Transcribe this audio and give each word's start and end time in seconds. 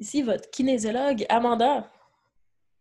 Ici 0.00 0.22
votre 0.22 0.48
kinésiologue 0.50 1.26
Amanda. 1.28 1.86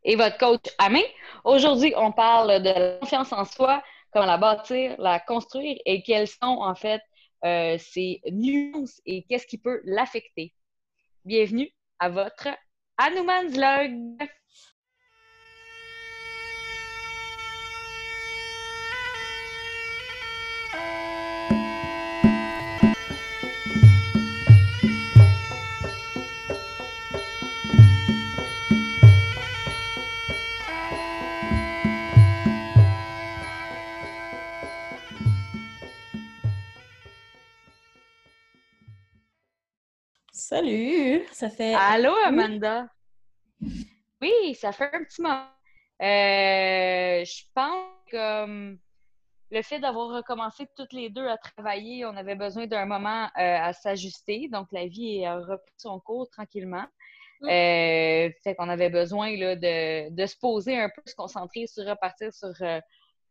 Et 0.06 0.16
votre 0.16 0.38
coach 0.38 0.64
Amé. 0.78 1.04
Aujourd'hui, 1.44 1.94
on 1.98 2.14
parle 2.14 2.64
de 2.64 2.70
la 2.70 2.98
confiance 3.00 3.34
en 3.34 3.44
soi, 3.44 3.84
comment 4.14 4.26
la 4.26 4.38
bâtir, 4.38 4.96
la 5.00 5.20
construire 5.20 5.78
et 5.86 6.02
quelles 6.02 6.30
sont 6.30 6.46
en 6.46 6.74
fait 6.76 7.02
euh, 7.44 7.78
ses 7.78 8.22
nuances 8.32 9.02
et 9.06 9.24
qu'est-ce 9.24 9.46
qui 9.48 9.58
peut 9.58 9.82
l'affecter. 9.84 10.54
Bienvenue 11.26 11.70
à 12.00 12.08
votre 12.08 12.48
Hanuman's 12.98 13.58
Salut! 40.50 41.28
Ça 41.32 41.48
fait. 41.48 41.76
Allô, 41.76 42.12
Amanda! 42.26 42.88
Oui, 44.20 44.56
ça 44.56 44.72
fait 44.72 44.90
un 44.92 45.04
petit 45.04 45.22
moment. 45.22 45.46
Euh, 46.02 47.24
je 47.24 47.44
pense 47.54 47.86
que 48.12 48.76
le 49.52 49.62
fait 49.62 49.80
d'avoir 49.80 50.08
recommencé 50.08 50.68
toutes 50.76 50.92
les 50.92 51.12
deux 51.12 51.28
à 51.28 51.38
travailler, 51.38 52.04
on 52.08 52.18
avait 52.18 52.34
besoin 52.34 52.66
d'un 52.66 52.88
moment 52.88 53.26
euh, 53.26 53.30
à 53.38 53.74
s'ajuster. 53.74 54.50
Donc, 54.52 54.70
la 54.72 54.88
vie 54.88 55.24
a 55.24 55.38
repris 55.38 55.72
son 55.78 56.00
cours 56.00 56.28
tranquillement. 56.32 56.88
Mm. 57.42 57.46
Euh, 57.46 58.30
fait 58.44 58.56
qu'on 58.58 58.70
avait 58.70 58.90
besoin 58.90 59.38
là, 59.38 59.56
de, 59.56 60.10
de, 60.10 60.26
se 60.26 60.36
poser 60.36 60.80
un 60.80 60.90
peu, 60.90 61.04
se 61.06 61.14
concentrer 61.14 61.68
sur 61.68 61.86
repartir 61.86 62.34
sur, 62.34 62.54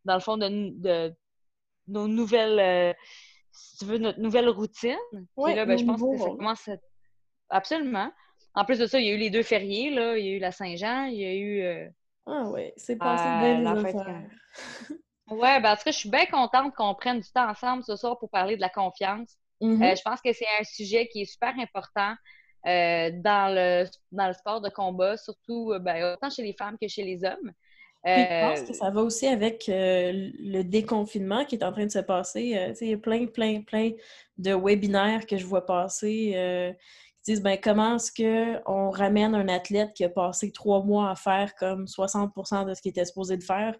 dans 0.04 0.14
le 0.14 0.20
fond, 0.20 0.36
de, 0.36 1.12
nos 1.88 2.06
nouvelles, 2.06 2.94
si 3.50 3.78
tu 3.78 3.86
veux, 3.86 3.98
notre 3.98 4.20
nouvelle 4.20 4.48
routine. 4.48 4.96
Oui, 5.36 5.56
là, 5.56 5.66
ben, 5.66 5.76
je 5.76 5.84
pense 5.84 6.00
que 6.00 6.16
ça 6.16 6.26
commence 6.26 6.68
à 6.68 6.76
Absolument. 7.50 8.10
En 8.54 8.64
plus 8.64 8.78
de 8.78 8.86
ça, 8.86 8.98
il 8.98 9.06
y 9.06 9.10
a 9.10 9.14
eu 9.14 9.18
les 9.18 9.30
deux 9.30 9.44
fériés, 9.44 9.90
là. 9.90 10.18
Il 10.18 10.26
y 10.26 10.30
a 10.30 10.32
eu 10.32 10.38
la 10.40 10.50
Saint-Jean, 10.50 11.04
il 11.04 11.18
y 11.18 11.24
a 11.24 11.34
eu. 11.34 11.62
Euh, 11.62 11.88
ah 12.26 12.50
oui, 12.52 12.72
c'est 12.76 12.96
passé 12.96 13.24
euh, 13.24 13.62
bien 13.62 13.74
les 13.74 13.92
Ouais, 15.30 15.60
ben 15.60 15.72
en 15.72 15.76
tout 15.76 15.84
cas, 15.84 15.90
je 15.92 15.98
suis 15.98 16.10
bien 16.10 16.26
contente 16.26 16.74
qu'on 16.74 16.94
prenne 16.94 17.20
du 17.20 17.30
temps 17.30 17.48
ensemble 17.48 17.84
ce 17.84 17.94
soir 17.94 18.18
pour 18.18 18.30
parler 18.30 18.56
de 18.56 18.60
la 18.60 18.68
confiance. 18.68 19.36
Mm-hmm. 19.60 19.92
Euh, 19.92 19.94
je 19.94 20.02
pense 20.02 20.20
que 20.20 20.32
c'est 20.32 20.46
un 20.58 20.64
sujet 20.64 21.06
qui 21.06 21.22
est 21.22 21.26
super 21.26 21.54
important 21.58 22.14
dans, 22.64 23.54
le, 23.54 23.84
dans 24.10 24.26
le 24.26 24.32
sport 24.32 24.60
de 24.60 24.68
combat, 24.70 25.16
surtout 25.16 25.74
ben, 25.80 26.14
autant 26.14 26.28
chez 26.28 26.42
les 26.42 26.54
femmes 26.54 26.76
que 26.80 26.88
chez 26.88 27.04
les 27.04 27.24
hommes. 27.24 27.52
je 28.04 28.56
pense 28.56 28.68
que 28.68 28.74
ça 28.74 28.90
va 28.90 29.02
aussi 29.02 29.26
avec 29.26 29.64
le 29.68 30.62
déconfinement 30.62 31.44
qui 31.44 31.54
est 31.54 31.64
en 31.64 31.72
train 31.72 31.86
de 31.86 31.90
se 31.90 32.00
passer. 32.00 32.74
il 32.80 32.88
y 32.88 32.92
a 32.92 32.98
plein, 32.98 33.26
plein, 33.26 33.62
plein 33.62 33.92
de 34.36 34.52
webinaires 34.52 35.26
que 35.26 35.36
je 35.36 35.46
vois 35.46 35.64
passer 35.64 36.74
ben, 37.36 37.58
comment 37.62 37.96
est-ce 37.96 38.12
qu'on 38.12 38.90
ramène 38.90 39.34
un 39.34 39.48
athlète 39.48 39.92
qui 39.94 40.04
a 40.04 40.08
passé 40.08 40.50
trois 40.52 40.82
mois 40.82 41.10
à 41.10 41.14
faire 41.14 41.54
comme 41.56 41.84
60% 41.84 42.66
de 42.66 42.74
ce 42.74 42.82
qu'il 42.82 42.90
était 42.90 43.04
supposé 43.04 43.36
de 43.36 43.42
faire 43.42 43.76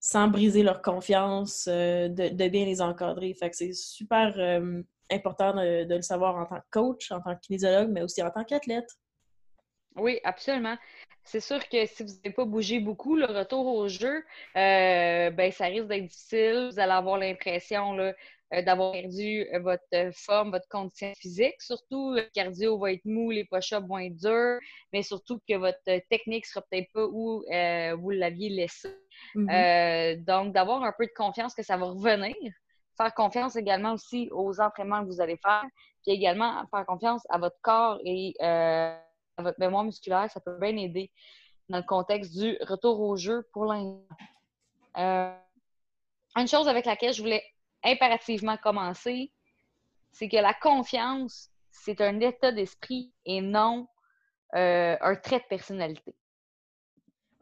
sans 0.00 0.28
briser 0.28 0.62
leur 0.62 0.82
confiance, 0.82 1.68
euh, 1.70 2.08
de, 2.08 2.48
bien 2.48 2.64
les 2.64 2.80
encadrer? 2.80 3.34
Fait 3.34 3.50
que 3.50 3.56
c'est 3.56 3.72
super 3.72 4.34
euh, 4.38 4.82
important 5.10 5.54
de, 5.54 5.94
le 5.94 6.02
savoir 6.02 6.36
en 6.36 6.46
tant 6.46 6.60
que 6.60 6.70
coach, 6.70 7.10
en 7.12 7.20
tant 7.20 7.34
que 7.34 7.40
kinésiologue, 7.40 7.90
mais 7.90 8.02
aussi 8.02 8.22
en 8.22 8.30
tant 8.30 8.44
qu'athlète. 8.44 8.88
Oui, 9.96 10.20
absolument. 10.24 10.76
C'est 11.24 11.40
sûr 11.40 11.66
que 11.68 11.86
si 11.86 12.02
vous 12.02 12.10
n'avez 12.22 12.34
pas 12.34 12.44
bougé 12.44 12.78
beaucoup, 12.78 13.16
le 13.16 13.26
retour 13.26 13.66
au 13.66 13.88
jeu, 13.88 14.24
euh, 14.56 15.30
ben, 15.30 15.50
ça 15.50 15.66
risque 15.66 15.88
d'être 15.88 16.06
difficile. 16.06 16.68
Vous 16.70 16.78
allez 16.78 16.92
avoir 16.92 17.18
l'impression 17.18 17.94
d'avoir 18.52 18.92
perdu 18.92 19.46
euh, 19.52 19.58
votre 19.58 19.82
euh, 19.94 20.10
forme, 20.14 20.50
votre 20.50 20.68
condition 20.68 21.12
physique. 21.16 21.60
Surtout, 21.60 22.12
le 22.12 22.22
cardio 22.32 22.78
va 22.78 22.92
être 22.92 23.04
mou, 23.04 23.30
les 23.30 23.44
push-ups 23.44 23.86
vont 23.86 23.98
être 23.98 24.16
durs, 24.16 24.58
mais 24.92 25.02
surtout 25.02 25.40
que 25.48 25.54
votre 25.56 25.82
technique 26.08 26.46
sera 26.46 26.64
peut-être 26.70 26.90
pas 26.92 27.06
où 27.06 27.42
vous 27.98 28.10
l'aviez 28.10 28.48
laissé. 28.50 28.88
Mm-hmm. 29.34 30.24
donc, 30.24 30.52
d'avoir 30.52 30.82
un 30.82 30.92
peu 30.96 31.06
de 31.06 31.12
confiance 31.16 31.54
que 31.54 31.62
ça 31.62 31.76
va 31.76 31.86
revenir. 31.86 32.34
Faire 32.96 33.14
confiance 33.14 33.56
également 33.56 33.94
aussi 33.94 34.28
aux 34.30 34.60
entraînements 34.60 35.02
que 35.02 35.08
vous 35.08 35.20
allez 35.20 35.36
faire, 35.38 35.64
puis 36.02 36.14
également 36.14 36.64
faire 36.70 36.86
confiance 36.86 37.22
à 37.28 37.38
votre 37.38 37.56
corps 37.62 37.98
et 38.04 38.34
à 38.40 39.00
votre 39.38 39.58
mémoire 39.58 39.84
musculaire, 39.84 40.30
ça 40.30 40.40
peut 40.40 40.58
bien 40.58 40.76
aider 40.76 41.10
dans 41.68 41.78
le 41.78 41.84
contexte 41.84 42.38
du 42.38 42.56
retour 42.62 43.00
au 43.00 43.16
jeu 43.16 43.46
pour 43.52 43.64
l'instant. 43.66 44.06
une 46.36 46.48
chose 46.48 46.68
avec 46.68 46.86
laquelle 46.86 47.12
je 47.12 47.22
voulais 47.22 47.42
impérativement 47.86 48.56
commencer, 48.56 49.30
c'est 50.12 50.28
que 50.28 50.36
la 50.36 50.54
confiance, 50.54 51.50
c'est 51.70 52.00
un 52.00 52.20
état 52.20 52.52
d'esprit 52.52 53.12
et 53.24 53.40
non 53.40 53.86
euh, 54.54 54.96
un 55.00 55.16
trait 55.16 55.38
de 55.38 55.44
personnalité. 55.48 56.14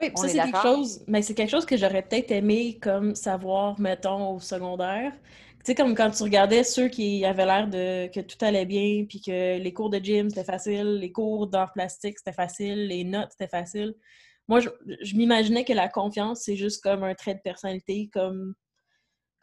Oui, 0.02 0.10
ça, 0.16 0.28
c'est 0.28 0.38
quelque 0.38 0.62
chose, 0.62 1.04
mais 1.06 1.22
c'est 1.22 1.34
quelque 1.34 1.50
chose 1.50 1.66
que 1.66 1.76
j'aurais 1.76 2.02
peut-être 2.02 2.32
aimé 2.32 2.78
comme 2.82 3.14
savoir, 3.14 3.78
mettons, 3.78 4.34
au 4.34 4.40
secondaire. 4.40 5.12
Tu 5.12 5.70
sais, 5.70 5.74
comme 5.74 5.94
quand 5.94 6.10
tu 6.10 6.22
regardais 6.24 6.64
ceux 6.64 6.88
qui 6.88 7.24
avaient 7.24 7.46
l'air 7.46 7.68
de 7.68 8.08
que 8.12 8.20
tout 8.20 8.36
allait 8.44 8.66
bien, 8.66 9.04
puis 9.08 9.20
que 9.20 9.58
les 9.58 9.72
cours 9.72 9.88
de 9.88 9.98
gym, 9.98 10.28
c'était 10.28 10.44
facile, 10.44 10.96
les 10.96 11.12
cours 11.12 11.46
d'art 11.46 11.72
plastique, 11.72 12.18
c'était 12.18 12.34
facile, 12.34 12.88
les 12.88 13.04
notes, 13.04 13.30
c'était 13.30 13.48
facile. 13.48 13.94
Moi, 14.48 14.60
je, 14.60 14.68
je 15.00 15.16
m'imaginais 15.16 15.64
que 15.64 15.72
la 15.72 15.88
confiance, 15.88 16.40
c'est 16.42 16.56
juste 16.56 16.82
comme 16.82 17.02
un 17.02 17.14
trait 17.14 17.34
de 17.34 17.40
personnalité, 17.40 18.10
comme 18.12 18.54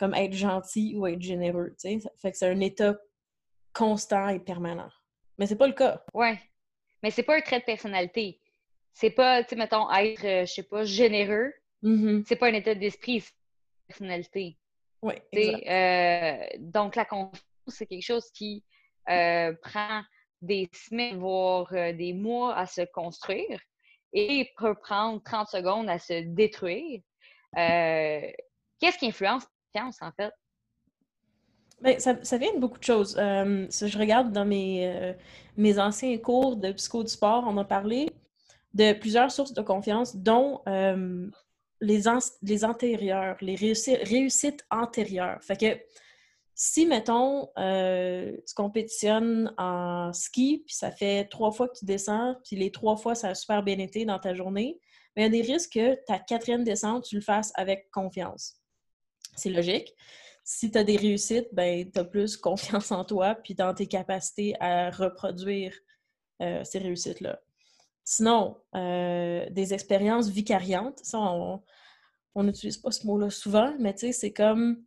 comme 0.01 0.15
être 0.15 0.33
gentil 0.33 0.95
ou 0.97 1.05
être 1.05 1.21
généreux. 1.21 1.75
sais. 1.77 1.99
Fait 2.17 2.31
que 2.31 2.37
c'est 2.37 2.49
un 2.49 2.59
état 2.59 2.97
constant 3.71 4.29
et 4.29 4.39
permanent. 4.39 4.89
Mais 5.37 5.45
c'est 5.45 5.55
pas 5.55 5.67
le 5.67 5.73
cas. 5.73 6.03
Ouais. 6.15 6.39
Mais 7.03 7.11
c'est 7.11 7.21
pas 7.21 7.37
un 7.37 7.41
trait 7.41 7.59
de 7.59 7.65
personnalité. 7.65 8.41
C'est 8.93 9.11
pas, 9.11 9.43
tu 9.43 9.49
sais, 9.49 9.55
mettons, 9.57 9.91
être, 9.91 10.25
euh, 10.25 10.45
je 10.47 10.53
sais 10.53 10.63
pas, 10.63 10.85
généreux. 10.85 11.53
Mm-hmm. 11.83 12.23
C'est 12.25 12.35
pas 12.35 12.47
un 12.47 12.53
état 12.53 12.73
d'esprit, 12.73 13.19
c'est 13.19 13.29
une 13.29 13.87
personnalité. 13.89 14.57
Oui, 15.03 15.13
euh, 15.35 16.47
donc, 16.57 16.95
la 16.95 17.05
confiance, 17.05 17.43
c'est 17.67 17.85
quelque 17.85 18.03
chose 18.03 18.31
qui 18.31 18.63
euh, 19.07 19.53
prend 19.61 20.01
des 20.41 20.67
semaines, 20.73 21.19
voire 21.19 21.71
des 21.71 22.13
mois 22.13 22.55
à 22.55 22.65
se 22.65 22.81
construire 22.91 23.59
et 24.13 24.49
peut 24.57 24.73
prendre 24.73 25.21
30 25.21 25.47
secondes 25.47 25.89
à 25.91 25.99
se 25.99 26.21
détruire. 26.21 27.01
Qu'est-ce 27.53 28.97
qui 28.97 29.05
influence 29.05 29.45
en 29.75 30.11
fait? 30.11 30.33
Bien, 31.81 31.97
ça, 31.97 32.37
vient 32.37 32.53
de 32.53 32.59
beaucoup 32.59 32.77
de 32.77 32.83
choses. 32.83 33.17
Euh, 33.17 33.65
je 33.69 33.97
regarde 33.97 34.31
dans 34.31 34.45
mes, 34.45 34.87
euh, 34.87 35.13
mes 35.57 35.79
anciens 35.79 36.15
cours 36.19 36.55
de 36.55 36.71
psycho 36.73 37.03
du 37.03 37.09
sport, 37.09 37.43
on 37.47 37.57
a 37.57 37.65
parlé 37.65 38.07
de 38.75 38.93
plusieurs 38.93 39.31
sources 39.31 39.53
de 39.53 39.61
confiance, 39.61 40.15
dont 40.15 40.61
euh, 40.67 41.27
les, 41.81 42.03
les 42.43 42.65
antérieures, 42.65 43.35
les 43.41 43.55
réussites, 43.55 44.65
antérieures. 44.69 45.39
Fait 45.41 45.57
que 45.57 45.81
si, 46.53 46.85
mettons, 46.85 47.47
tu 47.57 48.53
compétitionnes 48.55 49.51
en 49.57 50.13
ski, 50.13 50.63
puis 50.63 50.75
ça 50.75 50.91
fait 50.91 51.25
trois 51.25 51.51
fois 51.51 51.67
que 51.67 51.79
tu 51.79 51.85
descends, 51.85 52.35
puis 52.45 52.55
les 52.55 52.71
trois 52.71 52.95
fois, 52.95 53.15
ça 53.15 53.29
a 53.29 53.35
super 53.35 53.63
bien 53.63 53.79
été 53.79 54.05
dans 54.05 54.19
ta 54.19 54.35
journée, 54.35 54.79
il 55.17 55.23
y 55.23 55.25
a 55.25 55.29
des 55.29 55.41
risques 55.41 55.73
que 55.73 55.95
ta 56.05 56.19
quatrième 56.19 56.63
descente, 56.63 57.05
tu 57.05 57.15
le 57.15 57.21
fasses 57.21 57.51
avec 57.55 57.89
confiance. 57.91 58.60
C'est 59.35 59.49
logique. 59.49 59.95
Si 60.43 60.71
tu 60.71 60.77
as 60.77 60.83
des 60.83 60.97
réussites, 60.97 61.49
ben, 61.53 61.89
tu 61.89 61.99
as 61.99 62.03
plus 62.03 62.37
confiance 62.37 62.91
en 62.91 63.05
toi 63.05 63.35
puis 63.35 63.55
dans 63.55 63.73
tes 63.73 63.87
capacités 63.87 64.55
à 64.59 64.89
reproduire 64.89 65.73
euh, 66.41 66.63
ces 66.63 66.79
réussites-là. 66.79 67.39
Sinon, 68.03 68.57
euh, 68.75 69.47
des 69.51 69.73
expériences 69.73 70.29
vicariantes, 70.29 70.99
ça, 71.03 71.19
on 71.19 72.43
n'utilise 72.43 72.77
pas 72.77 72.91
ce 72.91 73.05
mot-là 73.05 73.29
souvent, 73.29 73.73
mais 73.79 73.93
tu 73.93 74.07
sais, 74.07 74.11
c'est 74.11 74.33
comme 74.33 74.83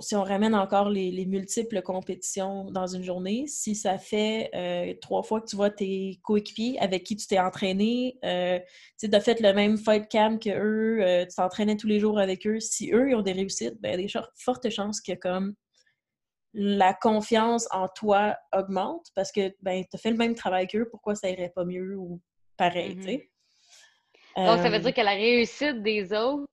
si 0.00 0.14
on 0.14 0.22
ramène 0.22 0.54
encore 0.54 0.88
les, 0.88 1.26
multiples 1.26 1.82
compétitions 1.82 2.70
dans 2.70 2.86
une 2.86 3.02
journée, 3.02 3.46
si 3.46 3.74
ça 3.74 3.98
fait 3.98 4.50
euh, 4.54 4.94
trois 5.00 5.22
fois 5.22 5.40
que 5.40 5.46
tu 5.46 5.56
vois 5.56 5.70
tes 5.70 6.20
coéquipiers 6.22 6.78
avec 6.80 7.04
qui 7.04 7.16
tu 7.16 7.26
t'es 7.26 7.38
entraîné, 7.38 8.18
euh, 8.24 8.58
tu 8.98 9.08
as 9.12 9.20
fait 9.20 9.40
le 9.40 9.52
même 9.52 9.76
fight 9.78 10.10
camp 10.10 10.38
que 10.38 10.50
eux, 10.50 11.02
euh, 11.02 11.24
tu 11.26 11.34
t'entraînais 11.36 11.76
tous 11.76 11.86
les 11.86 11.98
jours 11.98 12.18
avec 12.18 12.46
eux, 12.46 12.60
si 12.60 12.92
eux 12.92 13.10
ils 13.10 13.14
ont 13.14 13.22
des 13.22 13.32
réussites, 13.32 13.80
ben, 13.80 13.88
il 13.88 14.02
y 14.02 14.04
a 14.04 14.20
des 14.20 14.28
fortes 14.36 14.70
chances 14.70 15.00
que 15.00 15.12
comme 15.12 15.54
la 16.52 16.94
confiance 16.94 17.66
en 17.72 17.88
toi 17.88 18.36
augmente 18.52 19.08
parce 19.16 19.32
que 19.32 19.52
ben, 19.60 19.82
tu 19.82 19.96
as 19.96 19.98
fait 19.98 20.10
le 20.10 20.16
même 20.16 20.34
travail 20.34 20.68
qu'eux, 20.68 20.88
pourquoi 20.88 21.14
ça 21.14 21.28
irait 21.28 21.52
pas 21.54 21.64
mieux 21.64 21.96
ou 21.96 22.20
pareil, 22.56 22.96
mm-hmm. 22.96 23.28
Donc, 24.36 24.58
ça 24.58 24.68
veut 24.68 24.80
dire 24.80 24.92
que 24.92 25.00
la 25.00 25.12
réussite 25.12 25.80
des 25.82 26.12
autres 26.12 26.48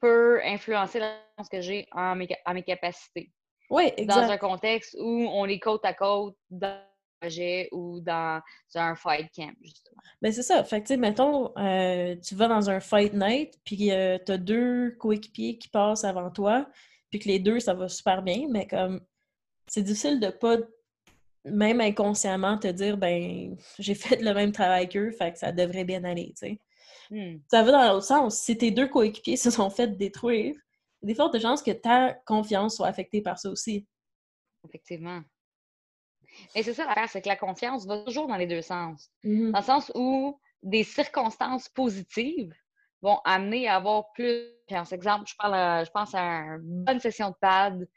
peut 0.00 0.40
influencer 0.44 0.98
la 0.98 1.18
que 1.50 1.60
j'ai 1.60 1.86
à 1.92 2.14
mes, 2.14 2.62
capacités. 2.62 3.30
Oui, 3.70 3.92
exact. 3.96 4.20
Dans 4.20 4.30
un 4.30 4.38
contexte 4.38 4.96
où 4.98 5.28
on 5.30 5.46
est 5.46 5.58
côte 5.58 5.84
à 5.84 5.94
côte 5.94 6.36
dans 6.50 6.80
projet 7.20 7.68
ou 7.72 8.00
dans 8.00 8.40
un 8.74 8.94
fight 8.94 9.28
camp, 9.34 9.54
justement. 9.62 10.00
Ben 10.22 10.32
c'est 10.32 10.42
ça. 10.42 10.62
Fait 10.64 10.80
que, 10.80 10.86
tu 10.86 10.94
sais, 10.94 10.96
mettons, 10.96 11.52
euh, 11.58 12.16
tu 12.16 12.34
vas 12.34 12.48
dans 12.48 12.70
un 12.70 12.80
fight 12.80 13.12
night, 13.12 13.58
puis 13.64 13.90
euh, 13.90 14.18
tu 14.24 14.32
as 14.32 14.38
deux 14.38 14.92
coéquipiers 14.92 15.58
qui 15.58 15.68
passent 15.68 16.04
avant 16.04 16.30
toi, 16.30 16.66
puis 17.10 17.18
que 17.18 17.28
les 17.28 17.38
deux, 17.38 17.60
ça 17.60 17.74
va 17.74 17.88
super 17.88 18.22
bien, 18.22 18.46
mais 18.50 18.66
comme, 18.66 19.00
c'est 19.66 19.82
difficile 19.82 20.20
de 20.20 20.28
pas, 20.28 20.58
même 21.44 21.80
inconsciemment, 21.80 22.58
te 22.58 22.68
dire, 22.68 22.96
ben, 22.96 23.56
j'ai 23.78 23.94
fait 23.94 24.20
le 24.20 24.32
même 24.34 24.52
travail 24.52 24.88
qu'eux, 24.88 25.10
fait 25.12 25.32
que 25.32 25.38
ça 25.38 25.52
devrait 25.52 25.84
bien 25.84 26.04
aller, 26.04 26.28
tu 26.38 26.48
sais. 26.48 26.60
Hmm. 27.10 27.38
Ça 27.50 27.62
va 27.62 27.72
dans 27.72 27.92
l'autre 27.92 28.06
sens. 28.06 28.40
Si 28.40 28.56
tes 28.56 28.70
deux 28.70 28.88
coéquipiers 28.88 29.36
se 29.36 29.50
sont 29.50 29.70
fait 29.70 29.96
détruire, 29.96 30.54
il 31.02 31.08
y 31.08 31.10
a 31.10 31.14
des 31.14 31.14
fortes 31.14 31.38
chances 31.40 31.62
que 31.62 31.70
ta 31.70 32.14
confiance 32.26 32.76
soit 32.76 32.88
affectée 32.88 33.22
par 33.22 33.38
ça 33.38 33.50
aussi. 33.50 33.86
Effectivement. 34.66 35.22
Mais 36.54 36.62
c'est 36.62 36.74
ça 36.74 36.84
l'affaire, 36.84 37.08
c'est 37.08 37.22
que 37.22 37.28
la 37.28 37.36
confiance 37.36 37.86
va 37.86 37.98
toujours 38.04 38.26
dans 38.26 38.36
les 38.36 38.46
deux 38.46 38.62
sens. 38.62 39.10
Mm-hmm. 39.24 39.52
Dans 39.52 39.58
le 39.58 39.64
sens 39.64 39.92
où 39.94 40.38
des 40.62 40.84
circonstances 40.84 41.68
positives 41.68 42.52
vont 43.02 43.20
amener 43.24 43.68
à 43.68 43.76
avoir 43.76 44.12
plus 44.12 44.50
Par 44.68 44.92
Exemple, 44.92 45.24
je, 45.28 45.34
parle 45.36 45.86
je 45.86 45.90
pense 45.90 46.14
à 46.14 46.40
une 46.56 46.84
bonne 46.84 47.00
session 47.00 47.30
de 47.30 47.36
pad 47.40 47.88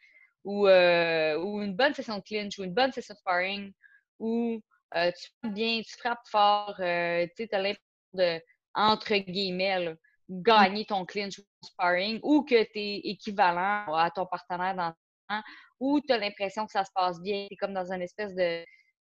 ou, 0.43 0.67
euh, 0.67 1.37
ou 1.39 1.61
une 1.61 1.75
bonne 1.75 1.93
session 1.93 2.17
de 2.17 2.23
clinch 2.23 2.57
ou 2.59 2.63
une 2.63 2.73
bonne 2.73 2.91
session 2.91 3.13
de 3.13 3.19
sparring 3.19 3.73
où 4.19 4.61
euh, 4.95 5.11
tu 5.11 5.29
frappes 5.41 5.53
bien, 5.53 5.81
tu 5.81 5.97
frappes 5.97 6.27
fort, 6.27 6.75
euh, 6.79 7.25
tu 7.35 7.47
as 7.51 7.57
l'impression 7.57 7.81
de, 8.13 8.41
entre 8.73 9.15
guillemets, 9.15 9.95
gagner 10.29 10.85
ton 10.85 11.05
clinch 11.05 11.39
ou 11.39 11.41
ton 11.41 11.67
sparring 11.67 12.19
ou 12.23 12.43
que 12.43 12.63
tu 12.63 12.79
es 12.79 12.97
équivalent 13.03 13.93
à 13.93 14.09
ton 14.13 14.25
partenaire 14.25 14.75
dans 14.75 14.87
le 14.89 15.41
ou 15.79 15.99
tu 16.01 16.13
as 16.13 16.17
l'impression 16.17 16.65
que 16.65 16.71
ça 16.71 16.83
se 16.83 16.91
passe 16.93 17.19
bien, 17.21 17.47
tu 17.47 17.53
es 17.53 17.57
comme 17.57 17.73
dans 17.73 17.91
une 17.91 18.01
espèce 18.01 18.35
de, 18.35 18.63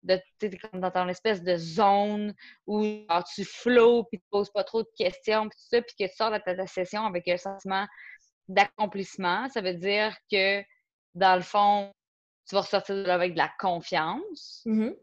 de 0.03 0.19
comme 0.57 0.79
dans 0.79 0.91
ton 0.91 1.07
espèce 1.07 1.43
de 1.43 1.57
zone 1.57 2.33
où 2.65 2.83
tu 3.33 3.43
flows 3.43 4.05
puis 4.05 4.19
tu 4.19 4.25
poses 4.29 4.51
pas 4.51 4.63
trop 4.63 4.83
de 4.83 4.89
questions 4.95 5.49
puis 5.49 5.57
tout 5.57 5.67
ça 5.69 5.81
puis 5.81 5.95
que 5.99 6.09
tu 6.09 6.15
sors 6.15 6.31
de 6.31 6.37
ta, 6.37 6.67
session 6.67 7.05
avec 7.05 7.27
un 7.27 7.37
sentiment 7.37 7.87
d'accomplissement, 8.47 9.47
ça 9.49 9.61
veut 9.61 9.73
dire 9.73 10.15
que 10.31 10.63
dans 11.15 11.35
le 11.35 11.41
fond, 11.41 11.91
tu 12.47 12.55
vas 12.55 12.61
ressortir 12.61 12.95
de 12.95 13.03
là 13.03 13.13
avec 13.13 13.33
de 13.33 13.37
la 13.37 13.51
confiance. 13.59 14.63
Mm-hmm. 14.65 14.95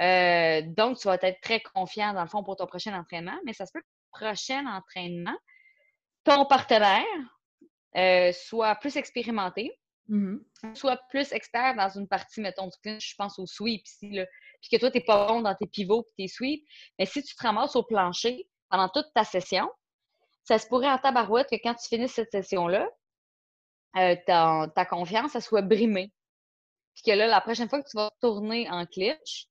Euh, 0.00 0.62
donc, 0.74 0.98
tu 0.98 1.08
vas 1.08 1.18
être 1.20 1.40
très 1.40 1.60
confiant, 1.60 2.14
dans 2.14 2.22
le 2.22 2.28
fond, 2.28 2.42
pour 2.42 2.56
ton 2.56 2.66
prochain 2.66 2.98
entraînement, 2.98 3.38
mais 3.44 3.52
ça 3.52 3.66
se 3.66 3.72
peut 3.72 3.82
prochain 4.14 4.66
entraînement, 4.66 5.36
ton 6.24 6.46
partenaire 6.46 7.04
euh, 7.96 8.32
soit 8.32 8.74
plus 8.76 8.96
expérimenté, 8.96 9.78
Mm-hmm. 10.10 10.74
Sois 10.74 10.98
plus 11.08 11.32
expert 11.32 11.74
dans 11.76 11.88
une 11.88 12.06
partie, 12.06 12.40
mettons, 12.40 12.66
du 12.66 12.76
clinch, 12.82 13.12
je 13.12 13.14
pense 13.16 13.38
au 13.38 13.46
sweep 13.46 13.86
ici, 13.86 14.10
là, 14.10 14.26
puis 14.60 14.70
que 14.70 14.76
toi, 14.76 14.90
tu 14.90 14.98
n'es 14.98 15.04
pas 15.04 15.26
bon 15.26 15.40
dans 15.40 15.54
tes 15.54 15.66
pivots 15.66 16.06
et 16.18 16.24
tes 16.24 16.28
sweeps, 16.28 16.64
mais 16.98 17.06
si 17.06 17.22
tu 17.22 17.34
te 17.34 17.42
ramasses 17.42 17.76
au 17.76 17.82
plancher 17.82 18.46
pendant 18.68 18.88
toute 18.88 19.06
ta 19.14 19.24
session, 19.24 19.70
ça 20.42 20.58
se 20.58 20.66
pourrait 20.66 20.90
en 20.90 20.98
tabarouette 20.98 21.48
que 21.50 21.56
quand 21.56 21.74
tu 21.74 21.88
finisses 21.88 22.12
cette 22.12 22.30
session-là, 22.30 22.88
euh, 23.96 24.16
ta, 24.26 24.86
confiance, 24.86 25.32
ça 25.32 25.40
soit 25.40 25.62
brimée. 25.62 26.12
Puis 26.94 27.02
que 27.06 27.16
là, 27.16 27.26
la 27.26 27.40
prochaine 27.40 27.68
fois 27.68 27.82
que 27.82 27.88
tu 27.88 27.96
vas 27.96 28.10
tourner 28.20 28.68
en 28.70 28.84
clinch, 28.86 29.48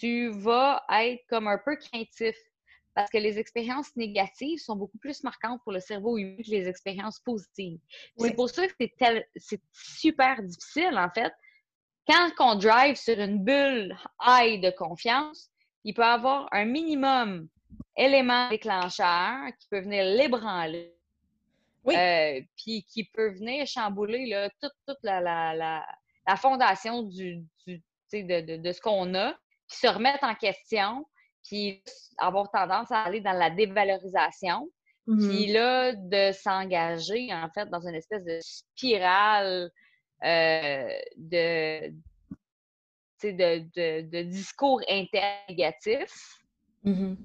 tu 0.00 0.28
vas 0.30 0.84
être 0.90 1.22
comme 1.28 1.46
un 1.46 1.58
peu 1.58 1.76
craintif 1.76 2.36
parce 2.96 3.10
que 3.10 3.18
les 3.18 3.38
expériences 3.38 3.94
négatives 3.94 4.58
sont 4.58 4.74
beaucoup 4.74 4.96
plus 4.96 5.22
marquantes 5.22 5.60
pour 5.62 5.72
le 5.72 5.80
cerveau 5.80 6.16
humain 6.16 6.38
que 6.42 6.50
les 6.50 6.66
expériences 6.66 7.20
positives. 7.20 7.78
C'est 8.16 8.34
pour 8.34 8.48
ça 8.48 8.66
que 8.66 8.74
c'est 9.36 9.60
super 9.70 10.42
difficile, 10.42 10.96
en 10.96 11.10
fait. 11.10 11.32
Quand 12.08 12.30
on 12.38 12.54
drive 12.54 12.96
sur 12.96 13.20
une 13.20 13.44
bulle 13.44 13.94
high 14.26 14.62
de 14.62 14.70
confiance, 14.70 15.50
il 15.84 15.92
peut 15.92 16.00
y 16.00 16.06
avoir 16.06 16.48
un 16.52 16.64
minimum 16.64 17.48
élément 17.98 18.48
déclencheur 18.48 19.46
qui 19.60 19.68
peut 19.68 19.80
venir 19.80 20.02
l'ébranler. 20.02 20.94
Euh, 21.88 22.40
puis 22.56 22.82
qui 22.82 23.04
peut 23.04 23.32
venir 23.34 23.64
chambouler 23.66 24.26
là, 24.26 24.50
toute, 24.60 24.98
la, 25.04 25.20
la, 25.20 26.36
fondation 26.36 27.02
du, 27.02 27.44
de, 27.66 27.80
de, 28.12 28.56
de, 28.56 28.72
ce 28.72 28.80
qu'on 28.80 29.14
a, 29.14 29.34
puis 29.68 29.78
se 29.78 29.86
remettre 29.86 30.24
en 30.24 30.34
question, 30.34 31.06
puis 31.46 31.82
avoir 32.18 32.50
tendance 32.50 32.90
à 32.90 33.02
aller 33.02 33.20
dans 33.20 33.32
la 33.32 33.50
dévalorisation. 33.50 34.68
Mm-hmm. 35.06 35.28
Puis 35.28 35.46
là, 35.52 35.92
de 35.94 36.32
s'engager, 36.32 37.32
en 37.32 37.48
fait, 37.54 37.68
dans 37.70 37.86
une 37.86 37.94
espèce 37.94 38.24
de 38.24 38.38
spirale 38.40 39.70
euh, 40.24 40.88
de, 41.16 41.92
de, 43.22 44.02
de, 44.02 44.22
discours 44.22 44.80
internégatifs. 44.88 46.40
Mm-hmm. 46.84 47.16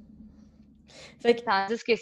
Fait 1.22 1.36
que, 1.36 1.42
Tandis 1.42 1.84
que. 1.84 1.94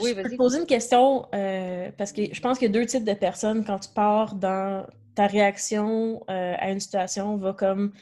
Oui, 0.00 0.14
je 0.16 0.22
peux 0.22 0.30
te 0.30 0.36
poser 0.36 0.58
une 0.58 0.66
question, 0.66 1.28
euh, 1.32 1.92
parce 1.96 2.10
que 2.10 2.34
je 2.34 2.40
pense 2.40 2.58
qu'il 2.58 2.66
y 2.66 2.70
a 2.70 2.72
deux 2.72 2.86
types 2.86 3.04
de 3.04 3.14
personnes 3.14 3.64
quand 3.64 3.78
tu 3.78 3.88
pars 3.90 4.34
dans 4.34 4.84
ta 5.14 5.28
réaction 5.28 6.24
euh, 6.28 6.54
à 6.58 6.72
une 6.72 6.80
situation, 6.80 7.36
va 7.36 7.52
comme 7.52 7.92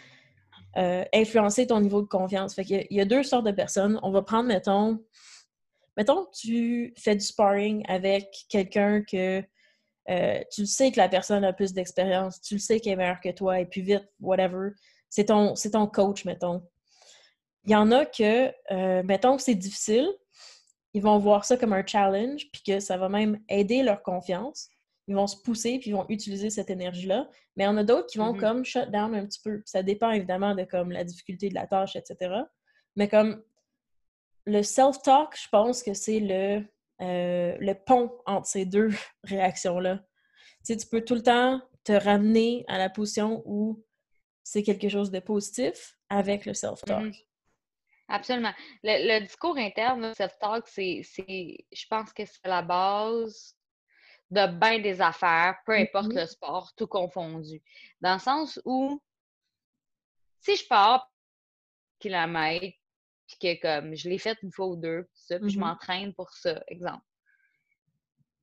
euh, 0.76 1.05
influencer 1.15 1.67
ton 1.67 1.81
niveau 1.81 2.03
de 2.03 2.06
confiance. 2.06 2.55
Fait 2.55 2.65
qu'il 2.65 2.87
y, 2.91 3.00
a 3.00 3.05
deux 3.05 3.23
sortes 3.23 3.47
de 3.47 3.53
personnes. 3.53 3.99
On 4.03 4.11
va 4.11 4.23
prendre, 4.23 4.49
mettons, 4.49 4.99
mettons, 5.97 6.26
tu 6.32 6.93
fais 6.99 7.15
du 7.15 7.25
sparring 7.25 7.85
avec 7.88 8.47
quelqu'un 8.49 9.03
que 9.03 9.43
euh, 10.11 10.41
tu 10.53 10.67
sais 10.67 10.91
que 10.91 10.99
la 10.99 11.09
personne 11.09 11.44
a 11.44 11.53
plus 11.53 11.73
d'expérience, 11.73 12.41
tu 12.41 12.55
le 12.55 12.61
sais 12.61 12.81
qu'elle 12.81 12.94
est 12.94 12.97
meilleure 12.97 13.21
que 13.21 13.31
toi 13.31 13.61
et 13.61 13.67
plus 13.67 13.82
vite, 13.82 14.06
whatever. 14.21 14.71
C'est 15.09 15.26
ton, 15.26 15.55
ton 15.55 15.87
coach, 15.87 16.25
mettons. 16.25 16.62
Il 17.65 17.70
y 17.70 17.77
en 17.77 17.91
a 17.93 18.05
que, 18.05 18.53
euh, 18.73 19.03
mettons 19.05 19.37
que 19.37 19.43
c'est 19.43 19.55
difficile, 19.55 20.09
ils 20.93 21.03
vont 21.03 21.19
voir 21.19 21.44
ça 21.44 21.56
comme 21.56 21.73
un 21.73 21.87
challenge, 21.87 22.47
puis 22.53 22.62
que 22.67 22.81
ça 22.81 22.97
va 22.97 23.09
même 23.09 23.41
aider 23.49 23.82
leur 23.82 24.03
confiance 24.03 24.69
ils 25.06 25.15
vont 25.15 25.27
se 25.27 25.37
pousser 25.37 25.79
puis 25.79 25.91
ils 25.91 25.95
vont 25.95 26.06
utiliser 26.09 26.51
cette 26.51 26.71
énergie-là. 26.71 27.29
Mais 27.56 27.65
il 27.65 27.67
y 27.67 27.71
en 27.71 27.77
a 27.77 27.85
d'autres 27.85 28.06
qui 28.06 28.19
vont 28.19 28.35
mm-hmm. 28.35 28.41
comme 28.41 28.65
shut 28.65 28.91
down 28.91 29.15
un 29.15 29.27
petit 29.27 29.41
peu. 29.43 29.62
Ça 29.65 29.83
dépend 29.83 30.11
évidemment 30.11 30.55
de 30.55 30.65
comme 30.65 30.91
la 30.91 31.05
difficulté 31.05 31.49
de 31.49 31.55
la 31.55 31.67
tâche, 31.67 31.97
etc. 31.97 32.35
Mais 32.97 33.09
comme 33.09 33.43
le 34.47 34.62
self-talk, 34.62 35.37
je 35.41 35.49
pense 35.49 35.83
que 35.83 35.95
c'est 35.95 36.21
le, 36.21 36.65
euh, 37.01 37.56
le 37.59 37.75
pont 37.75 38.12
entre 38.27 38.47
ces 38.47 38.65
deux 38.65 38.91
réactions-là. 39.25 39.99
Tu 40.67 40.73
sais, 40.73 40.77
tu 40.77 40.87
peux 40.87 41.03
tout 41.03 41.15
le 41.15 41.23
temps 41.23 41.61
te 41.85 41.93
ramener 41.93 42.65
à 42.69 42.79
la 42.79 42.89
position 42.89 43.43
où 43.45 43.85
c'est 44.43 44.62
quelque 44.62 44.89
chose 44.89 45.11
de 45.11 45.21
positif 45.21 45.97
avec 46.09 46.47
le 46.47 46.55
self-talk. 46.55 47.05
Mm-hmm. 47.05 47.25
Absolument. 48.09 48.53
Le, 48.83 49.21
discours 49.21 49.56
interne, 49.56 50.08
le 50.08 50.15
self-talk, 50.15 50.67
c'est, 50.69 51.03
je 51.03 51.87
pense 51.89 52.13
que 52.13 52.25
c'est 52.25 52.46
la 52.46 52.63
base 52.63 53.56
de 54.31 54.47
bien 54.47 54.79
des 54.81 55.01
affaires, 55.01 55.57
peu 55.67 55.73
importe 55.73 56.09
mm-hmm. 56.09 56.21
le 56.21 56.27
sport, 56.27 56.73
tout 56.77 56.87
confondu. 56.87 57.63
Dans 58.01 58.15
le 58.15 58.21
sens 58.21 58.61
où, 58.65 59.01
si 60.41 60.57
je 60.57 60.67
pars 60.67 61.11
kilomètres, 61.99 62.77
puis 63.27 63.39
que 63.41 63.61
comme 63.61 63.95
je 63.95 64.09
l'ai 64.09 64.19
fait 64.19 64.37
une 64.43 64.53
fois 64.53 64.67
ou 64.67 64.77
deux, 64.77 65.05
puis, 65.05 65.27
je 65.29 65.37
mm-hmm. 65.37 65.59
m'entraîne 65.59 66.15
pour 66.15 66.31
ça, 66.33 66.63
exemple. 66.69 67.05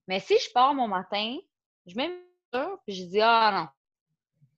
Mais 0.07 0.19
si 0.19 0.37
je 0.37 0.51
pars 0.51 0.73
mon 0.73 0.87
matin, 0.87 1.37
je 1.85 1.95
mets 1.95 2.11
ça, 2.51 2.75
puis 2.85 2.95
je 2.95 3.03
dis 3.05 3.21
Ah 3.21 3.51
non, 3.53 3.67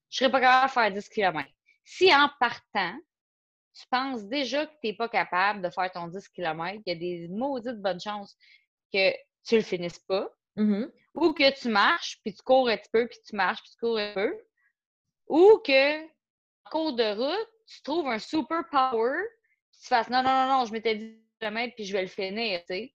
je 0.09 0.17
serais 0.17 0.31
pas 0.31 0.39
capable 0.39 0.67
de 0.67 0.71
faire 0.71 0.91
10 0.91 1.09
km. 1.09 1.49
Si 1.83 2.13
en 2.13 2.29
partant, 2.39 2.97
tu 3.73 3.87
penses 3.89 4.25
déjà 4.25 4.65
que 4.65 4.71
tu 4.81 4.87
n'es 4.87 4.93
pas 4.93 5.09
capable 5.09 5.61
de 5.61 5.69
faire 5.69 5.91
ton 5.91 6.07
10 6.07 6.29
km, 6.29 6.81
il 6.85 6.89
y 6.89 6.95
a 6.95 6.95
des 6.95 7.27
maudites 7.29 7.81
bonnes 7.81 7.99
chances 7.99 8.37
que 8.93 9.11
tu 9.43 9.55
le 9.55 9.61
finisses 9.61 9.99
pas. 9.99 10.29
Mm-hmm. 10.57 10.91
Ou 11.15 11.33
que 11.33 11.59
tu 11.59 11.69
marches, 11.69 12.19
puis 12.23 12.33
tu 12.33 12.41
cours 12.43 12.69
un 12.69 12.77
petit 12.77 12.89
peu, 12.91 13.07
puis 13.07 13.17
tu 13.27 13.35
marches, 13.35 13.61
puis 13.61 13.71
tu 13.71 13.77
cours 13.77 13.97
un 13.97 14.13
peu. 14.13 14.33
Ou 15.27 15.61
que, 15.65 16.03
en 16.03 16.69
cours 16.71 16.93
de 16.93 17.15
route, 17.15 17.49
tu 17.67 17.81
trouves 17.83 18.07
un 18.07 18.19
super 18.19 18.63
power, 18.69 19.21
puis 19.71 19.81
tu 19.81 19.87
fasses 19.87 20.09
non, 20.09 20.23
non, 20.23 20.29
non, 20.29 20.59
non, 20.59 20.65
je 20.65 20.73
m'étais 20.73 20.95
dit 20.95 21.23
km, 21.39 21.73
puis 21.75 21.85
je 21.85 21.93
vais 21.93 22.03
le 22.03 22.07
finir, 22.07 22.59
tu 22.61 22.65
sais. 22.67 22.93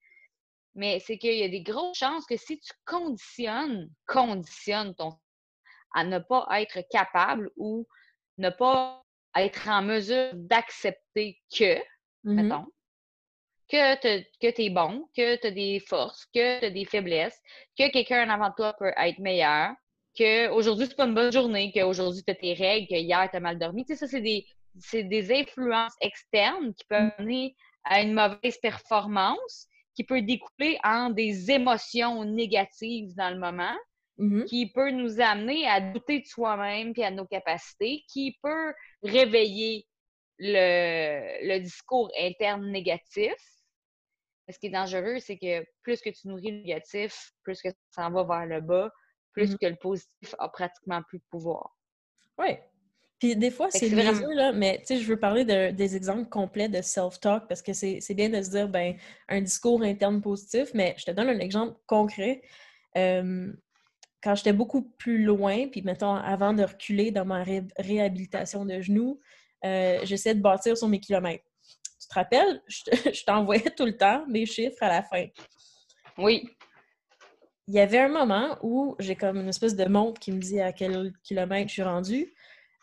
Mais 0.75 1.01
c'est 1.01 1.19
qu'il 1.19 1.35
y 1.35 1.43
a 1.43 1.49
des 1.49 1.63
grosses 1.63 1.99
chances 1.99 2.25
que 2.27 2.37
si 2.37 2.59
tu 2.61 2.71
conditionnes, 2.85 3.91
conditionnes 4.07 4.95
ton 4.95 5.19
à 5.95 6.05
ne 6.05 6.19
pas 6.19 6.47
être 6.61 6.81
capable 6.91 7.51
ou 7.57 7.87
ne 8.37 8.51
pas 8.51 9.03
être 9.37 9.69
en 9.69 9.83
mesure 9.83 10.31
d'accepter 10.35 11.41
que, 11.51 11.75
mm-hmm. 11.75 11.83
mettons, 12.25 12.67
que 13.69 14.51
tu 14.51 14.63
es 14.63 14.71
bon, 14.71 15.09
que 15.17 15.37
tu 15.37 15.47
as 15.47 15.51
des 15.51 15.81
forces, 15.81 16.27
que 16.27 16.61
tu 16.61 16.67
as 16.67 16.71
des 16.71 16.85
faiblesses, 16.85 17.39
que 17.79 17.91
quelqu'un 17.91 18.29
avant 18.29 18.53
toi 18.57 18.75
peut 18.79 18.93
être 18.97 19.19
meilleur, 19.19 19.73
qu'aujourd'hui, 20.17 20.87
c'est 20.87 20.97
pas 20.97 21.07
une 21.07 21.15
bonne 21.15 21.33
journée, 21.33 21.73
qu'aujourd'hui, 21.73 22.23
tu 22.25 22.31
as 22.31 22.35
tes 22.35 22.55
règles, 22.55 22.89
que 22.89 22.95
hier, 22.95 23.29
tu 23.31 23.37
as 23.37 23.41
mal 23.41 23.59
dormi. 23.59 23.85
Tu 23.85 23.95
sais, 23.95 23.97
ça, 23.97 24.07
c'est 24.09 24.21
des, 24.21 24.47
des 24.93 25.33
influences 25.33 25.95
externes 26.01 26.75
qui 26.75 26.85
peuvent 26.89 27.13
mener 27.19 27.55
à 27.85 28.03
une 28.03 28.15
mauvaise 28.15 28.59
performance, 28.61 29.67
qui 29.95 30.05
peut 30.05 30.23
découler 30.23 30.79
en 30.85 31.11
des 31.11 31.51
émotions 31.51 32.25
négatives 32.25 33.15
dans 33.17 33.31
le 33.31 33.39
moment, 33.39 33.77
mm-hmm. 34.19 34.45
qui 34.45 34.71
peut 34.73 34.91
nous 34.91 35.21
amener 35.21 35.67
à 35.69 35.81
douter 35.81 36.21
de 36.21 36.27
soi-même 36.27 36.93
et 36.97 37.05
à 37.05 37.11
nos 37.11 37.27
capacités, 37.27 38.05
qui 38.09 38.39
peut 38.43 38.73
réveiller 39.03 39.87
le, 40.39 41.47
le 41.47 41.59
discours 41.61 42.11
interne 42.19 42.71
négatif. 42.71 43.35
Ce 44.51 44.59
qui 44.59 44.67
est 44.67 44.71
dangereux, 44.71 45.19
c'est 45.21 45.37
que 45.37 45.65
plus 45.83 46.01
que 46.01 46.11
tu 46.11 46.29
nourris 46.29 46.51
le 46.51 46.59
négatif, 46.59 47.33
plus 47.43 47.61
que 47.61 47.69
ça 47.69 47.77
s'en 48.03 48.11
va 48.11 48.25
vers 48.25 48.47
le 48.47 48.61
bas, 48.61 48.91
plus 49.33 49.51
Mhm. 49.51 49.59
que 49.59 49.67
le 49.67 49.77
positif 49.77 50.35
a 50.39 50.49
pratiquement 50.49 51.03
plus 51.03 51.19
de 51.19 51.25
pouvoir. 51.31 51.77
Oui. 52.39 52.57
Puis 53.19 53.35
des 53.37 53.51
fois, 53.51 53.69
c'est 53.71 53.89
vraiment- 53.89 54.29
là, 54.33 54.53
mais 54.53 54.79
tu 54.79 54.87
sais, 54.87 54.97
je 54.99 55.07
veux 55.09 55.19
parler 55.19 55.45
de- 55.45 55.73
des 55.73 55.97
exemples 55.97 56.29
complets 56.29 56.69
de 56.69 56.81
self-talk 56.81 57.49
parce 57.49 57.63
que 57.63 57.73
c'est 57.73 58.01
c'est 58.01 58.15
bien 58.15 58.29
de 58.31 58.41
se 58.41 58.51
dire, 58.51 58.69
ben, 58.69 58.97
un 59.29 59.41
discours 59.41 59.83
interne 59.83 60.23
positif, 60.23 60.71
mais 60.73 60.95
je 60.99 61.05
te 61.05 61.11
donne 61.11 61.29
un 61.29 61.41
exemple 61.41 61.77
concret. 61.87 62.43
Euh, 62.97 63.53
quand 64.23 64.35
j'étais 64.37 64.53
beaucoup 64.53 64.83
plus 64.83 65.23
loin, 65.25 65.69
puis 65.69 65.83
mettons, 65.83 66.15
avant 66.15 66.53
de 66.53 66.63
reculer 66.63 67.11
dans 67.11 67.25
ma 67.25 67.43
ré- 67.43 67.67
réhabilitation 67.77 68.65
de 68.65 68.81
genoux, 68.81 69.21
euh, 69.65 69.99
j'essayais 70.05 70.35
de 70.37 70.41
bâtir 70.41 70.77
sur 70.79 70.89
mes 70.89 71.01
kilomètres. 71.01 71.45
Tu 72.09 72.15
te 72.15 72.15
rappelles? 72.15 72.63
Je 72.67 72.83
te- 72.85 72.91
je 73.15 73.25
t'envoyais 73.25 73.71
tout 73.77 73.85
le 73.85 73.97
temps 73.97 74.25
mes 74.29 74.47
chiffres 74.47 74.83
à 74.83 74.89
la 74.89 75.03
fin. 75.03 75.27
Oui. 76.17 76.49
il 77.69 77.75
y 77.75 77.81
avait 77.81 77.99
un 77.99 78.09
moment 78.09 78.57
où 78.63 78.97
j'ai 78.99 79.15
comme 79.15 79.37
une 79.41 79.49
espèce 79.49 79.77
de 79.77 79.85
montre 79.85 80.19
qui 80.21 80.33
me 80.33 80.41
dit 80.41 80.61
à 80.61 80.73
quel 80.73 81.13
kilomètre 81.23 81.69
je 81.69 81.75
suis 81.75 81.83
rendue. 81.83 82.33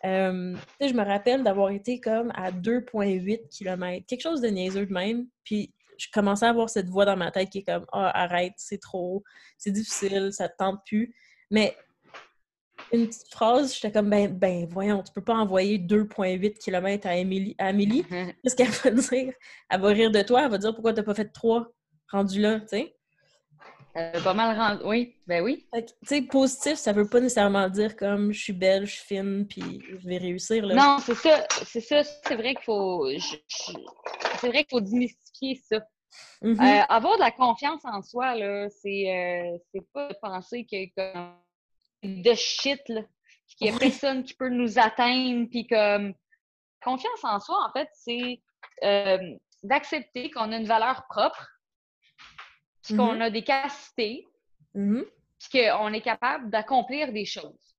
Euh, 0.05 0.55
je 0.79 0.93
me 0.93 1.03
rappelle 1.03 1.43
d'avoir 1.43 1.71
été 1.71 1.99
comme 1.99 2.31
à 2.35 2.51
2,8 2.51 3.49
km, 3.49 4.05
quelque 4.05 4.21
chose 4.21 4.41
de 4.41 4.47
niaiseux 4.49 4.85
de 4.85 4.93
même. 4.93 5.27
Puis 5.43 5.73
je 5.97 6.07
commençais 6.13 6.45
à 6.45 6.49
avoir 6.49 6.69
cette 6.69 6.87
voix 6.89 7.05
dans 7.05 7.17
ma 7.17 7.31
tête 7.31 7.49
qui 7.49 7.59
est 7.59 7.63
comme 7.63 7.85
Ah, 7.91 8.11
arrête, 8.23 8.53
c'est 8.57 8.79
trop, 8.79 9.23
c'est 9.57 9.71
difficile, 9.71 10.29
ça 10.31 10.47
te 10.49 10.55
tente 10.57 10.79
plus. 10.85 11.15
Mais 11.49 11.75
une 12.91 13.07
petite 13.07 13.27
phrase, 13.29 13.73
j'étais 13.73 13.91
comme 13.91 14.09
ben, 14.09 14.31
ben 14.31 14.67
voyons, 14.69 15.03
tu 15.03 15.11
peux 15.11 15.23
pas 15.23 15.35
envoyer 15.35 15.77
2,8 15.77 16.57
km 16.57 17.07
à 17.07 17.15
Émilie. 17.15 17.55
À 17.57 17.67
Amélie. 17.67 18.03
Qu'est-ce 18.43 18.55
qu'elle 18.55 18.69
va 18.69 18.91
dire? 18.91 19.33
Elle 19.69 19.81
va 19.81 19.87
rire 19.87 20.11
de 20.11 20.21
toi, 20.21 20.43
elle 20.45 20.51
va 20.51 20.57
dire 20.57 20.73
pourquoi 20.73 20.93
t'as 20.93 21.03
pas 21.03 21.15
fait 21.15 21.31
3 21.31 21.67
rendu 22.11 22.39
là, 22.39 22.59
tu 22.61 22.67
sais. 22.67 22.95
Euh, 23.97 24.21
pas 24.21 24.33
mal 24.33 24.57
rendu. 24.57 24.81
Oui, 24.83 25.15
ben 25.25 25.41
oui. 25.41 25.65
Tu 25.73 25.83
sais, 26.03 26.21
positif, 26.21 26.75
ça 26.75 26.91
veut 26.91 27.07
pas 27.07 27.21
nécessairement 27.21 27.69
dire 27.69 27.95
comme 27.95 28.33
je 28.33 28.43
suis 28.43 28.53
belle, 28.53 28.85
je 28.85 28.95
suis 28.95 29.05
fine, 29.05 29.47
puis 29.47 29.81
je 29.89 30.07
vais 30.07 30.17
réussir. 30.17 30.65
Là. 30.65 30.75
Non, 30.75 30.97
c'est 30.99 31.15
ça. 31.15 31.45
C'est 31.65 31.79
ça. 31.79 32.03
C'est 32.03 32.35
vrai 32.35 32.55
qu'il 32.55 32.65
faut. 32.65 33.07
C'est 34.41 34.49
vrai 34.49 34.65
qu'il 34.65 34.77
faut 34.77 34.81
démystifier 34.81 35.61
ça. 35.71 35.79
Mhm. 36.41 36.59
Euh, 36.59 36.81
avoir 36.89 37.15
de 37.15 37.21
la 37.21 37.31
confiance 37.31 37.81
en 37.85 38.01
soi, 38.01 38.35
là, 38.35 38.67
c'est 38.69 39.09
euh, 39.09 39.57
c'est 39.71 39.85
pas 39.93 40.09
de 40.09 40.17
penser 40.21 40.65
que 40.69 40.77
comme 40.95 41.31
de 42.05 42.33
shit, 42.33 42.81
là, 42.89 43.01
puis 43.47 43.55
qu'il 43.57 43.67
y 43.67 43.69
a 43.69 43.73
Oui. 43.73 43.79
personne 43.79 44.23
qui 44.23 44.33
peut 44.33 44.49
nous 44.49 44.79
atteindre, 44.79 45.47
puis 45.49 45.67
comme 45.67 46.13
confiance 46.83 47.23
en 47.23 47.39
soi, 47.39 47.57
en 47.67 47.71
fait, 47.71 47.89
c'est 47.93 48.41
euh, 48.83 49.35
d'accepter 49.63 50.29
qu'on 50.31 50.51
a 50.51 50.57
une 50.57 50.67
valeur 50.67 51.05
propre, 51.09 51.47
puis 52.83 52.95
qu'on 52.95 53.13
Mhm. 53.15 53.21
a 53.21 53.29
des 53.29 53.43
capacités, 53.43 54.27
Mhm. 54.73 55.05
puis 55.39 55.61
qu'on 55.69 55.93
est 55.93 56.01
capable 56.01 56.49
d'accomplir 56.49 57.11
des 57.11 57.25
choses. 57.25 57.75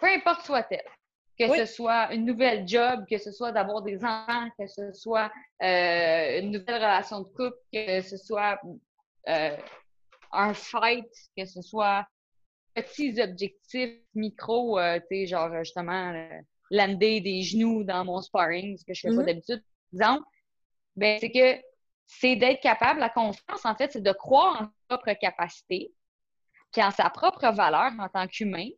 Peu 0.00 0.06
importe 0.08 0.42
soit-elle. 0.44 0.84
Que 1.38 1.50
Oui. 1.50 1.58
ce 1.58 1.66
soit 1.66 2.12
une 2.14 2.24
nouvelle 2.26 2.66
job, 2.68 3.04
que 3.10 3.18
ce 3.18 3.32
soit 3.32 3.50
d'avoir 3.50 3.82
des 3.82 4.04
enfants, 4.04 4.48
que 4.56 4.66
ce 4.68 4.92
soit 4.92 5.32
euh, 5.62 6.40
une 6.40 6.52
nouvelle 6.52 6.76
relation 6.76 7.20
de 7.22 7.28
couple, 7.28 7.56
que 7.72 8.00
ce 8.02 8.16
soit 8.16 8.60
euh, 9.28 9.56
un 10.30 10.54
fight, 10.54 11.08
que 11.36 11.44
ce 11.44 11.60
soit 11.62 12.06
petits 12.74 13.20
objectifs 13.20 14.00
micro, 14.14 14.78
euh, 14.78 14.98
tu 15.00 15.06
sais, 15.16 15.26
genre 15.26 15.50
justement 15.62 16.12
euh, 16.12 16.40
lander 16.70 17.20
des 17.20 17.42
genoux 17.42 17.84
dans 17.84 18.04
mon 18.04 18.20
sparring, 18.20 18.76
ce 18.76 18.84
que 18.84 18.94
je 18.94 19.00
fais 19.02 19.08
pas 19.14 19.20
Mhm. 19.20 19.26
d'habitude, 19.26 19.62
par 19.62 19.92
exemple, 19.92 20.26
ben 20.96 21.18
c'est 21.20 21.30
que 21.30 21.60
c'est 22.06 22.36
d'être 22.36 22.60
capable, 22.60 23.00
la 23.00 23.08
confiance, 23.08 23.64
en 23.64 23.74
fait, 23.74 23.92
c'est 23.92 24.02
de 24.02 24.12
croire 24.12 24.60
en 24.62 24.64
sa 24.66 24.72
propre 24.98 25.12
capacité, 25.18 25.92
puis 26.72 26.82
en 26.82 26.90
sa 26.90 27.08
propre 27.10 27.46
valeur 27.52 27.92
en 27.98 28.08
tant 28.08 28.26
qu'humain, 28.26 28.68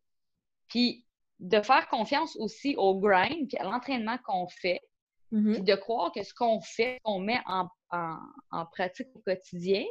puis 0.68 1.04
de 1.40 1.60
faire 1.60 1.88
confiance 1.88 2.36
aussi 2.36 2.74
au 2.76 2.98
grind, 2.98 3.48
puis 3.48 3.56
à 3.58 3.64
l'entraînement 3.64 4.16
qu'on 4.24 4.48
fait, 4.48 4.80
Mhm. 5.32 5.54
puis 5.54 5.62
de 5.62 5.74
croire 5.74 6.12
que 6.12 6.22
ce 6.22 6.32
qu'on 6.32 6.60
fait, 6.60 7.00
qu'on 7.02 7.18
met 7.18 7.40
en, 7.46 7.68
en- 7.90 8.18
en 8.52 8.66
pratique 8.66 9.08
au 9.14 9.18
quotidien, 9.18 9.84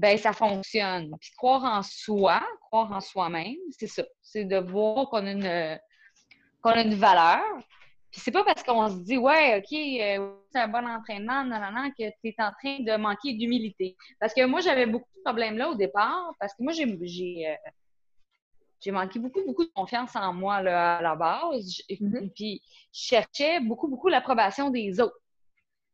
ben 0.00 0.16
ça 0.16 0.32
fonctionne. 0.32 1.10
Puis 1.20 1.30
croire 1.36 1.62
en 1.64 1.82
soi, 1.82 2.42
croire 2.62 2.90
en 2.90 3.00
soi-même, 3.00 3.56
c'est 3.70 3.86
ça. 3.86 4.02
C'est 4.22 4.44
de 4.44 4.56
voir 4.56 5.10
qu'on 5.10 5.26
a 5.26 5.30
une, 5.30 5.78
qu'on 6.62 6.70
a 6.70 6.82
une 6.82 6.94
valeur. 6.94 7.44
Puis 8.10 8.20
c'est 8.22 8.32
pas 8.32 8.42
parce 8.42 8.62
qu'on 8.62 8.88
se 8.88 9.04
dit, 9.04 9.18
ouais, 9.18 9.58
OK, 9.58 9.72
euh, 9.72 10.34
c'est 10.50 10.58
un 10.58 10.68
bon 10.68 10.86
entraînement, 10.88 11.44
non, 11.44 11.60
non, 11.60 11.70
non, 11.70 11.90
que 11.90 12.08
tu 12.08 12.28
es 12.28 12.34
en 12.38 12.50
train 12.50 12.80
de 12.80 12.96
manquer 12.96 13.34
d'humilité. 13.34 13.94
Parce 14.18 14.32
que 14.34 14.44
moi, 14.46 14.60
j'avais 14.60 14.86
beaucoup 14.86 15.10
de 15.16 15.22
problèmes 15.22 15.58
là 15.58 15.68
au 15.68 15.74
départ, 15.74 16.32
parce 16.40 16.54
que 16.54 16.62
moi, 16.62 16.72
j'ai, 16.72 16.98
j'ai, 17.02 17.46
euh, 17.46 17.70
j'ai 18.80 18.90
manqué 18.90 19.18
beaucoup, 19.18 19.44
beaucoup 19.46 19.64
de 19.64 19.70
confiance 19.70 20.16
en 20.16 20.32
moi 20.32 20.62
là, 20.62 20.96
à 20.96 21.02
la 21.02 21.14
base. 21.14 21.82
Mhm. 22.00 22.30
Puis 22.34 22.62
je 22.92 23.00
cherchais 23.00 23.60
beaucoup, 23.60 23.86
beaucoup 23.86 24.08
l'approbation 24.08 24.70
des 24.70 24.98
autres. 24.98 25.20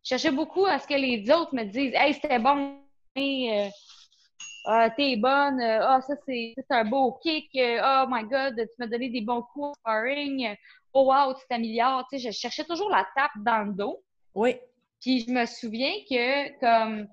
Je 0.05 0.11
cherchais 0.11 0.31
beaucoup 0.31 0.65
à 0.65 0.79
ce 0.79 0.87
que 0.87 0.95
les 0.95 1.29
autres 1.31 1.55
me 1.55 1.65
disent 1.65 1.93
Hey, 1.95 2.15
c'était 2.15 2.39
bon, 2.39 2.79
euh, 3.19 3.69
ah, 4.67 4.91
t'es 4.91 5.17
bonne, 5.17 5.61
euh, 5.61 5.79
ah, 5.81 6.01
ça 6.01 6.15
c'est 6.27 6.55
un 6.71 6.85
beau 6.85 7.13
kick, 7.23 7.49
euh, 7.57 7.81
oh 7.85 8.07
my 8.09 8.25
god, 8.25 8.57
tu 8.57 8.75
m'as 8.79 8.89
donné 8.89 9.09
des 9.11 9.21
bons 9.21 9.43
coups 9.43 9.69
au 9.69 9.75
sparring, 9.75 10.57
oh 10.93 11.13
wow, 11.13 11.35
tu 11.35 11.47
t'améliores. 11.49 12.07
Tu 12.11 12.19
sais, 12.19 12.31
je 12.31 12.37
cherchais 12.37 12.65
toujours 12.65 12.91
la 12.91 13.07
tape 13.15 13.31
dans 13.37 13.65
le 13.65 13.73
dos. 13.73 14.03
Oui. 14.35 14.57
Puis 15.01 15.25
je 15.27 15.31
me 15.31 15.47
souviens 15.47 15.93
que 16.11 16.59
comme 16.59 17.07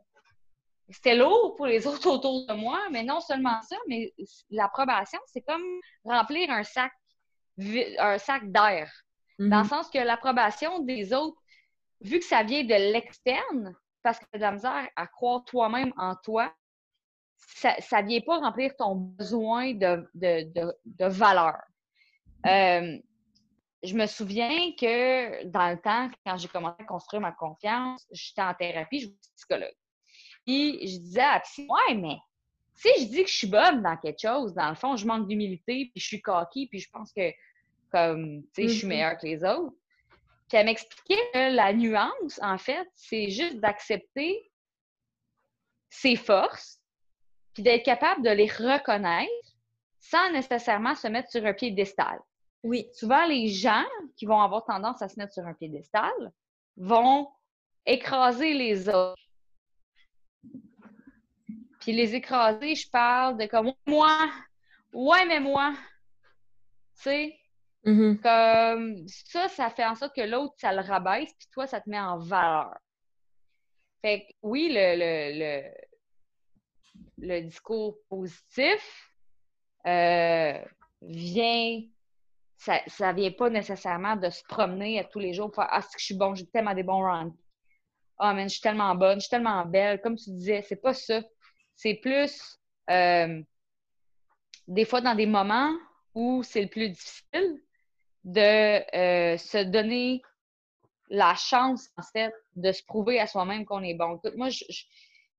c'était 0.89 1.15
lourd 1.15 1.55
pour 1.55 1.67
les 1.67 1.86
autres 1.88 2.10
autour 2.10 2.48
de 2.48 2.53
moi, 2.53 2.79
mais 2.91 3.03
non 3.03 3.22
seulement 3.22 3.62
ça, 3.62 3.75
mais 3.88 4.13
l'approbation, 4.50 5.19
c'est 5.27 5.41
comme 5.41 5.63
remplir 6.03 6.50
un 6.50 6.63
sac, 6.63 6.91
un 8.00 8.17
sac 8.17 8.51
d'air. 8.51 8.91
Dans 9.39 9.62
le 9.62 9.67
sens 9.67 9.89
que 9.89 10.00
l'approbation 10.00 10.79
des 10.79 11.13
autres, 11.13 11.38
vu 12.01 12.19
que 12.19 12.25
ça 12.25 12.43
vient 12.43 12.63
de 12.63 12.93
l'externe, 12.93 13.75
parce 14.01 14.19
que 14.19 14.25
tu 14.25 14.36
as 14.36 14.38
de 14.38 14.43
la 14.43 14.51
misère 14.51 14.89
à 14.95 15.07
croire 15.07 15.43
toi-même 15.45 15.93
en 15.98 16.15
toi, 16.15 16.53
ça 17.47 18.01
ne 18.01 18.07
vient 18.07 18.21
pas 18.21 18.39
remplir 18.39 18.75
ton 18.75 18.95
besoin 18.95 19.73
de, 19.73 20.09
de, 20.13 20.43
de, 20.53 20.73
de 20.85 21.05
valeur. 21.05 21.57
Euh, 22.45 22.97
je 23.83 23.93
me 23.95 24.05
souviens 24.05 24.71
que 24.79 25.45
dans 25.45 25.69
le 25.69 25.79
temps, 25.81 26.09
quand 26.25 26.38
j'ai 26.38 26.47
commencé 26.47 26.81
à 26.81 26.85
construire 26.85 27.21
ma 27.21 27.31
confiance, 27.31 28.05
j'étais 28.12 28.41
en 28.41 28.53
thérapie, 28.53 29.00
je 29.01 29.07
suis 29.07 29.17
psychologue. 29.35 29.75
Puis 30.45 30.88
je 30.88 30.97
disais 31.00 31.21
à 31.21 31.33
la 31.35 31.39
psy, 31.41 31.67
ouais, 31.69 31.95
mais 31.95 32.17
si 32.75 32.89
je 33.00 33.05
dis 33.09 33.23
que 33.23 33.29
je 33.29 33.35
suis 33.35 33.47
bonne 33.47 33.81
dans 33.81 33.97
quelque 33.97 34.19
chose, 34.21 34.53
dans 34.53 34.69
le 34.69 34.75
fond, 34.75 34.95
je 34.95 35.05
manque 35.05 35.27
d'humilité, 35.27 35.89
puis 35.93 36.01
je 36.01 36.05
suis 36.05 36.21
coquille, 36.21 36.67
puis 36.67 36.79
je 36.79 36.89
pense 36.91 37.12
que 37.13 37.31
comme, 37.91 38.41
tu 38.55 38.63
sais, 38.63 38.67
je 38.67 38.73
suis 38.73 38.88
Mhm. 38.88 38.89
meilleure 38.89 39.17
que 39.17 39.25
les 39.27 39.43
autres. 39.43 39.75
Puis 40.50 40.57
elle 40.57 40.65
m'expliquait 40.65 41.21
que 41.33 41.55
la 41.55 41.73
nuance, 41.73 42.39
en 42.41 42.57
fait, 42.57 42.88
c'est 42.95 43.29
juste 43.29 43.59
d'accepter 43.59 44.51
ses 45.89 46.15
forces, 46.15 46.81
puis 47.53 47.63
d'être 47.63 47.83
capable 47.83 48.24
de 48.24 48.29
les 48.29 48.48
reconnaître 48.48 49.31
sans 50.00 50.31
nécessairement 50.31 50.95
se 50.95 51.07
mettre 51.07 51.29
sur 51.29 51.45
un 51.45 51.53
piédestal. 51.53 52.19
Oui. 52.63 52.88
Souvent, 52.93 53.25
les 53.25 53.48
gens 53.48 53.86
qui 54.15 54.25
vont 54.25 54.39
avoir 54.41 54.65
tendance 54.65 55.01
à 55.01 55.10
se 55.10 55.19
mettre 55.19 55.33
sur 55.33 55.45
un 55.45 55.53
piédestal 55.53 56.12
vont 56.77 57.29
écraser 57.86 58.53
les 58.53 58.89
autres. 58.89 59.22
Puis 61.79 61.91
les 61.91 62.15
écraser, 62.15 62.75
je 62.75 62.89
parle 62.89 63.38
de 63.38 63.45
comme 63.45 63.74
moi, 63.86 64.17
ouais, 64.93 65.25
mais 65.25 65.39
moi. 65.39 65.74
Tu 66.95 67.03
sais, 67.03 67.39
Mhm. 67.86 68.22
comme 68.22 69.07
ça, 69.07 69.50
ça 69.50 69.69
fait 69.69 69.86
en 69.86 69.95
sorte 69.95 70.15
que 70.15 70.22
l'autre, 70.22 70.53
ça 70.57 70.72
le 70.72 70.79
rabaisse, 70.81 71.33
puis 71.38 71.50
toi, 71.51 71.67
ça 71.67 71.81
te 71.81 71.89
met 71.89 72.00
en 72.00 72.17
valeur. 72.17 72.77
Fait 74.01 74.22
que 74.22 74.33
oui, 74.41 74.69
le, 74.72 74.95
le, 74.95 75.39
le, 75.39 75.72
le 77.17 77.41
discours 77.41 77.97
positif 78.09 79.09
euh, 79.85 80.59
vient, 81.01 81.81
ça, 82.57 82.81
ça 82.88 83.13
vient 83.13 83.31
pas 83.31 83.50
nécessairement 83.50 84.15
de 84.15 84.29
se 84.29 84.43
promener 84.43 85.00
à 85.00 85.03
tous 85.03 85.19
les 85.19 85.33
jours 85.33 85.51
pour 85.51 85.63
faire 85.63 85.71
Ah, 85.71 85.81
que 85.81 86.00
je 86.00 86.05
suis 86.05 86.15
bon, 86.15 86.35
j'ai 86.35 86.47
tellement 86.47 86.73
des 86.73 86.83
bons 86.83 87.01
rounds. 87.01 87.35
Ah, 88.19 88.33
man, 88.33 88.47
je 88.47 88.53
suis 88.53 88.62
tellement 88.62 88.95
bonne, 88.95 89.15
je 89.15 89.21
suis 89.21 89.29
tellement 89.29 89.65
belle. 89.65 90.00
Comme 90.01 90.15
tu 90.15 90.29
disais, 90.31 90.62
c'est 90.62 90.81
pas 90.81 90.93
ça. 90.93 91.21
C'est 91.75 91.95
plus 91.95 92.59
euh, 92.89 93.41
des 94.67 94.85
fois 94.85 95.01
dans 95.01 95.15
des 95.15 95.25
moments 95.25 95.73
où 96.13 96.43
c'est 96.43 96.62
le 96.62 96.69
plus 96.69 96.89
difficile 96.89 97.62
de 98.23 98.95
euh, 98.95 99.38
se 99.38 99.63
donner 99.63 100.21
la 101.09 101.35
chance, 101.35 101.89
en 101.97 102.01
fait, 102.01 102.33
de 102.55 102.71
se 102.71 102.83
prouver 102.83 103.19
à 103.19 103.27
soi-même 103.27 103.65
qu'on 103.65 103.83
est 103.83 103.93
bon. 103.93 104.19
Moi, 104.35 104.50
je, 104.50 104.63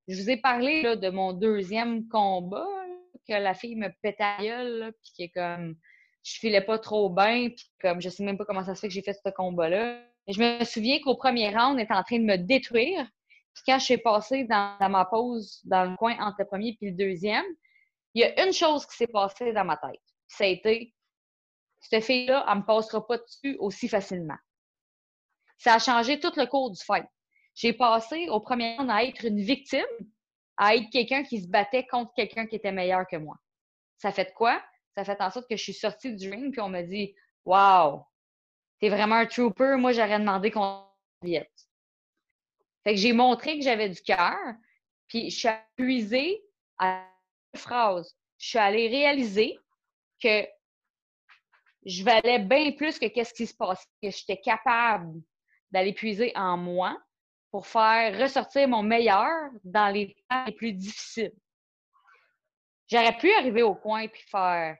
je 0.08 0.20
vous 0.20 0.30
ai 0.30 0.37
parlé 0.37 0.82
là, 0.82 0.96
de 0.96 1.08
mon 1.08 1.32
deuxième 1.32 2.08
combat, 2.08 2.58
là, 2.58 2.94
que 3.26 3.32
la 3.32 3.54
fille 3.54 3.76
me 3.76 3.88
la 4.02 4.37
gueule, 4.38 4.92
puis 5.02 5.28
que 5.28 5.34
comme 5.34 5.76
je 6.23 6.38
filais 6.38 6.61
pas 6.61 6.78
trop 6.78 7.11
bien, 7.11 7.50
puis 7.50 7.70
comme 7.80 8.00
je 8.00 8.08
sais 8.08 8.25
même 8.25 8.38
pas 8.38 8.44
comment 8.44 8.64
ça 8.64 8.75
se 8.75 8.80
fait 8.80 8.88
que 8.88 8.94
j'ai 8.94 9.02
fait 9.02 9.14
ce 9.14 9.30
combat-là. 9.30 10.00
je 10.26 10.40
me 10.40 10.64
souviens 10.64 10.99
qu'au 11.00 11.16
premier 11.16 11.50
round, 11.50 11.76
on 11.76 11.78
était 11.78 11.94
en 11.94 12.02
train 12.02 12.18
de 12.18 12.25
me 12.25 12.37
détruire. 12.37 13.06
Puis 13.54 13.62
quand 13.66 13.78
je 13.78 13.84
suis 13.84 13.99
passée 13.99 14.44
dans, 14.44 14.76
ma 14.90 15.04
pause, 15.04 15.61
dans 15.64 15.84
le 15.84 15.96
coin 15.96 16.16
entre 16.18 16.37
le 16.40 16.46
premier 16.46 16.76
et 16.80 16.90
le 16.90 16.96
deuxième, 16.96 17.44
il 18.14 18.23
y 18.23 18.25
a 18.25 18.44
une 18.44 18.52
chose 18.52 18.87
qui 18.87 18.96
s'est 18.96 19.06
passée 19.06 19.52
dans 19.52 19.64
ma 19.64 19.76
tête. 19.76 20.00
Ça 20.28 20.44
a 20.44 20.49
été 20.49 20.94
cette 21.80 22.02
fille-là, 22.02 22.46
elle 22.49 22.58
me 22.58 22.64
passera 22.64 23.06
pas 23.06 23.18
dessus 23.18 23.56
aussi 23.58 23.88
facilement. 23.88 24.38
Ça 25.58 25.75
a 25.75 25.78
changé 25.78 26.18
tout 26.18 26.32
le 26.37 26.46
cours 26.46 26.70
du 26.70 26.82
fight. 26.82 27.06
J'ai 27.54 27.73
passé 27.73 28.28
au 28.28 28.40
premier 28.40 28.76
round 28.76 28.90
à 28.90 29.04
être 29.04 29.25
une 29.25 29.40
victime, 29.40 29.84
à 30.56 30.75
être 30.75 30.90
quelqu'un 30.90 31.23
qui 31.23 31.40
se 31.42 31.49
battait 31.49 31.87
contre 31.87 32.12
quelqu'un 32.14 32.46
qui 32.46 32.56
était 32.56 32.73
meilleur 32.73 33.06
que 33.06 33.16
moi. 33.16 33.37
Ça 33.99 34.12
fait 34.12 34.32
quoi? 34.34 34.62
Ça 34.96 35.04
fait 35.04 35.20
en 35.20 35.30
sorte 35.30 35.49
que 35.49 35.56
je 35.56 35.62
suis 35.62 35.75
sortie 35.75 36.14
du 36.14 36.30
ring, 36.30 36.52
puis 36.52 36.61
on 36.61 36.68
m'a 36.68 36.82
dit 36.82 37.14
Wow, 37.44 38.04
t'es 38.80 38.88
vraiment 38.88 39.16
un 39.16 39.26
trooper. 39.26 39.76
Moi, 39.78 39.92
j'aurais 39.92 40.18
demandé 40.18 40.50
qu'on 40.50 40.84
vienne. 41.23 41.46
Fait 42.82 42.94
que 42.94 43.00
j'ai 43.00 43.12
montré 43.12 43.58
que 43.58 43.64
j'avais 43.64 43.88
du 43.88 44.00
cœur, 44.02 44.37
puis 45.08 45.30
je 45.30 45.38
suis 45.38 45.49
appuyée 45.49 46.44
à 46.78 47.06
une 47.52 47.61
phrase. 47.61 48.16
Je 48.38 48.49
suis 48.49 48.58
allée 48.58 48.88
réaliser 48.88 49.58
que 50.23 50.46
je 51.87 52.02
valais 52.02 52.38
bien 52.40 52.73
plus 52.73 52.99
que 52.99 53.06
qu'est-ce 53.06 53.34
qui 53.34 53.46
se 53.46 53.54
passait, 53.54 53.87
que 54.02 54.11
j'étais 54.11 54.40
capable 54.40 55.20
d'aller 55.70 55.92
puiser 55.92 56.32
en 56.34 56.56
moi 56.56 56.99
pour 57.54 57.68
faire 57.68 58.20
ressortir 58.20 58.66
mon 58.66 58.82
meilleur 58.82 59.30
dans 59.62 59.87
les 59.87 60.16
temps 60.28 60.44
les 60.44 60.52
plus 60.54 60.73
difficiles. 60.73 61.30
J'aurais 62.90 63.16
pu 63.16 63.32
arriver 63.32 63.62
au 63.62 63.76
coin 63.76 64.08
puis 64.08 64.25
faire 64.28 64.76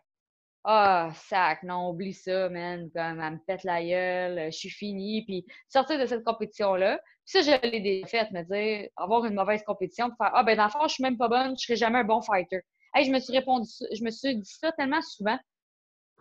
Ah, 0.65 1.13
sac, 1.15 1.63
non, 1.63 1.91
oublie 1.91 2.13
ça, 2.13 2.49
man, 2.49 2.91
comme 2.91 3.21
elle 3.21 3.35
me 3.35 3.39
pète 3.47 3.63
la 3.63 3.81
gueule, 3.81 4.51
je 4.51 4.59
suis 4.59 4.71
finie, 4.71 5.25
puis 5.25 5.47
sortir 5.69 6.01
de 6.01 6.07
cette 6.07 6.25
compétition-là. 6.25 6.99
Puis 7.25 7.45
ça, 7.45 7.63
je 7.63 7.71
l'ai 7.71 7.79
déjà 7.79 8.09
fait, 8.09 8.33
me 8.33 8.43
dire, 8.43 8.89
avoir 8.97 9.25
une 9.25 9.35
mauvaise 9.35 9.63
compétition, 9.63 10.09
puis 10.09 10.17
faire 10.19 10.33
Ah, 10.35 10.43
ben, 10.43 10.57
dans 10.57 10.65
le 10.65 10.71
fond, 10.71 10.89
je 10.89 10.95
suis 10.95 11.05
même 11.05 11.17
pas 11.17 11.29
bonne, 11.29 11.57
je 11.57 11.67
serai 11.67 11.77
jamais 11.77 12.01
un 12.01 12.05
bon 12.05 12.23
fighter. 12.23 12.63
Hey, 12.93 13.05
je 13.05 13.13
me 13.13 13.21
suis 13.21 13.35
répondu, 13.39 13.71
je 13.93 14.03
me 14.03 14.11
suis 14.11 14.35
dit 14.37 14.51
ça 14.51 14.73
tellement 14.73 15.01
souvent. 15.01 15.39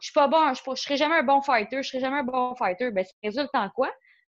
Je 0.01 0.05
suis 0.05 0.13
pas 0.13 0.27
bon, 0.27 0.53
je, 0.53 0.69
ne 0.69 0.75
serai 0.75 0.97
jamais 0.97 1.15
un 1.15 1.23
bon 1.23 1.41
fighter, 1.41 1.81
je 1.81 1.89
serai 1.89 1.99
jamais 1.99 2.19
un 2.19 2.23
bon 2.23 2.53
fighter. 2.53 2.91
Ben, 2.91 3.03
ça 3.03 3.13
résulte 3.23 3.49
en 3.55 3.71
quoi? 3.71 3.91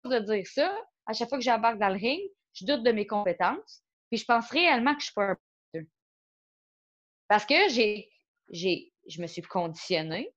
De 0.05 0.21
dire 0.21 0.47
ça, 0.47 0.73
à 1.07 1.13
chaque 1.13 1.29
fois 1.29 1.39
que 1.39 1.45
j'embarque 1.45 1.79
dans 1.79 1.89
le 1.89 1.99
ring, 1.99 2.21
je 2.55 2.65
doute 2.65 2.83
de 2.83 2.93
mes 2.93 3.07
compétences, 3.07 3.83
puis 4.11 4.19
je 4.19 4.25
pense 4.25 4.51
réellement 4.51 4.95
que 4.95 5.01
je 5.01 5.07
suis 5.07 5.15
pas 5.15 5.33
un. 5.75 5.83
Parce 7.29 7.45
que 7.45 7.69
j'ai, 7.71 8.11
j'ai, 8.51 8.93
je 9.09 9.21
me 9.21 9.27
suis 9.27 9.43
conditionnée. 9.43 10.33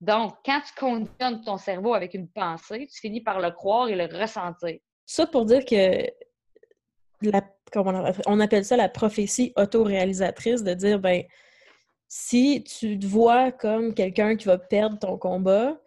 Donc, 0.00 0.36
quand 0.44 0.60
tu 0.60 0.74
conditionnes 0.78 1.42
ton 1.42 1.56
cerveau 1.56 1.94
avec 1.94 2.14
une 2.14 2.28
pensée, 2.28 2.86
tu 2.86 3.00
finis 3.00 3.20
par 3.20 3.40
le 3.40 3.50
croire 3.50 3.88
et 3.88 3.96
le 3.96 4.04
ressentir. 4.04 4.78
Ça 5.06 5.26
pour 5.26 5.44
dire 5.44 5.64
que 5.64 6.06
on 8.26 8.40
appelle 8.40 8.64
ça 8.64 8.76
la 8.76 8.88
prophétie 8.88 9.52
autoréalisatrice, 9.56 10.62
de 10.62 10.74
dire, 10.74 11.00
ben, 11.00 11.24
si 12.08 12.62
tu 12.64 12.98
te 12.98 13.06
vois 13.06 13.52
comme 13.52 13.92
quelqu'un 13.92 14.36
qui 14.36 14.46
va 14.46 14.58
perdre 14.58 14.98
ton 14.98 15.18
combat, 15.18 15.80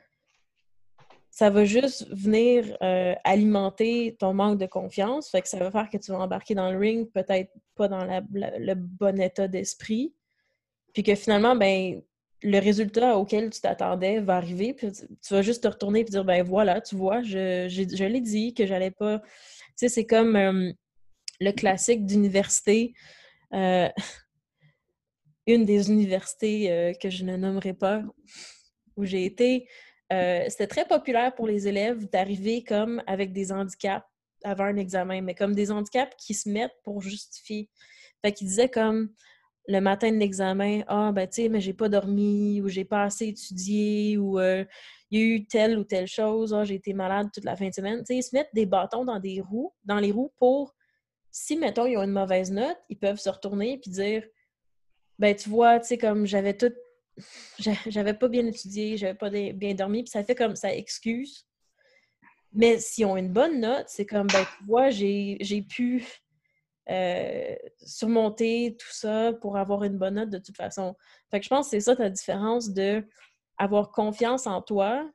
ça 1.31 1.49
va 1.49 1.63
juste 1.63 2.05
venir 2.13 2.77
euh, 2.83 3.15
alimenter 3.23 4.17
ton 4.19 4.33
manque 4.33 4.59
de 4.59 4.65
confiance. 4.65 5.29
Fait 5.29 5.41
que 5.41 5.47
ça 5.47 5.57
va 5.57 5.71
faire 5.71 5.89
que 5.89 5.97
tu 5.97 6.11
vas 6.11 6.19
embarquer 6.19 6.55
dans 6.55 6.69
le 6.69 6.77
ring, 6.77 7.09
peut-être 7.09 7.51
pas 7.75 7.87
dans 7.87 8.03
le 8.03 8.73
bon 8.75 9.19
état 9.19 9.47
d'esprit. 9.47 10.13
Puis 10.93 11.03
que 11.03 11.15
finalement, 11.15 11.55
ben, 11.55 12.01
le 12.43 12.59
résultat 12.59 13.17
auquel 13.17 13.49
tu 13.49 13.61
t'attendais 13.61 14.19
va 14.19 14.35
arriver. 14.35 14.73
Puis 14.73 14.91
tu 14.91 15.33
vas 15.33 15.41
juste 15.41 15.63
te 15.63 15.69
retourner 15.69 16.01
et 16.01 16.03
dire 16.03 16.25
ben 16.25 16.43
voilà, 16.43 16.81
tu 16.81 16.97
vois, 16.97 17.21
je, 17.23 17.67
je, 17.69 18.03
l'ai 18.03 18.21
dit 18.21 18.53
que 18.53 18.65
j'allais 18.65 18.91
pas. 18.91 19.19
Tu 19.19 19.27
sais, 19.77 19.89
c'est 19.89 20.05
comme 20.05 20.35
euh, 20.35 20.73
le 21.39 21.51
classique 21.53 22.05
d'université. 22.05 22.93
Euh, 23.53 23.87
une 25.47 25.65
des 25.65 25.89
universités 25.89 26.95
que 27.01 27.09
je 27.09 27.23
ne 27.23 27.35
nommerai 27.35 27.73
pas 27.73 28.03
où 28.95 29.05
j'ai 29.05 29.25
été, 29.25 29.67
euh, 30.11 30.45
c'était 30.49 30.67
très 30.67 30.85
populaire 30.85 31.33
pour 31.33 31.47
les 31.47 31.67
élèves 31.67 32.09
d'arriver 32.09 32.63
comme 32.63 33.01
avec 33.07 33.31
des 33.31 33.51
handicaps 33.51 34.05
avant 34.43 34.65
un 34.65 34.77
examen, 34.77 35.21
mais 35.21 35.35
comme 35.35 35.53
des 35.53 35.71
handicaps 35.71 36.15
qui 36.17 36.33
se 36.33 36.49
mettent 36.49 36.75
pour 36.83 37.01
justifier. 37.01 37.69
Fait 38.23 38.31
qu'ils 38.31 38.47
disaient 38.47 38.69
comme 38.69 39.09
le 39.67 39.79
matin 39.79 40.11
de 40.11 40.17
l'examen, 40.17 40.81
ah 40.87 41.11
ben 41.11 41.27
tu 41.27 41.43
sais, 41.43 41.49
mais 41.49 41.61
j'ai 41.61 41.73
pas 41.73 41.87
dormi 41.87 42.61
ou 42.61 42.67
j'ai 42.67 42.83
pas 42.83 43.03
assez 43.03 43.27
étudié 43.27 44.17
ou 44.17 44.39
euh, 44.39 44.65
il 45.11 45.19
y 45.19 45.23
a 45.23 45.25
eu 45.25 45.45
telle 45.45 45.77
ou 45.77 45.83
telle 45.83 46.07
chose, 46.07 46.53
ah, 46.53 46.63
j'ai 46.63 46.75
été 46.75 46.93
malade 46.93 47.29
toute 47.33 47.43
la 47.43 47.55
fin 47.55 47.69
de 47.69 47.73
semaine. 47.73 47.99
Tu 47.99 48.05
sais, 48.07 48.15
ils 48.15 48.23
se 48.23 48.35
mettent 48.35 48.53
des 48.53 48.65
bâtons 48.65 49.05
dans 49.05 49.19
des 49.19 49.41
roues, 49.41 49.73
dans 49.85 49.99
les 49.99 50.11
roues 50.11 50.31
pour 50.39 50.73
si 51.31 51.55
mettons 51.57 51.85
ils 51.85 51.97
ont 51.97 52.03
une 52.03 52.11
mauvaise 52.11 52.51
note, 52.51 52.77
ils 52.89 52.97
peuvent 52.97 53.19
se 53.19 53.29
retourner 53.29 53.81
et 53.85 53.89
dire 53.89 54.23
ben 55.17 55.35
tu 55.35 55.49
vois, 55.49 55.79
tu 55.79 55.87
sais 55.87 55.97
comme 55.97 56.25
j'avais 56.25 56.55
tout 56.55 56.73
j'avais 57.59 58.13
pas 58.13 58.27
bien 58.27 58.45
étudié, 58.45 58.97
j'avais 58.97 59.13
pas 59.13 59.29
bien 59.29 59.73
dormi, 59.73 60.03
puis 60.03 60.11
ça 60.11 60.23
fait 60.23 60.35
comme 60.35 60.55
ça 60.55 60.73
excuse. 60.73 61.45
Mais 62.53 62.79
si 62.79 63.05
on 63.05 63.15
une 63.15 63.31
bonne 63.31 63.61
note, 63.61 63.85
c'est 63.87 64.05
comme, 64.05 64.27
ben, 64.27 64.45
tu 64.57 64.65
vois, 64.65 64.89
j'ai 64.89 65.65
pu 65.69 66.05
euh, 66.89 67.55
surmonter 67.85 68.75
tout 68.77 68.91
ça 68.91 69.33
pour 69.33 69.57
avoir 69.57 69.83
une 69.83 69.97
bonne 69.97 70.15
note 70.15 70.29
de 70.29 70.39
toute 70.39 70.57
façon. 70.57 70.95
Fait 71.29 71.39
que 71.39 71.45
je 71.45 71.49
pense 71.49 71.67
que 71.67 71.71
c'est 71.71 71.79
ça 71.79 71.95
ta 71.95 72.09
différence 72.09 72.71
de 72.71 73.07
avoir 73.57 73.91
confiance 73.91 74.47
en 74.47 74.61
toi 74.61 75.09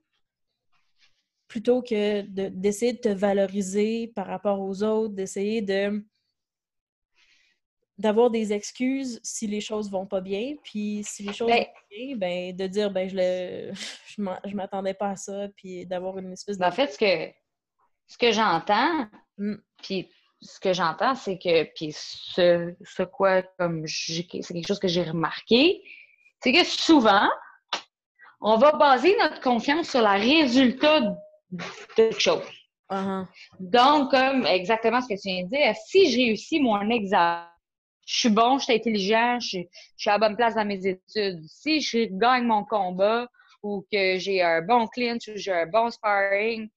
plutôt 1.49 1.83
que 1.83 2.23
d'essayer 2.23 2.93
de 2.93 2.99
te 2.99 3.09
valoriser 3.09 4.13
par 4.15 4.27
rapport 4.27 4.61
aux 4.61 4.83
autres, 4.83 5.15
d'essayer 5.15 5.63
de 5.63 6.05
d'avoir 7.99 8.31
des 8.31 8.53
excuses 8.53 9.21
si 9.23 9.47
les 9.47 9.61
choses 9.61 9.91
vont 9.91 10.07
pas 10.07 10.21
bien, 10.21 10.55
puis 10.63 11.03
si 11.05 11.23
les 11.23 11.33
choses 11.33 11.49
ben 11.49 11.61
vont 11.65 11.81
bien, 11.91 12.17
ben, 12.17 12.57
de 12.57 12.67
dire 12.67 12.91
ben 12.91 13.09
je 13.09 13.17
le 13.17 13.73
je 14.49 14.55
m'attendais 14.55 14.95
pas 14.95 15.11
à 15.11 15.17
ça, 15.17 15.49
puis 15.57 15.87
d'avoir 15.87 16.19
une 16.19 16.33
espèce 16.33 16.57
de. 16.57 16.61
Ben, 16.61 16.69
en 16.69 16.73
fait, 16.73 16.93
ce 16.93 16.99
que 16.99 17.33
ce 18.07 18.19
que 18.19 18.33
j'entends, 18.33 19.07
mmh. 19.39 19.55
puis 19.83 20.09
ce 20.41 20.61
que 20.61 20.73
j'entends, 20.73 21.15
c'est 21.15 21.39
que 21.39 21.65
puis 21.75 21.93
ce, 21.93 22.75
ce 22.85 23.03
quoi 23.03 23.43
comme 23.59 23.87
c'est 23.87 24.27
quelque 24.27 24.67
chose 24.67 24.79
que 24.79 24.89
j'ai 24.89 25.03
remarqué, 25.03 25.83
c'est 26.43 26.53
que 26.53 26.65
souvent 26.65 27.29
on 28.41 28.59
va 28.59 28.73
baser 28.73 29.17
notre 29.19 29.41
confiance 29.41 29.89
sur 29.91 30.03
le 30.03 30.21
résultat 30.21 31.01
de 31.01 31.65
quelque 31.97 32.21
chose. 32.21 32.45
Uh-huh. 32.91 33.27
Donc, 33.59 34.11
comme 34.11 34.47
exactement 34.47 35.01
ce 35.01 35.09
que 35.09 35.21
tu 35.21 35.29
viens 35.29 35.45
de 35.45 35.49
dire, 35.49 35.75
si 35.87 36.11
j'ai 36.11 36.27
réussi 36.27 36.61
mon 36.61 36.89
examen, 36.91 37.49
je 38.07 38.21
suis 38.21 38.31
bon, 38.31 38.59
je 38.59 38.65
suis 38.65 38.75
intelligent, 38.75 39.39
je, 39.41 39.59
suis 39.97 40.11
à 40.11 40.13
la 40.13 40.19
bonne 40.19 40.37
place 40.37 40.55
dans 40.55 40.65
mes 40.65 40.87
études. 40.87 41.45
Si 41.49 41.81
je 41.81 42.07
gagne 42.17 42.45
mon 42.45 42.65
combat 42.65 43.29
ou 43.63 43.85
que 43.93 44.17
j'ai 44.17 44.43
un 44.43 44.63
bon 44.63 44.87
clinch 44.87 45.29
ou 45.29 45.33
j'ai 45.35 45.53
un 45.53 45.67
bon 45.67 45.91
sparring, 45.91 46.71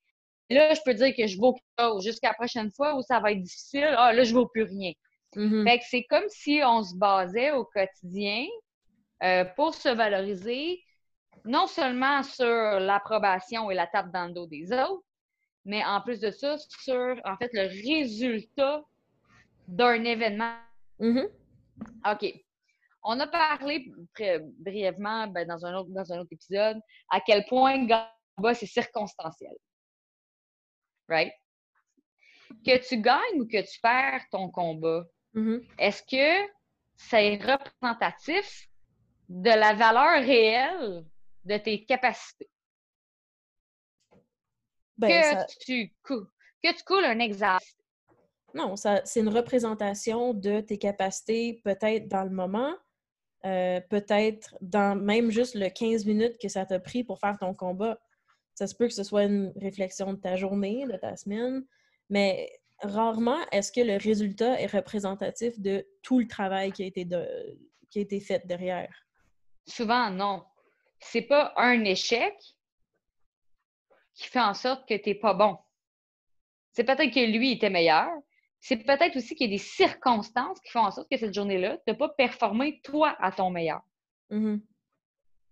là, 0.50 0.74
je 0.74 0.82
peux 0.84 0.96
dire 0.96 1.16
que 1.16 1.28
je 1.28 1.38
vaux 1.38 1.54
quelque. 1.54 2.02
Jusqu'à 2.02 2.30
la 2.30 2.34
prochaine 2.34 2.72
fois 2.72 2.96
où 2.96 3.04
ça 3.04 3.20
va 3.20 3.32
être 3.32 3.42
difficile, 3.42 3.94
ah, 3.96 4.12
là, 4.12 4.24
je 4.24 4.34
vaux 4.34 4.48
plus 4.48 4.64
rien. 4.64 4.92
Fait 5.34 5.78
que 5.78 5.86
c'est 5.88 6.04
comme 6.10 6.28
si 6.28 6.62
on 6.66 6.84
se 6.84 6.96
basait 6.96 7.52
au 7.52 7.64
quotidien 7.64 8.46
euh, 9.22 9.46
pour 9.56 9.76
se 9.76 9.90
valoriser, 9.90 10.82
non 11.46 11.68
seulement 11.68 12.24
sur 12.24 12.46
l'approbation 12.46 13.70
et 13.70 13.76
la 13.76 13.86
tape 13.86 14.12
dans 14.12 14.26
le 14.26 14.34
dos 14.34 14.48
des 14.48 14.72
autres, 14.72 15.04
mais 15.66 15.86
en 15.86 16.02
plus 16.02 16.20
de 16.20 16.32
ça, 16.32 16.58
sur, 16.58 17.22
en 17.24 17.38
fait, 17.38 17.52
le 17.54 17.68
résultat 17.68 18.82
d'un 19.68 20.04
événement 20.04 20.56
Mm-hmm. 21.00 21.30
OK. 22.12 22.34
On 23.04 23.20
a 23.20 23.28
parlé 23.28 23.92
brièvement 24.60 25.28
ben, 25.28 25.48
dans, 25.48 25.66
un 25.66 25.76
autre, 25.76 25.90
dans 25.92 26.12
un 26.12 26.20
autre 26.20 26.34
épisode 26.34 26.80
à 27.10 27.22
quel 27.22 27.46
point 27.46 27.88
combat, 28.36 28.54
c'est 28.54 28.66
circonstanciel. 28.66 29.56
Right? 31.08 31.34
Que 32.66 32.78
tu 32.88 33.02
gagnes 33.02 33.42
ou 33.42 33.48
que 33.48 33.62
tu 33.62 33.80
perds 33.82 34.24
ton 34.32 34.50
combat, 34.50 35.06
mm-hmm. 35.34 35.66
est-ce 35.78 36.04
que 36.04 36.52
c'est 36.98 37.36
représentatif 37.38 38.68
de 39.30 39.50
la 39.50 39.74
valeur 39.74 40.24
réelle 40.24 41.06
de 41.46 41.58
tes 41.58 41.86
capacités? 41.86 42.50
Ben, 44.98 45.46
que, 45.46 45.64
tu, 45.64 45.96
que 46.04 46.76
tu 46.76 46.84
coules 46.84 47.06
un 47.06 47.20
examen 47.20 47.60
non, 48.54 48.76
c'est 48.76 49.20
une 49.20 49.30
représentation 49.30 50.34
de 50.34 50.62
tes 50.62 50.78
capacités, 50.78 51.62
peut-être 51.64 52.08
dans 52.08 52.24
le 52.24 52.30
moment, 52.30 52.74
euh, 53.46 53.80
peut-être 53.90 54.56
dans 54.62 54.96
même 54.96 55.32
juste 55.32 55.56
le 55.56 55.70
15 55.70 56.06
minutes 56.06 56.38
que 56.42 56.50
ça 56.50 56.66
t'a 56.66 56.80
pris 56.80 57.04
pour 57.04 57.20
faire 57.20 57.38
ton 57.40 57.54
combat. 57.54 58.00
Ça 58.54 58.68
se 58.68 58.76
peut 58.76 58.88
que 58.88 58.94
ce 58.94 59.04
soit 59.04 59.24
une 59.24 59.54
réflexion 59.56 60.14
de 60.14 60.20
ta 60.20 60.36
journée, 60.36 60.86
de 60.86 60.98
ta 60.98 61.16
semaine, 61.16 61.64
mais 62.10 62.52
rarement 62.82 63.40
est-ce 63.52 63.72
que 63.72 63.82
le 63.82 63.98
résultat 63.98 64.60
est 64.60 64.68
représentatif 64.68 65.60
de 65.60 65.86
tout 66.02 66.20
le 66.20 66.28
travail 66.28 66.72
qui 66.72 66.84
a 66.84 66.86
été, 66.88 67.08
qui 67.90 68.00
a 68.00 68.02
été 68.02 68.20
fait 68.20 68.46
derrière. 68.46 68.94
Souvent, 69.66 70.10
non. 70.10 70.44
C'est 71.00 71.22
pas 71.22 71.54
un 71.56 71.84
échec 71.86 72.36
qui 74.14 74.28
fait 74.28 74.42
en 74.42 74.54
sorte 74.54 74.88
que 74.88 74.96
tu 74.96 75.10
n'es 75.10 75.16
pas 75.16 75.34
bon. 75.34 75.58
C'est 76.74 76.84
peut-être 76.84 77.14
que 77.14 77.26
lui 77.26 77.54
était 77.54 77.70
meilleur. 77.70 78.10
C'est 78.60 78.78
peut-être 78.78 79.16
aussi 79.16 79.36
qu'il 79.36 79.50
y 79.50 79.54
a 79.54 79.58
des 79.58 79.64
circonstances 79.64 80.60
qui 80.60 80.72
font 80.72 80.82
en 80.82 80.92
sorte 80.92 81.10
que 81.10 81.18
cette 81.18 81.34
journée-là, 81.34 81.78
tu 81.78 81.84
n'as 81.88 81.96
pas 81.96 82.10
performé 82.10 82.82
toi 82.84 83.16
à 83.20 83.32
ton 83.32 83.50
meilleur. 83.50 83.82
Mm-hmm. 84.32 84.62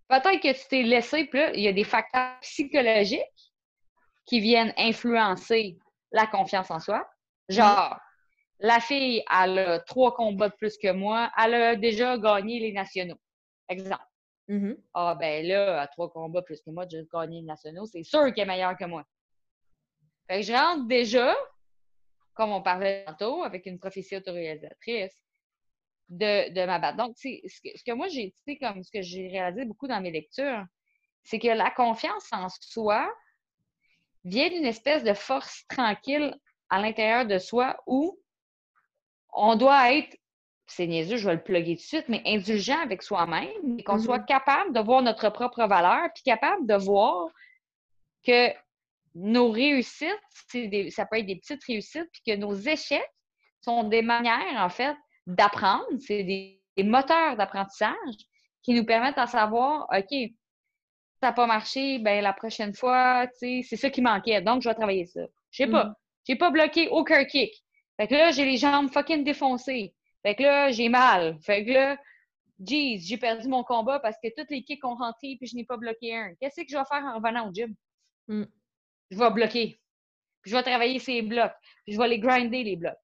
Peut-être 0.08 0.40
que 0.40 0.52
tu 0.52 0.68
t'es 0.68 0.82
laissé, 0.82 1.24
puis 1.24 1.38
là, 1.38 1.52
il 1.54 1.60
y 1.60 1.68
a 1.68 1.72
des 1.72 1.84
facteurs 1.84 2.38
psychologiques 2.40 3.52
qui 4.26 4.40
viennent 4.40 4.74
influencer 4.76 5.78
la 6.12 6.26
confiance 6.26 6.70
en 6.70 6.80
soi. 6.80 7.08
Genre, 7.48 7.98
la 8.60 8.80
fille, 8.80 9.22
elle 9.30 9.58
a 9.58 9.80
trois 9.80 10.14
combats 10.14 10.48
de 10.48 10.54
plus 10.54 10.76
que 10.76 10.92
moi, 10.92 11.30
elle 11.38 11.54
a 11.54 11.76
déjà 11.76 12.18
gagné 12.18 12.58
les 12.58 12.72
nationaux. 12.72 13.18
Exemple. 13.68 14.04
Mm-hmm. 14.48 14.76
Ah, 14.94 15.14
ben 15.18 15.46
là, 15.46 15.82
à 15.82 15.86
trois 15.86 16.10
combats 16.10 16.42
plus 16.42 16.60
que 16.60 16.70
moi, 16.70 16.86
j'ai 16.90 17.04
gagné 17.12 17.40
les 17.40 17.46
nationaux, 17.46 17.86
c'est 17.86 18.02
sûr 18.02 18.32
qu'elle 18.32 18.44
est 18.44 18.46
meilleure 18.46 18.76
que 18.76 18.84
moi. 18.86 19.04
Fait 20.26 20.40
que 20.40 20.46
je 20.46 20.52
rentre 20.52 20.86
déjà, 20.86 21.34
comme 22.38 22.52
on 22.52 22.62
parlait 22.62 23.04
tantôt, 23.04 23.42
avec 23.42 23.66
une 23.66 23.80
prophétie 23.80 24.16
autorisatrice 24.16 25.24
de, 26.08 26.52
de 26.52 26.66
ma 26.66 26.78
batte. 26.78 26.96
Donc, 26.96 27.16
ce 27.18 27.28
que, 27.60 27.76
ce 27.76 27.82
que 27.82 27.90
moi, 27.90 28.06
j'ai, 28.06 28.32
comme 28.60 28.84
ce 28.84 28.92
que 28.92 29.02
j'ai 29.02 29.26
réalisé 29.26 29.64
beaucoup 29.64 29.88
dans 29.88 30.00
mes 30.00 30.12
lectures, 30.12 30.64
c'est 31.24 31.40
que 31.40 31.48
la 31.48 31.72
confiance 31.72 32.28
en 32.32 32.46
soi 32.48 33.12
vient 34.24 34.48
d'une 34.50 34.66
espèce 34.66 35.02
de 35.02 35.14
force 35.14 35.64
tranquille 35.68 36.32
à 36.70 36.80
l'intérieur 36.80 37.26
de 37.26 37.38
soi 37.38 37.76
où 37.88 38.16
on 39.32 39.56
doit 39.56 39.92
être, 39.92 40.16
c'est 40.68 40.86
niaiseux, 40.86 41.16
je 41.16 41.28
vais 41.28 41.34
le 41.34 41.42
plugger 41.42 41.74
tout 41.74 41.82
de 41.82 41.86
suite, 41.86 42.08
mais 42.08 42.22
indulgent 42.24 42.78
avec 42.78 43.02
soi-même, 43.02 43.78
et 43.78 43.82
qu'on 43.82 43.98
soit 43.98 44.18
Mm-hmm. 44.18 44.26
capable 44.26 44.72
de 44.72 44.80
voir 44.80 45.02
notre 45.02 45.28
propre 45.30 45.66
valeur, 45.66 46.08
puis 46.14 46.22
capable 46.22 46.68
de 46.68 46.74
voir 46.76 47.30
que 48.24 48.52
nos 49.18 49.50
réussites, 49.50 50.08
des- 50.54 50.90
ça 50.90 51.06
peut 51.06 51.18
être 51.18 51.26
des 51.26 51.36
petites 51.36 51.62
réussites, 51.64 52.08
puis 52.12 52.22
que 52.26 52.36
nos 52.38 52.54
échecs 52.54 53.10
sont 53.60 53.84
des 53.84 54.02
manières, 54.02 54.56
en 54.56 54.68
fait, 54.68 54.96
d'apprendre. 55.26 55.86
C'est 56.00 56.22
des, 56.24 56.62
des 56.76 56.84
moteurs 56.84 57.36
d'apprentissage 57.36 57.96
qui 58.62 58.74
nous 58.74 58.84
permettent 58.84 59.18
de 59.18 59.26
savoir, 59.28 59.86
OK, 59.96 60.30
ça 61.20 61.28
n'a 61.28 61.32
pas 61.32 61.46
marché, 61.46 61.98
ben 61.98 62.22
la 62.22 62.32
prochaine 62.32 62.74
fois, 62.74 63.26
c'est 63.34 63.62
ça 63.62 63.90
qui 63.90 64.00
manquait, 64.02 64.40
donc 64.40 64.62
je 64.62 64.68
vais 64.68 64.74
travailler 64.74 65.06
ça. 65.06 65.22
Je 65.50 65.64
sais 65.64 65.70
pas. 65.70 65.86
Mhm. 65.86 65.94
J'ai 66.28 66.36
pas 66.36 66.50
bloqué 66.50 66.88
aucun 66.88 67.24
kick. 67.24 67.52
Fait 67.96 68.06
que 68.06 68.14
là, 68.14 68.30
j'ai 68.30 68.44
les 68.44 68.56
jambes 68.56 68.90
fucking 68.92 69.24
défoncées. 69.24 69.94
Fait 70.22 70.34
que 70.36 70.42
là, 70.42 70.70
j'ai 70.70 70.88
mal. 70.88 71.38
Fait 71.42 71.64
que 71.64 71.72
là, 71.72 71.98
jeez, 72.64 72.98
j'ai 73.00 73.16
perdu 73.16 73.48
mon 73.48 73.64
combat 73.64 73.98
parce 74.00 74.16
que 74.22 74.28
tous 74.36 74.46
les 74.50 74.62
kicks 74.62 74.84
ont 74.84 74.94
rentré 74.94 75.36
puis 75.40 75.48
je 75.48 75.56
n'ai 75.56 75.64
pas 75.64 75.76
bloqué 75.76 76.14
un. 76.14 76.34
Qu'est-ce 76.40 76.60
que 76.60 76.66
je 76.68 76.76
vais 76.76 76.84
faire 76.84 77.04
en 77.04 77.16
revenant 77.16 77.48
au 77.48 77.52
gym? 77.52 77.74
Mm. 78.28 78.44
Je 79.10 79.18
vais 79.18 79.30
bloquer. 79.30 79.80
Puis 80.42 80.50
je 80.50 80.56
vais 80.56 80.62
travailler 80.62 80.98
ces 80.98 81.22
blocs. 81.22 81.52
Puis 81.84 81.94
je 81.94 81.98
vais 81.98 82.08
les 82.08 82.18
grinder, 82.18 82.62
les 82.62 82.76
blocs. 82.76 82.98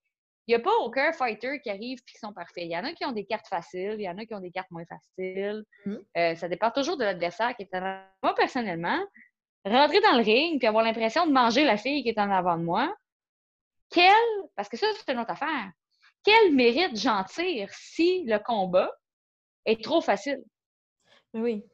Il 0.46 0.54
n'y 0.54 0.60
a 0.60 0.62
pas 0.62 0.76
aucun 0.82 1.12
fighter 1.12 1.58
qui 1.62 1.70
arrive 1.70 1.98
et 1.98 2.10
qui 2.10 2.18
sont 2.18 2.32
parfaits. 2.34 2.64
Il 2.64 2.70
y 2.70 2.76
en 2.76 2.84
a 2.84 2.92
qui 2.92 3.04
ont 3.06 3.12
des 3.12 3.24
cartes 3.24 3.48
faciles, 3.48 3.96
il 3.98 4.02
y 4.02 4.08
en 4.08 4.18
a 4.18 4.26
qui 4.26 4.34
ont 4.34 4.40
des 4.40 4.50
cartes 4.50 4.70
moins 4.70 4.84
faciles. 4.84 5.64
Mhm. 5.86 6.04
Euh, 6.18 6.34
ça 6.34 6.48
dépend 6.48 6.70
toujours 6.70 6.98
de 6.98 7.04
l'adversaire 7.04 7.56
qui 7.56 7.62
est 7.62 7.74
en 7.74 7.78
avant. 7.78 8.04
Moi, 8.22 8.34
personnellement, 8.34 9.00
rentrer 9.64 10.00
dans 10.00 10.16
le 10.16 10.22
ring 10.22 10.58
puis 10.58 10.68
avoir 10.68 10.84
l'impression 10.84 11.26
de 11.26 11.32
manger 11.32 11.64
la 11.64 11.78
fille 11.78 12.02
qui 12.02 12.10
est 12.10 12.18
en 12.18 12.30
avant 12.30 12.58
de 12.58 12.62
moi, 12.62 12.94
quel, 13.90 14.12
parce 14.56 14.68
que 14.68 14.76
ça, 14.76 14.86
c'est 14.96 15.12
une 15.12 15.20
autre 15.20 15.30
affaire, 15.30 15.72
quel 16.24 16.54
mérite 16.54 16.96
j'en 16.96 17.24
tire 17.24 17.68
si 17.72 18.24
le 18.24 18.38
combat 18.38 18.90
est 19.64 19.82
trop 19.82 20.00
facile? 20.00 20.42
Oui. 21.32 21.64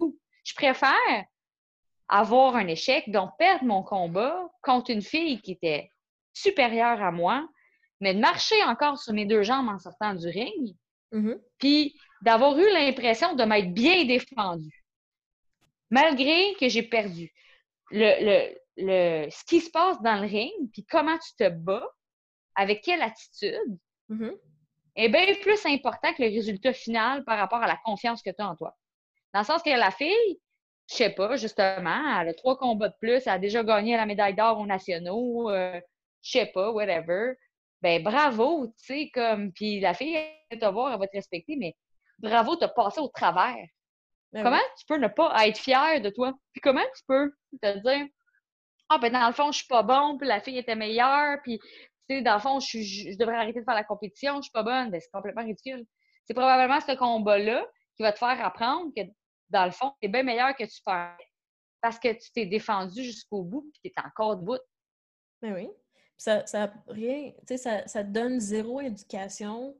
Je 0.00 0.54
préfère 0.54 1.24
avoir 2.08 2.56
un 2.56 2.66
échec, 2.68 3.10
donc 3.10 3.30
perdre 3.38 3.64
mon 3.64 3.82
combat 3.82 4.48
contre 4.62 4.90
une 4.90 5.02
fille 5.02 5.40
qui 5.40 5.52
était 5.52 5.90
supérieure 6.32 7.02
à 7.02 7.10
moi, 7.10 7.48
mais 8.00 8.14
de 8.14 8.20
marcher 8.20 8.62
encore 8.64 8.98
sur 8.98 9.12
mes 9.12 9.24
deux 9.24 9.42
jambes 9.42 9.68
en 9.68 9.78
sortant 9.78 10.14
du 10.14 10.28
ring, 10.28 10.76
Mhm. 11.12 11.40
puis 11.58 11.96
d'avoir 12.22 12.58
eu 12.58 12.68
l'impression 12.72 13.34
de 13.34 13.44
m'être 13.44 13.72
bien 13.72 14.04
défendue, 14.04 14.84
malgré 15.90 16.54
que 16.60 16.68
j'ai 16.68 16.82
perdu. 16.82 17.32
Le, 17.90 18.24
le, 18.24 18.58
le, 18.78 19.30
ce 19.30 19.44
qui 19.44 19.60
se 19.60 19.70
passe 19.70 20.00
dans 20.02 20.20
le 20.20 20.26
ring, 20.26 20.52
puis 20.72 20.84
comment 20.84 21.16
tu 21.18 21.34
te 21.38 21.48
bats, 21.48 21.88
avec 22.54 22.82
quelle 22.82 23.02
attitude, 23.02 23.78
Mhm. 24.08 24.36
est 24.96 25.08
bien 25.08 25.34
plus 25.42 25.64
important 25.66 26.12
que 26.14 26.22
le 26.22 26.28
résultat 26.28 26.72
final 26.72 27.24
par 27.24 27.38
rapport 27.38 27.62
à 27.62 27.66
la 27.66 27.76
confiance 27.84 28.22
que 28.22 28.30
tu 28.30 28.40
as 28.40 28.48
en 28.48 28.56
toi. 28.56 28.76
Dans 29.34 29.40
le 29.40 29.46
sens 29.46 29.62
que 29.62 29.70
la 29.70 29.90
fille, 29.90 30.40
je 30.90 30.94
sais 30.96 31.10
pas, 31.10 31.36
justement, 31.36 32.20
elle 32.20 32.28
a 32.28 32.34
trois 32.34 32.56
combats 32.56 32.88
de 32.88 32.94
plus, 33.00 33.26
elle 33.26 33.32
a 33.32 33.38
déjà 33.38 33.62
gagné 33.64 33.96
la 33.96 34.06
médaille 34.06 34.34
d'or 34.34 34.58
aux 34.60 34.66
nationaux, 34.66 35.50
euh, 35.50 35.80
je 36.22 36.30
sais 36.30 36.46
pas, 36.46 36.70
whatever. 36.70 37.34
Ben 37.82 38.02
bravo, 38.02 38.68
tu 38.68 38.72
sais, 38.86 39.10
comme, 39.12 39.52
puis 39.52 39.80
la 39.80 39.94
fille, 39.94 40.14
elle 40.14 40.58
va 40.58 40.68
te 40.68 40.72
voir, 40.72 40.92
elle 40.92 40.98
va 41.00 41.06
te 41.06 41.16
respecter, 41.16 41.56
mais 41.56 41.74
bravo, 42.18 42.56
t'as 42.56 42.68
passé 42.68 43.00
au 43.00 43.08
travers. 43.08 43.56
Ben 44.32 44.42
comment 44.44 44.56
oui. 44.56 44.62
tu 44.78 44.86
peux 44.86 44.96
ne 44.98 45.08
pas 45.08 45.46
être 45.46 45.58
fier 45.58 46.00
de 46.00 46.10
toi? 46.10 46.32
Puis 46.52 46.60
comment 46.60 46.82
tu 46.96 47.02
peux 47.06 47.32
te 47.62 47.78
dire, 47.78 48.06
ah, 48.88 48.98
ben 48.98 49.12
dans 49.12 49.26
le 49.26 49.32
fond, 49.32 49.52
je 49.52 49.58
suis 49.58 49.66
pas 49.66 49.82
bon, 49.82 50.16
puis 50.18 50.28
la 50.28 50.40
fille 50.40 50.58
était 50.58 50.74
meilleure, 50.76 51.38
puis, 51.42 51.58
tu 52.08 52.16
sais, 52.16 52.22
dans 52.22 52.34
le 52.34 52.40
fond, 52.40 52.60
je, 52.60 52.66
suis- 52.66 52.84
je, 52.84 53.12
je 53.12 53.18
devrais 53.18 53.36
arrêter 53.36 53.60
de 53.60 53.64
faire 53.64 53.74
la 53.74 53.84
compétition, 53.84 54.36
je 54.36 54.42
suis 54.42 54.52
pas 54.52 54.62
bonne. 54.62 54.90
Ben, 54.90 55.00
c'est 55.00 55.10
complètement 55.12 55.44
ridicule. 55.44 55.84
C'est 56.24 56.34
probablement 56.34 56.80
ce 56.80 56.92
combat-là 56.96 57.66
qui 57.96 58.02
va 58.02 58.12
te 58.12 58.18
faire 58.18 58.44
apprendre 58.44 58.92
que, 58.96 59.02
dans 59.50 59.64
le 59.64 59.70
fond, 59.70 59.92
c'est 60.02 60.08
bien 60.08 60.22
meilleur 60.22 60.54
que 60.54 60.64
tu 60.64 60.82
perds 60.84 61.16
parce 61.80 61.98
que 61.98 62.12
tu 62.12 62.32
t'es 62.32 62.46
défendu 62.46 63.02
jusqu'au 63.04 63.42
bout, 63.42 63.62
puis 63.72 63.80
tu 63.84 63.88
es 63.88 64.04
encore 64.04 64.36
debout. 64.36 64.58
Ben 65.42 65.54
oui. 65.54 65.68
Ça, 66.16 66.46
ça 66.46 66.72
rien, 66.88 67.32
ça, 67.56 67.86
ça 67.86 68.02
te 68.02 68.08
donne 68.08 68.40
zéro 68.40 68.80
éducation 68.80 69.78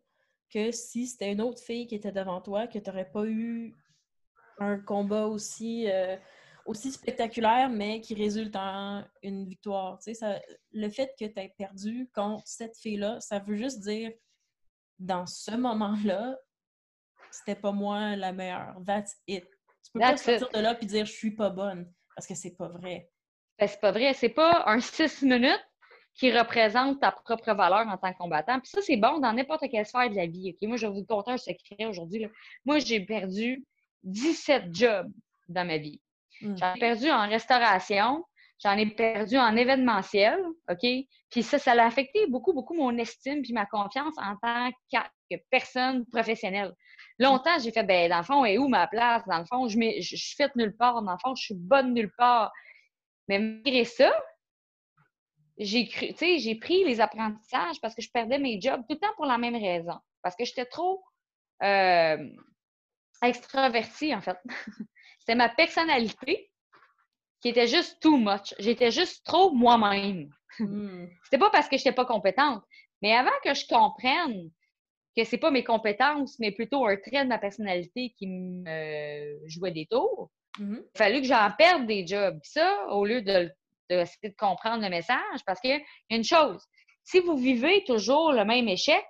que 0.50 0.70
si 0.70 1.06
c'était 1.06 1.32
une 1.32 1.40
autre 1.40 1.62
fille 1.62 1.86
qui 1.86 1.94
était 1.94 2.12
devant 2.12 2.40
toi, 2.40 2.66
que 2.66 2.78
tu 2.78 2.88
n'aurais 2.88 3.10
pas 3.10 3.24
eu 3.24 3.74
un 4.58 4.78
combat 4.78 5.26
aussi, 5.26 5.90
euh, 5.90 6.16
aussi 6.66 6.92
spectaculaire, 6.92 7.68
mais 7.68 8.00
qui 8.00 8.14
résulte 8.14 8.56
en 8.56 9.04
une 9.22 9.46
victoire. 9.48 10.00
Ça, 10.00 10.40
le 10.72 10.88
fait 10.90 11.14
que 11.18 11.24
tu 11.24 11.40
aies 11.40 11.54
perdu 11.56 12.10
contre 12.14 12.46
cette 12.46 12.76
fille-là, 12.76 13.20
ça 13.20 13.38
veut 13.38 13.56
juste 13.56 13.80
dire, 13.80 14.12
dans 14.98 15.26
ce 15.26 15.52
moment-là, 15.52 16.38
c'était 17.30 17.60
pas 17.60 17.72
moi 17.72 18.16
la 18.16 18.32
meilleure. 18.32 18.76
That's 18.86 19.14
it. 19.26 19.46
Tu 19.86 19.92
peux 19.92 20.00
pas 20.00 20.10
That's 20.10 20.26
it. 20.26 20.40
sortir 20.40 20.58
de 20.58 20.64
là 20.64 20.76
et 20.80 20.86
dire 20.86 21.06
je 21.06 21.12
suis 21.12 21.34
pas 21.34 21.50
bonne, 21.50 21.90
parce 22.14 22.26
que 22.26 22.34
c'est 22.34 22.56
pas 22.56 22.68
vrai. 22.68 23.08
Ben, 23.58 23.68
c'est 23.68 23.80
pas 23.80 23.92
vrai. 23.92 24.12
C'est 24.12 24.28
pas 24.28 24.64
un 24.66 24.80
six 24.80 25.22
minutes 25.22 25.64
qui 26.14 26.36
représente 26.36 27.00
ta 27.00 27.12
propre 27.12 27.52
valeur 27.52 27.86
en 27.86 27.96
tant 27.98 28.12
que 28.12 28.18
combattant. 28.18 28.58
Puis 28.60 28.70
ça, 28.70 28.80
c'est 28.80 28.96
bon 28.96 29.18
dans 29.18 29.32
n'importe 29.32 29.64
quelle 29.70 29.84
sphère 29.84 30.08
de 30.10 30.16
la 30.16 30.26
vie. 30.26 30.56
Moi, 30.62 30.76
je 30.76 30.86
vais 30.86 30.92
vous 30.92 31.04
conter 31.04 31.32
un 31.32 31.36
secret 31.36 31.86
aujourd'hui. 31.86 32.26
Moi, 32.64 32.78
j'ai 32.78 33.00
perdu 33.00 33.64
17 34.04 34.74
jobs 34.74 35.12
dans 35.48 35.66
ma 35.66 35.76
vie. 35.76 36.00
Mm. 36.40 36.56
J'en 36.56 36.74
ai 36.74 36.78
perdu 36.78 37.10
en 37.10 37.28
restauration, 37.28 38.24
j'en 38.62 38.76
ai 38.78 38.86
perdu 38.86 39.36
en 39.36 39.56
événementiel, 39.56 40.38
OK? 40.70 40.86
Puis 41.30 41.42
ça, 41.42 41.58
ça 41.58 41.72
a 41.72 41.86
affecté 41.86 42.26
beaucoup, 42.28 42.54
beaucoup 42.54 42.74
mon 42.74 42.96
estime 42.96 43.42
puis 43.42 43.52
ma 43.52 43.66
confiance 43.66 44.14
en 44.18 44.36
tant 44.36 44.70
que 44.90 45.36
personne 45.50 46.06
professionnelle. 46.06 46.72
Longtemps, 47.18 47.58
j'ai 47.58 47.72
fait, 47.72 47.82
ben, 47.82 48.10
dans 48.10 48.18
le 48.18 48.24
fond, 48.24 48.44
est 48.44 48.58
où 48.58 48.68
ma 48.68 48.86
place? 48.86 49.22
Dans 49.26 49.38
le 49.38 49.44
fond, 49.46 49.68
je, 49.68 49.78
mets- 49.78 50.00
je, 50.02 50.16
je 50.16 50.24
suis 50.24 50.36
faite 50.36 50.54
nulle 50.56 50.76
part. 50.76 51.02
Dans 51.02 51.12
le 51.12 51.18
fond, 51.18 51.34
je 51.34 51.44
suis 51.44 51.54
bonne 51.54 51.94
nulle 51.94 52.12
part. 52.16 52.52
Mais 53.28 53.38
malgré 53.38 53.84
ça, 53.84 54.12
j'ai 55.58 55.88
cru, 55.88 56.08
tu 56.08 56.16
sais, 56.16 56.38
j'ai 56.38 56.54
pris 56.54 56.84
les 56.84 57.00
apprentissages 57.00 57.80
parce 57.80 57.94
que 57.94 58.02
je 58.02 58.10
perdais 58.10 58.38
mes 58.38 58.60
jobs 58.60 58.82
tout 58.88 58.94
le 58.94 58.98
temps 58.98 59.14
pour 59.16 59.26
la 59.26 59.38
même 59.38 59.56
raison. 59.56 59.98
Parce 60.22 60.36
que 60.36 60.44
j'étais 60.44 60.66
trop 60.66 61.02
euh, 61.62 62.18
extravertie, 63.22 64.14
en 64.14 64.20
fait. 64.20 64.38
C'était 65.20 65.34
ma 65.34 65.48
personnalité 65.48 66.50
qui 67.40 67.48
était 67.48 67.66
juste 67.66 68.00
too 68.00 68.16
much. 68.18 68.54
J'étais 68.58 68.90
juste 68.90 69.24
trop 69.24 69.52
moi-même. 69.52 70.30
Mm. 70.58 71.06
C'était 71.24 71.38
pas 71.38 71.50
parce 71.50 71.68
que 71.68 71.76
j'étais 71.76 71.92
pas 71.92 72.06
compétente, 72.06 72.62
mais 73.02 73.14
avant 73.14 73.30
que 73.42 73.54
je 73.54 73.66
comprenne 73.66 74.50
que 75.16 75.24
c'est 75.24 75.38
pas 75.38 75.50
mes 75.50 75.64
compétences, 75.64 76.38
mais 76.38 76.52
plutôt 76.52 76.86
un 76.86 76.96
trait 76.96 77.24
de 77.24 77.28
ma 77.28 77.38
personnalité 77.38 78.14
qui 78.18 78.26
me 78.26 78.68
euh, 78.68 79.38
jouait 79.46 79.72
des 79.72 79.86
tours, 79.86 80.30
Mhm. 80.58 80.76
il 80.82 80.88
a 80.94 80.98
fallu 81.04 81.20
que 81.20 81.26
j'en 81.26 81.50
perde 81.56 81.86
des 81.86 82.06
jobs. 82.06 82.38
Ça, 82.42 82.86
au 82.88 83.04
lieu 83.04 83.20
de, 83.22 83.50
de 83.90 83.96
essayer 83.96 84.30
de 84.30 84.36
comprendre 84.36 84.82
le 84.82 84.88
message, 84.88 85.40
parce 85.44 85.60
qu'il 85.60 85.70
y 85.70 85.74
a 85.74 85.80
une 86.16 86.24
chose, 86.24 86.64
si 87.04 87.20
vous 87.20 87.36
vivez 87.36 87.84
toujours 87.84 88.32
le 88.32 88.44
même 88.44 88.66
échec 88.68 89.04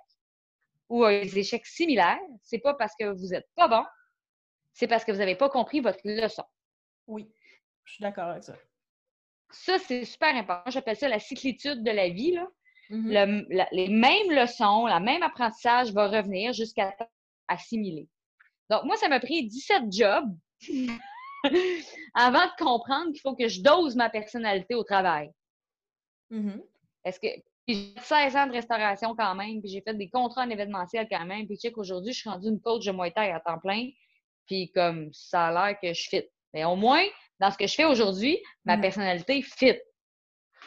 ou 0.89 1.05
euh, 1.05 1.21
des 1.21 1.39
échecs 1.39 1.65
similaires, 1.65 2.19
c'est 2.43 2.59
pas 2.59 2.73
parce 2.73 2.93
que 2.99 3.05
vous 3.05 3.33
êtes 3.33 3.47
pas 3.55 3.67
bon, 3.67 3.83
c'est 4.73 4.87
parce 4.87 5.03
que 5.05 5.11
vous 5.11 5.19
n'avez 5.19 5.35
pas 5.35 5.49
compris 5.49 5.79
votre 5.79 5.99
leçon. 6.03 6.43
Oui, 7.07 7.31
je 7.85 7.93
suis 7.93 8.01
d'accord 8.01 8.25
avec 8.25 8.43
ça. 8.43 8.55
Ça, 9.49 9.79
c'est 9.79 10.03
super 10.03 10.35
important. 10.35 10.69
J'appelle 10.69 10.97
ça 10.97 11.07
la 11.07 11.19
cyclitude 11.19 11.81
de 11.83 11.91
la 11.91 12.09
vie. 12.09 12.33
Là. 12.33 12.47
Mhm. 12.89 13.09
Le- 13.11 13.55
la- 13.55 13.67
les 13.71 13.87
mêmes 13.89 14.31
leçons, 14.31 14.87
le 14.87 14.99
même 14.99 15.23
apprentissage 15.23 15.91
va 15.91 16.07
revenir 16.07 16.53
jusqu'à 16.53 16.95
assimiler. 17.47 18.07
Donc, 18.69 18.83
moi, 18.85 18.95
ça 18.97 19.07
m'a 19.09 19.19
pris 19.19 19.47
17 19.47 19.83
jobs 19.91 20.33
avant 22.13 22.45
de 22.45 22.63
comprendre 22.63 23.11
qu'il 23.11 23.21
faut 23.21 23.35
que 23.35 23.47
je 23.47 23.61
dose 23.61 23.95
ma 23.95 24.09
personnalité 24.09 24.75
au 24.75 24.83
travail. 24.83 25.29
Mm-hmm. 26.31 26.61
Est-ce 27.05 27.19
que. 27.19 27.27
J'ai 27.69 27.93
fait 27.97 28.29
16 28.31 28.35
ans 28.37 28.47
de 28.47 28.53
restauration 28.53 29.13
quand 29.13 29.35
même, 29.35 29.59
puis 29.59 29.69
j'ai 29.69 29.81
fait 29.81 29.93
des 29.93 30.09
contrats 30.09 30.43
en 30.43 30.49
événementiel 30.49 31.05
quand 31.11 31.25
même, 31.25 31.45
puis 31.47 31.57
tu 31.57 31.67
sais 31.67 31.71
qu'aujourd'hui, 31.73 32.13
je 32.13 32.19
suis 32.21 32.29
rendue 32.29 32.47
une 32.47 32.61
coach 32.61 32.85
de 32.85 32.93
Muay 32.93 33.11
Thai 33.11 33.29
à 33.31 33.41
temps 33.41 33.59
plein, 33.59 33.89
puis 34.45 34.71
comme 34.71 35.09
ça 35.11 35.47
a 35.47 35.51
l'air 35.51 35.77
que 35.81 35.93
je 35.93 36.07
fit. 36.07 36.23
Mais 36.53 36.63
au 36.63 36.77
moins, 36.77 37.03
dans 37.41 37.51
ce 37.51 37.57
que 37.57 37.67
je 37.67 37.75
fais 37.75 37.83
aujourd'hui, 37.83 38.39
ma 38.63 38.77
Mhm. 38.77 38.81
personnalité 38.83 39.41
fit. 39.41 39.75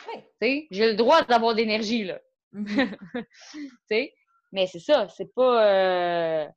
Oui. 0.09 0.67
J'ai 0.71 0.91
le 0.91 0.97
droit 0.97 1.25
d'avoir 1.25 1.53
de 1.55 1.59
l'énergie, 1.59 2.05
là. 2.05 2.21
Mhm. 2.53 2.97
mais 4.53 4.67
c'est 4.67 4.81
ça, 4.81 5.09
c'est 5.09 5.33
pas. 5.35 5.67
euh, 5.67 6.49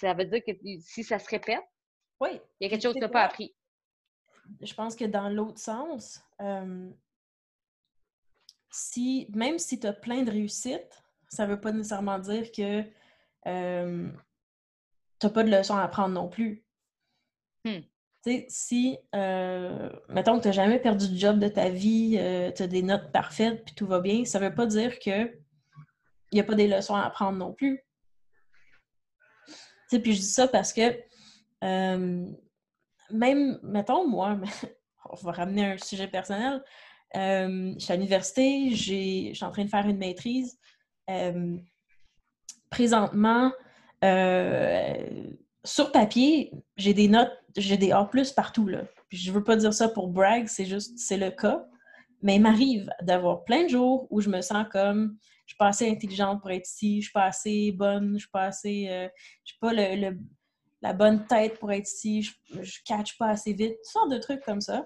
Ça 0.00 0.14
veut 0.14 0.24
dire 0.24 0.42
que 0.44 0.52
si 0.80 1.04
ça 1.04 1.18
se 1.18 1.28
répète, 1.28 1.62
Oui. 2.20 2.40
il 2.60 2.64
y 2.64 2.66
a 2.66 2.70
quelque 2.70 2.82
chose 2.82 2.94
que 2.94 2.98
tu 2.98 3.04
n'as 3.04 3.08
pas 3.08 3.22
appris. 3.22 3.54
je 4.60 4.74
pense 4.74 4.96
que 4.96 5.04
dans 5.04 5.28
l'autre 5.28 5.58
sens, 5.60 6.20
euh, 6.40 6.90
si, 8.70 9.26
même 9.34 9.58
si 9.58 9.78
tu 9.78 9.86
as 9.86 9.92
plein 9.92 10.22
de 10.22 10.30
réussites, 10.30 11.02
ça 11.28 11.46
ne 11.46 11.52
veut 11.54 11.60
pas 11.60 11.72
nécessairement 11.72 12.18
dire 12.18 12.50
que 12.52 12.82
euh, 13.46 14.10
tu 15.20 15.26
n'as 15.26 15.32
pas 15.32 15.44
de 15.44 15.50
leçons 15.50 15.76
à 15.76 15.82
apprendre 15.84 16.14
non 16.14 16.28
plus. 16.28 16.64
Hmm. 17.64 17.80
Sais, 18.24 18.46
si, 18.48 18.98
euh, 19.16 19.90
mettons 20.08 20.38
tu 20.38 20.46
n'as 20.46 20.52
jamais 20.52 20.78
perdu 20.78 21.08
de 21.10 21.18
job 21.18 21.40
de 21.40 21.48
ta 21.48 21.68
vie, 21.68 22.18
tu 22.54 22.62
as 22.62 22.66
des 22.68 22.82
notes 22.82 23.10
parfaites, 23.10 23.64
puis 23.64 23.74
tout 23.74 23.86
va 23.86 23.98
bien, 24.00 24.24
ça 24.24 24.38
ne 24.38 24.46
veut 24.48 24.54
pas 24.54 24.66
dire 24.66 24.98
que 25.00 25.42
il 26.30 26.36
n'y 26.36 26.40
a 26.40 26.44
pas 26.44 26.54
des 26.54 26.66
leçons 26.68 26.94
à 26.94 27.02
apprendre 27.02 27.38
non 27.38 27.52
plus. 27.52 27.84
Tu 29.46 29.54
sais, 29.88 29.98
puis 30.00 30.14
je 30.14 30.20
dis 30.20 30.26
ça 30.26 30.48
parce 30.48 30.72
que 30.72 30.98
euh, 31.62 32.26
même, 33.10 33.60
mettons, 33.62 34.08
moi, 34.08 34.38
on 35.10 35.16
va 35.16 35.32
ramener 35.32 35.72
un 35.72 35.78
sujet 35.78 36.08
personnel. 36.08 36.62
Euh, 37.14 37.74
je 37.74 37.84
suis 37.84 37.92
à 37.92 37.96
l'université, 37.96 38.70
je 38.70 39.34
suis 39.34 39.44
en 39.44 39.50
train 39.50 39.64
de 39.64 39.70
faire 39.70 39.86
une 39.86 39.98
maîtrise. 39.98 40.58
Euh, 41.10 41.58
présentement, 42.70 43.52
euh, 44.02 45.26
sur 45.64 45.92
papier, 45.92 46.52
j'ai 46.76 46.94
des 46.94 47.08
notes, 47.08 47.32
j'ai 47.56 47.76
des 47.76 47.92
A 47.92 48.08
partout. 48.36 48.66
Là. 48.66 48.82
Puis 49.08 49.18
je 49.18 49.32
veux 49.32 49.44
pas 49.44 49.56
dire 49.56 49.72
ça 49.74 49.88
pour 49.88 50.08
brag, 50.08 50.46
c'est 50.48 50.64
juste, 50.64 50.98
c'est 50.98 51.16
le 51.16 51.30
cas. 51.30 51.64
Mais 52.22 52.36
il 52.36 52.40
m'arrive 52.42 52.88
d'avoir 53.02 53.44
plein 53.44 53.64
de 53.64 53.68
jours 53.68 54.06
où 54.10 54.20
je 54.20 54.28
me 54.28 54.40
sens 54.42 54.66
comme 54.70 55.16
je 55.44 55.54
suis 55.54 55.58
pas 55.58 55.66
assez 55.68 55.90
intelligente 55.90 56.40
pour 56.40 56.50
être 56.52 56.68
ici, 56.68 57.00
je 57.00 57.06
suis 57.06 57.12
pas 57.12 57.24
assez 57.24 57.72
bonne, 57.72 58.14
je 58.14 58.20
suis 58.20 58.30
pas 58.30 58.44
assez. 58.44 58.86
euh, 58.88 59.08
je 59.44 59.50
suis 59.52 59.58
pas 59.58 59.72
le, 59.72 59.96
le- 60.10 60.18
la 60.82 60.92
bonne 60.92 61.26
tête 61.26 61.58
pour 61.60 61.70
être 61.72 61.88
ici, 61.88 62.22
je, 62.22 62.32
je 62.62 62.78
catch 62.84 63.16
pas 63.16 63.28
assez 63.28 63.52
vite, 63.52 63.74
toutes 63.76 63.84
sortes 63.92 64.10
de 64.10 64.18
trucs 64.18 64.42
comme 64.42 64.60
ça. 64.60 64.84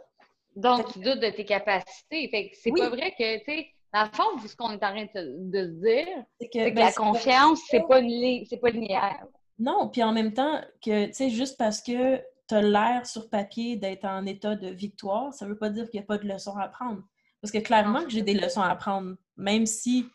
Donc, 0.55 0.93
tu 0.93 0.99
doutes 0.99 1.21
de 1.21 1.31
tes 1.31 1.45
capacités. 1.45 2.29
Fait 2.31 2.51
que 2.51 2.57
c'est 2.61 2.71
Oui. 2.71 2.81
pas 2.81 2.89
vrai 2.91 3.13
que, 3.19 3.39
tu 3.39 3.45
sais, 3.45 3.67
dans 3.95 4.05
le 4.05 4.11
fond, 4.13 4.47
ce 4.47 4.55
qu'on 4.57 4.71
est 4.73 4.75
en 4.85 4.93
train 4.95 5.05
de, 5.05 5.65
se 5.65 5.81
dire, 5.81 6.07
C'est 6.41 6.49
que, 6.49 6.59
ben, 6.75 6.85
la 6.85 6.93
confiance, 6.93 7.61
c'est 7.69 7.87
pas, 7.89 8.01
li- 8.01 8.47
pas 8.61 8.71
linéaire. 8.71 9.25
Non, 9.59 9.89
puis 9.89 10.03
en 10.03 10.13
même 10.13 10.35
temps, 10.35 10.61
que, 10.85 11.07
tu 11.07 11.13
sais, 11.15 11.31
juste 11.31 11.57
parce 11.59 11.81
que 11.81 12.17
tu 12.49 12.55
as 12.55 12.63
l'air 12.63 13.07
sur 13.07 13.29
papier 13.31 13.77
d'être 13.77 14.05
en 14.05 14.25
état 14.27 14.55
de 14.55 14.69
victoire, 14.69 15.33
ça 15.33 15.47
veut 15.47 15.59
pas 15.59 15.71
dire 15.71 15.89
qu'il 15.91 15.99
n'y 16.01 16.05
a 16.05 16.07
pas 16.07 16.19
de 16.19 16.29
leçons 16.29 16.57
à 16.57 16.65
apprendre. 16.65 17.03
Parce 17.41 17.51
que 17.53 17.59
clairement 17.59 18.03
que 18.05 18.11
j'ai 18.11 18.23
des 18.23 18.35
leçons 18.35 18.61
à 18.63 18.69
apprendre, 18.69 19.17
même 19.37 19.67
si 19.67 20.07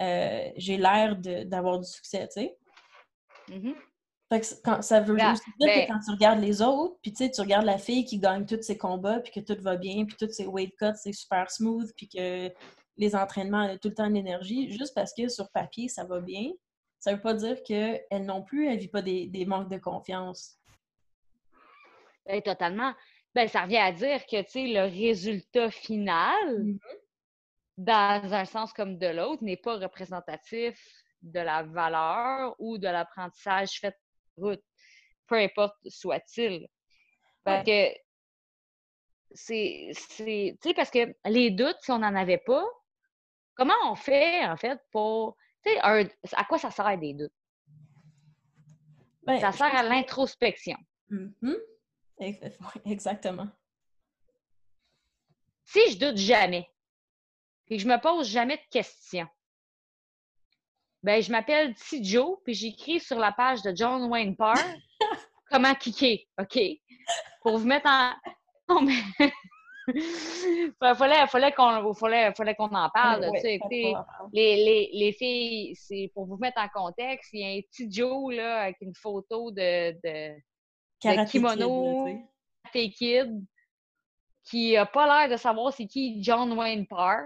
euh, 0.00 0.48
j'ai 0.56 0.76
l'air 0.76 1.16
d'avoir 1.46 1.78
du 1.78 1.86
succès, 1.86 2.26
tu 2.28 2.40
sais. 2.42 2.58
Mhm. 3.48 3.74
Fait 4.32 4.40
que 4.40 4.46
c- 4.46 4.56
quand, 4.64 4.80
ça 4.82 5.00
veut 5.00 5.16
Ben, 5.16 5.32
aussi 5.32 5.42
dire 5.58 5.68
ben- 5.68 5.86
que 5.86 5.92
quand 5.92 5.98
tu 6.04 6.10
regardes 6.12 6.40
les 6.40 6.62
autres, 6.62 6.96
puis 7.02 7.12
tu 7.12 7.24
sais, 7.24 7.30
tu 7.30 7.40
regardes 7.40 7.66
la 7.66 7.78
fille 7.78 8.04
qui 8.04 8.18
gagne 8.18 8.46
tous 8.46 8.62
ses 8.62 8.78
combats, 8.78 9.18
puis 9.20 9.32
que 9.32 9.40
tout 9.40 9.60
va 9.60 9.76
bien, 9.76 10.04
puis 10.04 10.16
tous 10.16 10.32
ses 10.32 10.46
weight 10.46 10.74
cuts, 10.76 10.94
c'est 10.94 11.12
super 11.12 11.50
smooth, 11.50 11.90
puis 11.96 12.08
que 12.08 12.50
les 12.96 13.16
entraînements, 13.16 13.62
elle 13.62 13.72
a 13.72 13.78
tout 13.78 13.88
le 13.88 13.94
temps 13.94 14.08
de 14.08 14.14
l'énergie, 14.14 14.70
juste 14.70 14.94
parce 14.94 15.12
que 15.12 15.28
sur 15.28 15.50
papier, 15.50 15.88
ça 15.88 16.04
va 16.04 16.20
bien, 16.20 16.50
ça 17.00 17.14
veut 17.14 17.20
pas 17.20 17.34
dire 17.34 17.62
qu'elle 17.62 18.24
non 18.26 18.42
plus, 18.42 18.68
elle 18.68 18.78
vit 18.78 18.88
pas 18.88 19.02
des, 19.02 19.26
des 19.26 19.46
manques 19.46 19.70
de 19.70 19.78
confiance. 19.78 20.58
Ben, 22.26 22.42
totalement. 22.42 22.94
Ben, 23.34 23.48
ça 23.48 23.62
revient 23.62 23.78
à 23.78 23.92
dire 23.92 24.26
que, 24.26 24.36
le 24.36 24.82
résultat 24.82 25.70
final, 25.70 26.58
Mhm. 26.58 26.78
dans 27.78 28.34
un 28.34 28.44
sens 28.44 28.72
comme 28.72 28.98
de 28.98 29.06
l'autre, 29.06 29.42
n'est 29.42 29.56
pas 29.56 29.78
représentatif 29.78 30.78
de 31.22 31.40
la 31.40 31.62
valeur 31.62 32.54
ou 32.58 32.76
de 32.76 32.88
l'apprentissage 32.88 33.80
fait 33.80 33.96
route, 34.36 34.62
peu 35.26 35.36
importe 35.36 35.76
soit-il. 35.88 36.68
Parce 37.44 37.64
que 37.64 37.88
c'est, 39.32 39.90
c'est, 39.94 40.58
tu 40.60 40.68
sais, 40.68 40.74
parce 40.74 40.90
que 40.90 41.14
les 41.24 41.50
doutes, 41.50 41.78
si 41.80 41.90
on 41.92 41.98
n'en 41.98 42.14
avait 42.14 42.38
pas, 42.38 42.66
comment 43.54 43.74
on 43.86 43.94
fait, 43.94 44.44
en 44.44 44.56
fait, 44.56 44.78
pour, 44.90 45.36
tu 45.64 45.70
sais, 45.72 45.80
un- 45.82 46.08
à 46.32 46.44
quoi 46.44 46.58
ça 46.58 46.70
sert 46.70 46.98
des 46.98 47.14
doutes? 47.14 47.32
Ben, 49.22 49.38
Ça 49.40 49.52
sert 49.52 49.74
à 49.74 49.82
l'introspection. 49.82 50.76
Mhm. 51.08 51.56
Ouais, 52.18 52.38
Exactement. 52.86 53.48
Si 55.64 55.78
je 55.92 55.98
doute 55.98 56.16
jamais, 56.16 56.68
puis 57.66 57.76
que 57.76 57.82
je 57.82 57.88
me 57.88 58.00
pose 58.00 58.26
jamais 58.28 58.56
de 58.56 58.62
questions, 58.70 59.28
ben, 61.02 61.22
je 61.22 61.30
m'appelle 61.30 61.74
T. 61.74 62.02
Joe, 62.04 62.38
puis 62.44 62.54
j'écris 62.54 63.00
sur 63.00 63.18
la 63.18 63.32
page 63.32 63.62
de 63.62 63.74
John 63.74 64.04
Wayne 64.10 64.36
Parr 64.36 64.58
comment 65.50 65.74
kicker, 65.74 66.26
OK? 66.38 66.58
Pour 67.42 67.58
vous 67.58 67.66
mettre 67.66 67.88
en. 67.88 68.14
Il 69.94 70.72
fallait, 70.80 71.26
fallait 71.26 71.52
qu'on 71.52 71.94
fallait, 71.94 72.32
fallait 72.34 72.54
qu'on 72.54 72.74
en 72.74 72.88
parle. 72.90 73.30
Écoutez, 73.44 73.94
les, 74.32 74.56
les, 74.56 74.90
les 74.92 75.12
filles, 75.12 75.74
c'est 75.76 76.10
pour 76.14 76.26
vous 76.26 76.36
mettre 76.36 76.60
en 76.60 76.68
contexte, 76.68 77.30
il 77.32 77.40
y 77.40 77.44
a 77.44 77.58
un 77.58 77.60
petit 77.60 77.90
Joe 77.90 78.34
là, 78.34 78.62
avec 78.62 78.76
une 78.80 78.94
photo 78.94 79.50
de, 79.50 79.92
de, 80.02 81.26
kimono. 81.26 82.06
Karate 82.72 82.90
Kid, 82.92 83.44
qui 84.44 84.76
a 84.76 84.86
pas 84.86 85.06
l'air 85.06 85.30
de 85.30 85.40
savoir 85.40 85.72
c'est 85.72 85.86
qui 85.86 86.22
John 86.22 86.52
Wayne 86.52 86.86
Parr. 86.86 87.22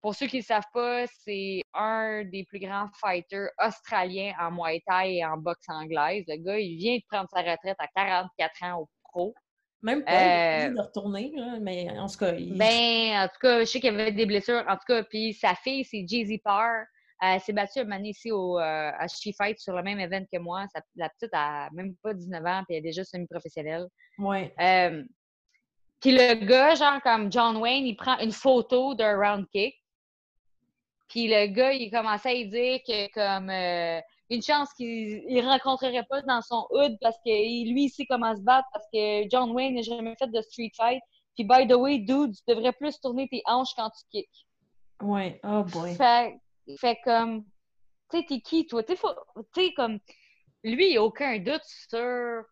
Pour 0.00 0.14
ceux 0.14 0.26
qui 0.26 0.38
ne 0.38 0.42
savent 0.42 0.62
pas, 0.72 1.06
c'est 1.08 1.60
un 1.74 2.24
des 2.24 2.44
plus 2.44 2.60
grands 2.60 2.88
fighters 3.00 3.50
australiens 3.58 4.32
en 4.38 4.52
Muay 4.52 4.80
Thai 4.86 5.16
et 5.16 5.24
en 5.24 5.36
boxe 5.36 5.68
anglaise. 5.68 6.24
Le 6.28 6.36
gars, 6.36 6.58
il 6.58 6.76
vient 6.76 6.96
de 6.96 7.02
prendre 7.10 7.28
sa 7.32 7.40
retraite 7.40 7.76
à 7.80 7.88
44 7.88 8.62
ans 8.62 8.82
au 8.82 8.88
pro. 9.02 9.34
Même 9.82 10.04
pas, 10.04 10.12
Euh, 10.12 10.70
de 10.70 10.80
retourner, 10.80 11.32
là, 11.36 11.58
mais 11.60 11.88
en 11.98 12.08
tout 12.08 12.18
cas, 12.18 12.32
il... 12.32 12.56
Ben, 12.58 13.22
en 13.24 13.28
tout 13.28 13.38
cas, 13.40 13.60
je 13.60 13.64
sais 13.66 13.80
qu'il 13.80 13.92
y 13.92 13.94
avait 13.94 14.10
des 14.12 14.26
blessures. 14.26 14.64
En 14.68 14.74
tout 14.74 14.84
cas, 14.88 15.02
puis 15.04 15.34
sa 15.34 15.54
fille, 15.54 15.84
c'est 15.84 16.04
Jay-Z 16.06 16.38
Parr. 16.42 16.84
Elle 17.20 17.40
s'est 17.40 17.52
battue 17.52 17.80
une 17.80 17.92
année 17.92 18.10
ici 18.10 18.30
au, 18.30 18.58
euh, 18.58 18.90
à 18.96 19.06
She 19.08 19.30
Fight 19.36 19.58
sur 19.58 19.74
le 19.74 19.82
même 19.82 19.98
event 20.00 20.24
que 20.32 20.38
moi. 20.38 20.64
Sa- 20.74 20.82
la 20.96 21.08
petite 21.08 21.30
a 21.32 21.68
même 21.72 21.94
pas 22.02 22.14
19 22.14 22.44
ans, 22.44 22.62
puis 22.66 22.76
elle 22.76 22.78
est 22.78 22.88
déjà 22.88 23.04
semi-professionnelle. 23.04 23.86
ouais. 24.18 24.52
Euh, 24.60 25.04
puis 26.00 26.12
le 26.12 26.34
gars, 26.46 26.76
genre 26.76 27.00
comme 27.02 27.30
John 27.32 27.56
Wayne, 27.56 27.84
il 27.86 27.96
prend 27.96 28.18
une 28.20 28.30
photo 28.30 28.94
d'un 28.94 29.16
round 29.16 29.46
kick. 29.52 29.74
Puis 31.08 31.26
le 31.26 31.46
gars, 31.46 31.72
il 31.72 31.90
commençait 31.90 32.40
à 32.42 32.44
dire 32.44 32.78
que 32.86 33.12
comme 33.12 33.50
euh, 33.50 34.00
une 34.30 34.42
chance 34.42 34.72
qu'il 34.74 35.24
ne 35.26 35.42
rencontrerait 35.42 36.04
pas 36.08 36.22
dans 36.22 36.42
son 36.42 36.66
hood 36.70 36.96
parce 37.00 37.16
que 37.24 37.30
lui, 37.30 37.84
il 37.84 37.90
sait 37.90 38.06
comment 38.06 38.34
se 38.36 38.42
battre 38.42 38.68
parce 38.72 38.86
que 38.92 39.28
John 39.30 39.52
Wayne 39.52 39.74
n'a 39.74 39.82
jamais 39.82 40.14
fait 40.16 40.30
de 40.30 40.40
street 40.42 40.72
fight. 40.76 41.02
Puis 41.34 41.44
by 41.44 41.66
the 41.66 41.74
way, 41.74 41.98
dude, 41.98 42.34
tu 42.34 42.42
devrais 42.48 42.72
plus 42.72 43.00
tourner 43.00 43.28
tes 43.28 43.42
hanches 43.46 43.74
quand 43.76 43.90
tu 43.90 44.04
kicks. 44.10 44.46
Ouais, 45.00 45.40
oh 45.44 45.62
boy. 45.64 45.94
Fait, 45.94 46.38
fait 46.78 46.98
comme, 47.04 47.44
tu 48.10 48.18
sais, 48.18 48.24
t'es 48.28 48.40
qui, 48.40 48.66
toi? 48.66 48.82
Tu 48.82 48.96
sais, 49.54 49.72
comme, 49.74 49.98
lui, 50.64 50.90
il 50.90 50.94
n'a 50.96 51.02
aucun 51.02 51.38
doute 51.38 51.62
sur, 51.64 52.42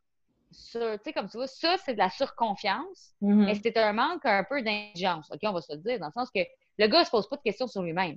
sur 0.52 0.80
tu 0.80 1.04
sais, 1.04 1.12
comme 1.12 1.28
tu 1.28 1.36
vois, 1.36 1.48
ça, 1.48 1.76
c'est 1.84 1.94
de 1.94 1.98
la 1.98 2.10
surconfiance. 2.10 3.14
Mhm. 3.20 3.46
Mais 3.46 3.54
c'est 3.56 3.76
un 3.76 3.92
manque 3.92 4.24
un 4.24 4.44
peu 4.44 4.62
d'intelligence. 4.62 5.28
OK, 5.32 5.40
on 5.42 5.52
va 5.52 5.60
se 5.60 5.74
le 5.74 5.80
dire, 5.80 5.98
dans 5.98 6.06
le 6.06 6.12
sens 6.12 6.30
que 6.34 6.40
le 6.78 6.86
gars 6.86 7.00
ne 7.00 7.04
se 7.04 7.10
pose 7.10 7.28
pas 7.28 7.36
de 7.36 7.42
questions 7.42 7.66
sur 7.66 7.82
lui-même. 7.82 8.16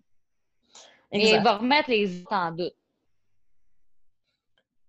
Et 1.12 1.32
il 1.32 1.42
va 1.42 1.58
remettre 1.58 1.90
les 1.90 2.22
autres 2.22 2.34
en 2.34 2.52
doute. 2.52 2.76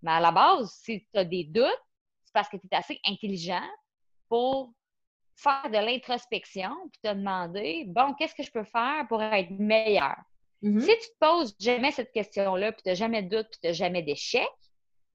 Mais 0.01 0.11
à 0.11 0.19
la 0.19 0.31
base, 0.31 0.71
si 0.83 1.05
tu 1.13 1.19
as 1.19 1.25
des 1.25 1.43
doutes, 1.43 1.83
c'est 2.23 2.33
parce 2.33 2.49
que 2.49 2.57
tu 2.57 2.67
es 2.71 2.75
assez 2.75 2.99
intelligent 3.05 3.67
pour 4.29 4.73
faire 5.35 5.69
de 5.69 5.77
l'introspection 5.77 6.71
puis 6.91 7.01
te 7.03 7.13
demander 7.13 7.85
bon, 7.87 8.13
qu'est-ce 8.13 8.35
que 8.35 8.43
je 8.43 8.51
peux 8.51 8.63
faire 8.63 9.05
pour 9.07 9.21
être 9.21 9.51
meilleur? 9.51 10.17
Mhm. 10.61 10.79
Si 10.79 10.87
tu 10.87 11.07
te 11.09 11.17
poses 11.19 11.55
jamais 11.59 11.91
cette 11.91 12.11
question-là, 12.11 12.71
puis 12.71 12.83
tu 12.83 12.89
n'as 12.89 12.95
jamais 12.95 13.23
de 13.23 13.35
doute, 13.35 13.47
puis 13.49 13.59
tu 13.61 13.67
n'as 13.67 13.73
jamais 13.73 14.03
d'échec, 14.03 14.47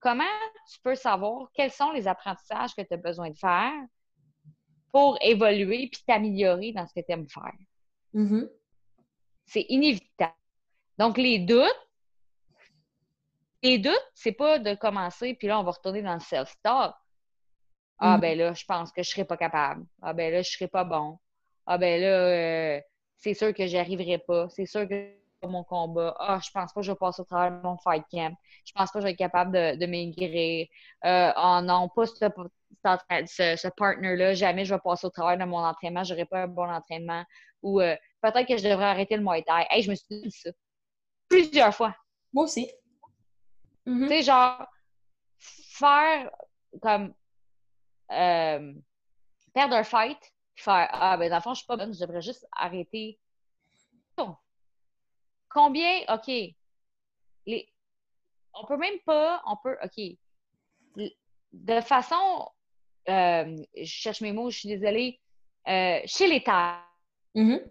comment 0.01 0.25
tu 0.70 0.81
peux 0.83 0.94
savoir 0.94 1.51
quels 1.55 1.70
sont 1.70 1.92
les 1.92 2.09
apprentissages 2.09 2.75
que 2.75 2.83
tu 2.83 2.94
as 2.94 2.96
besoin 2.96 3.31
de 3.31 3.38
faire 3.38 3.72
pour 4.92 5.18
évoluer 5.20 5.88
puis 5.92 6.03
t'améliorer 6.07 6.72
dans 6.72 6.87
ce 6.87 6.94
que 6.94 7.05
tu 7.05 7.12
aimes 7.12 7.29
faire? 7.29 7.53
Mhm. 8.12 8.49
C'est 9.46 9.66
inévitable. 9.68 10.35
Donc, 10.99 11.18
les 11.18 11.38
doutes, 11.38 11.86
les 13.66 13.79
doutes, 13.79 14.11
c'est 14.14 14.33
pas 14.33 14.59
de 14.59 14.74
commencer, 14.74 15.35
puis 15.35 15.48
là, 15.48 15.59
on 15.61 15.64
va 15.64 15.72
retourner 15.72 16.02
dans 16.02 16.14
le 16.14 16.20
self-talk. 16.20 16.94
Ah, 17.98 18.16
Mhm. 18.16 18.20
ben 18.20 18.38
là, 18.38 18.52
je 18.55 18.64
pense 18.66 18.92
que 18.92 19.02
je 19.02 19.11
serai 19.11 19.24
pas 19.24 19.37
capable. 19.37 19.87
Ah, 20.02 20.12
ben 20.12 20.33
là, 20.33 20.42
je 20.42 20.50
serai 20.50 20.68
pas 20.68 20.85
bon. 20.85 21.18
ah 21.68 21.79
ben 21.79 22.00
là, 22.00 22.07
euh, 22.76 22.81
c'est 23.18 23.35
sûr 23.35 23.52
que 23.55 23.66
j'y 23.66 23.76
arriverai 23.79 24.18
pas. 24.18 24.48
C'est 24.50 24.66
sûr 24.66 24.87
que 24.88 25.14
pas 25.40 25.48
mon 25.48 25.64
combat. 25.64 26.14
Ah, 26.20 26.38
je 26.44 26.50
pense 26.50 26.72
pas 26.72 26.81
que 26.81 26.87
je 26.87 26.92
vais 26.92 26.96
passer 26.96 27.22
au 27.22 27.24
travers 27.24 27.50
de 27.61 27.66
mon 27.66 27.76
fight 27.79 28.05
camp. 28.11 28.35
Je 28.64 28.72
pense 28.72 28.90
pas 28.92 28.98
que 28.98 29.00
je 29.00 29.05
vais 29.07 29.12
être 29.12 29.18
capable 29.18 29.52
de, 29.52 29.76
de 29.76 29.87
maigrir. 29.87 30.68
Euh, 31.05 31.33
oh 31.37 31.61
non, 31.62 31.88
pas 31.88 32.07
ce, 32.07 32.14
ce, 32.16 33.68
partner-là. 33.68 34.35
Jamais 34.35 34.64
je 34.64 34.74
vais 34.74 34.81
passer 34.81 35.07
au 35.07 35.11
travers 35.11 35.37
de 35.38 35.44
mon 35.50 35.59
entraînement. 35.59 36.05
J'aurai 36.05 36.24
pas 36.26 36.42
un 36.42 36.46
bon 36.48 36.68
entraînement. 36.70 37.24
Ou 37.62 37.81
euh, 37.81 37.96
peut-être 38.22 38.46
que 38.46 38.57
je 38.57 38.68
devrais 38.68 38.87
arrêter 38.87 39.16
le 39.16 39.22
Muay 39.22 39.42
Thai. 39.42 39.66
Hey, 39.70 39.83
je 39.83 39.90
me 39.90 39.94
suis 39.96 40.20
dit 40.22 40.31
ça. 40.31 40.50
Plusieurs 41.29 41.74
fois. 41.74 41.94
Moi 42.33 42.44
aussi. 42.44 42.70
Mm-hmm. 43.87 44.03
Tu 44.03 44.09
sais, 44.09 44.22
genre, 44.22 44.66
faire 45.38 46.31
comme 46.83 47.14
euh, 48.11 48.75
perdre 49.55 49.77
un 49.77 49.85
fight, 49.85 50.18
faire 50.57 50.88
Ah, 50.92 51.16
ben, 51.16 51.31
dans 51.31 51.37
le 51.37 51.42
fond, 51.42 51.55
je 51.55 51.59
suis 51.59 51.66
pas 51.66 51.77
bonne, 51.77 51.94
je 51.94 52.01
devrais 52.01 52.22
juste 52.22 52.46
arrêter. 52.53 53.18
Combien, 55.49 56.03
OK. 56.09 56.27
Les, 57.46 57.72
on 58.53 58.66
peut 58.66 58.77
même 58.77 58.99
pas, 59.07 59.42
on 59.46 59.57
peut, 59.57 59.77
OK. 59.83 61.09
De 61.53 61.81
façon, 61.81 62.51
euh, 63.09 63.57
je 63.75 63.85
cherche 63.85 64.20
mes 64.20 64.33
mots, 64.33 64.51
je 64.51 64.59
suis 64.59 64.68
désolée. 64.68 65.20
Euh, 65.68 66.01
chez 66.05 66.27
les 66.27 66.42
tailles, 66.42 66.77
mm-hmm. 67.35 67.62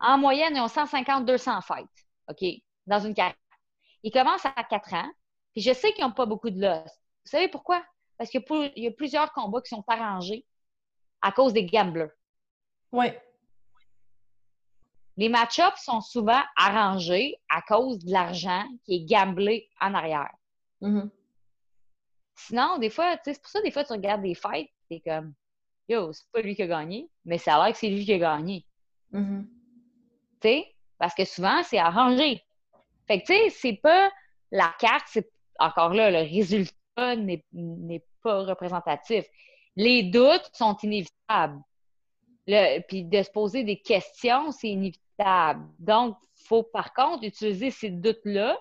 en 0.00 0.18
moyenne, 0.18 0.54
ils 0.54 0.60
ont 0.60 0.66
150-200 0.66 1.62
fights, 1.62 2.06
OK, 2.28 2.44
dans 2.86 3.00
une 3.00 3.14
carrière. 3.14 3.34
Ils 4.02 4.12
commencent 4.12 4.46
à 4.46 4.64
4 4.64 4.94
ans, 4.94 5.10
puis 5.52 5.62
je 5.62 5.72
sais 5.72 5.92
qu'ils 5.92 6.04
n'ont 6.04 6.12
pas 6.12 6.26
beaucoup 6.26 6.50
de 6.50 6.60
l'os. 6.60 6.82
Vous 7.24 7.30
savez 7.30 7.48
pourquoi? 7.48 7.84
Parce 8.18 8.30
qu'il 8.30 8.42
y 8.76 8.86
a 8.86 8.90
plusieurs 8.90 9.32
combats 9.32 9.60
qui 9.60 9.68
sont 9.68 9.84
arrangés 9.86 10.44
à 11.20 11.32
cause 11.32 11.52
des 11.52 11.64
gamblers. 11.64 12.10
Oui. 12.90 13.06
Les 15.16 15.28
match-ups 15.28 15.82
sont 15.82 16.00
souvent 16.00 16.40
arrangés 16.56 17.36
à 17.48 17.62
cause 17.62 17.98
de 17.98 18.10
l'argent 18.10 18.64
qui 18.84 18.96
est 18.96 19.04
gamblé 19.04 19.68
en 19.80 19.94
arrière. 19.94 20.34
Mm-hmm. 20.80 21.10
Sinon, 22.34 22.78
des 22.78 22.90
fois, 22.90 23.16
c'est 23.24 23.40
pour 23.40 23.50
ça, 23.50 23.60
des 23.60 23.70
fois, 23.70 23.84
tu 23.84 23.92
regardes 23.92 24.22
des 24.22 24.34
fights, 24.34 24.70
c'est 24.90 25.00
comme, 25.00 25.34
yo, 25.88 26.12
c'est 26.12 26.30
pas 26.32 26.40
lui 26.40 26.56
qui 26.56 26.62
a 26.62 26.66
gagné, 26.66 27.08
mais 27.24 27.38
ça 27.38 27.56
a 27.56 27.64
l'air 27.64 27.72
que 27.72 27.78
c'est 27.78 27.90
lui 27.90 28.04
qui 28.04 28.14
a 28.14 28.18
gagné. 28.18 28.66
Mm-hmm. 29.12 29.44
Tu 30.40 30.48
sais, 30.48 30.74
parce 30.98 31.14
que 31.14 31.24
souvent, 31.24 31.62
c'est 31.62 31.78
arrangé. 31.78 32.42
Fait 33.06 33.20
que, 33.20 33.26
tu 33.26 33.34
sais, 33.34 33.50
c'est 33.50 33.80
pas 33.82 34.10
la 34.50 34.74
carte, 34.78 35.06
c'est 35.08 35.31
encore 35.58 35.94
là, 35.94 36.10
le 36.10 36.18
résultat 36.18 37.16
n'est 37.16 38.04
pas 38.22 38.44
représentatif. 38.44 39.24
Les 39.76 40.04
doutes 40.04 40.50
sont 40.52 40.76
inévitables. 40.82 41.60
Le, 42.46 42.80
puis 42.80 43.04
de 43.04 43.22
se 43.22 43.30
poser 43.30 43.64
des 43.64 43.80
questions, 43.80 44.50
c'est 44.50 44.68
inévitable. 44.68 45.64
Donc, 45.78 46.16
il 46.40 46.46
faut 46.46 46.62
par 46.62 46.92
contre 46.92 47.24
utiliser 47.24 47.70
ces 47.70 47.90
doutes-là 47.90 48.58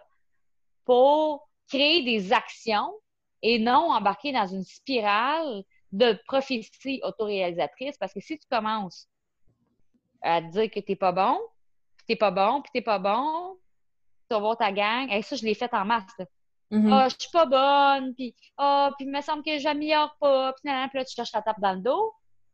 pour 0.86 1.50
créer 1.68 2.04
des 2.04 2.32
actions 2.32 2.94
et 3.42 3.60
non 3.60 3.92
embarquer 3.92 4.32
dans 4.32 4.48
une 4.48 4.64
spirale 4.64 5.64
de 5.92 6.18
prophétie 6.28 7.02
autoréalisatrice. 7.04 7.98
Parce 7.98 8.14
que 8.14 8.20
si 8.20 8.38
tu 8.38 8.48
commences 8.50 9.08
à 10.22 10.42
te 10.42 10.52
dire 10.52 10.70
que 10.70 10.80
tu 10.80 10.92
n'es 10.92 10.96
pas 10.96 11.12
bon, 11.12 11.40
puis 11.98 12.06
tu 12.08 12.12
n'es 12.14 12.18
pas 12.18 12.32
bon, 12.32 12.62
puis 12.62 12.72
tu 12.74 12.78
n'es 12.78 12.84
pas 12.84 13.00
bon, 13.00 13.58
tu 14.30 14.40
vas 14.40 14.56
ta 14.56 14.72
gang. 14.72 15.12
Et 15.12 15.22
ça, 15.22 15.36
je 15.36 15.44
l'ai 15.44 15.56
fait 15.56 15.74
en 15.74 15.86
masse. 15.86 16.06
Mm-hmm. 16.72 16.94
Ah, 16.94 17.10
je 17.10 17.16
suis 17.20 17.32
pas 17.32 17.46
bonne, 17.46 18.16
puis 18.16 18.34
ah, 18.58 18.92
puis 18.98 19.06
il 19.06 19.12
me 19.12 19.22
semble 19.22 19.44
que 19.44 19.58
j'améliore 19.60 20.16
pas, 20.20 20.54
puis, 20.54 20.72
là, 20.72 20.90
tu 21.06 21.14
cherches 21.14 21.32
ta 21.32 21.42
tape 21.42 21.60
dans 21.60 21.74
le 21.74 21.82
dos, 21.82 22.14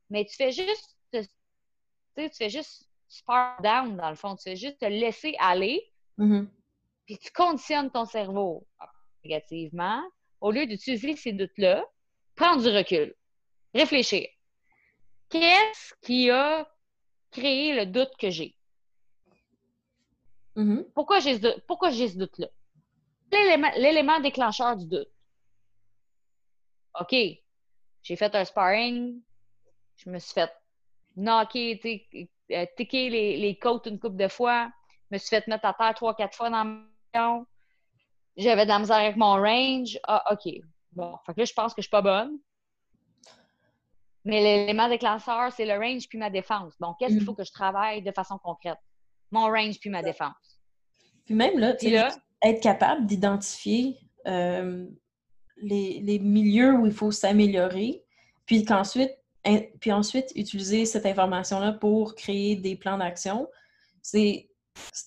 mais 0.10 0.25
tu 0.25 0.36
fais 0.36 0.51
juste, 0.51 0.97
tu 1.13 1.21
sais, 1.21 2.30
tu 2.30 2.36
fais 2.36 2.49
juste 2.49 2.89
spar 3.08 3.62
down 3.62 3.95
dans 3.95 4.10
le 4.10 4.15
fond, 4.15 4.36
tu 4.36 4.43
fais 4.43 4.56
juste 4.56 4.80
te 4.80 4.86
laisser 4.86 5.36
aller, 5.39 5.84
mm-hmm. 6.17 6.47
puis 7.06 7.17
tu 7.19 7.32
conditionnes 7.32 7.91
ton 7.91 8.06
cerveau 8.06 8.65
négativement, 9.23 10.03
au 10.41 10.49
lieu 10.51 10.65
d'utiliser 10.65 11.15
ces 11.15 11.34
doutes-là, 11.34 11.86
prendre 12.36 12.63
du 12.63 12.69
recul, 12.69 13.13
réfléchir. 13.75 14.27
Qu'est-ce 15.30 15.93
qui 16.01 16.32
a 16.32 16.67
créé 17.30 17.75
le 17.75 17.86
doute 17.86 18.15
que 18.17 18.32
j'ai? 18.32 18.56
Mm-hmm. 20.56 20.86
Pourquoi 20.93 21.19
j'ai 21.19 21.38
ce 22.08 22.17
doute-là? 22.17 22.47
L'élément 23.31 24.19
déclencheur 24.19 24.75
du 24.75 24.87
doute. 24.87 25.09
OK, 26.99 27.15
j'ai 28.03 28.15
fait 28.15 28.33
un 28.33 28.45
sparring, 28.45 29.21
je 29.97 30.09
me 30.09 30.19
suis 30.19 30.33
fait 30.33 30.51
knocker, 31.15 31.79
euh, 32.51 32.65
ticker 32.75 33.09
les, 33.09 33.37
les 33.37 33.57
côtes 33.57 33.85
une 33.87 33.99
couple 33.99 34.17
de 34.17 34.27
fois, 34.27 34.71
je 35.09 35.15
me 35.15 35.19
suis 35.19 35.29
fait 35.29 35.47
mettre 35.47 35.65
à 35.65 35.73
terre 35.73 35.93
trois, 35.93 36.15
quatre 36.15 36.35
fois 36.35 36.49
dans 36.49 36.63
le 36.63 37.45
J'avais 38.35 38.63
de 38.63 38.69
la 38.69 38.79
misère 38.79 38.97
avec 38.97 39.15
mon 39.15 39.35
range. 39.35 39.99
Ah, 40.03 40.33
OK. 40.33 40.53
Bon, 40.91 41.17
fait 41.25 41.33
que 41.33 41.39
là, 41.39 41.45
je 41.45 41.53
pense 41.53 41.73
que 41.73 41.81
je 41.81 41.87
suis 41.87 41.91
pas 41.91 42.01
bonne. 42.01 42.37
Mais 44.25 44.41
l'élément 44.41 44.89
déclencheur, 44.89 45.51
c'est 45.53 45.65
le 45.65 45.75
range 45.75 46.09
puis 46.09 46.17
ma 46.17 46.29
défense. 46.29 46.73
Donc, 46.79 46.97
qu'est-ce 46.99 47.13
qu'il 47.13 47.21
mm. 47.21 47.25
faut 47.25 47.33
que 47.33 47.45
je 47.45 47.51
travaille 47.51 48.01
de 48.01 48.11
façon 48.11 48.37
concrète? 48.37 48.79
Mon 49.31 49.45
range 49.45 49.79
puis 49.79 49.89
ma 49.89 50.01
défense. 50.01 50.59
Puis 51.25 51.35
même 51.35 51.57
là, 51.59 51.73
tu 51.73 51.89
là? 51.89 52.09
Être 52.41 52.62
capable 52.62 53.06
d'identifier 53.06 53.97
euh, 54.28 54.86
les, 55.58 56.19
milieux 56.19 56.73
où 56.73 56.86
il 56.86 56.91
faut 56.93 57.12
s'améliorer, 57.12 58.04
puis 58.45 58.63
qu'ensuite, 58.65 59.12
puis 59.80 59.91
ensuite 59.91 60.32
utiliser 60.36 60.86
cette 60.86 61.06
information-là 61.06 61.73
pour 61.73 62.15
créer 62.15 62.56
des 62.56 62.76
plans 62.76 62.97
d'action, 62.97 63.47
c'est 64.02 64.50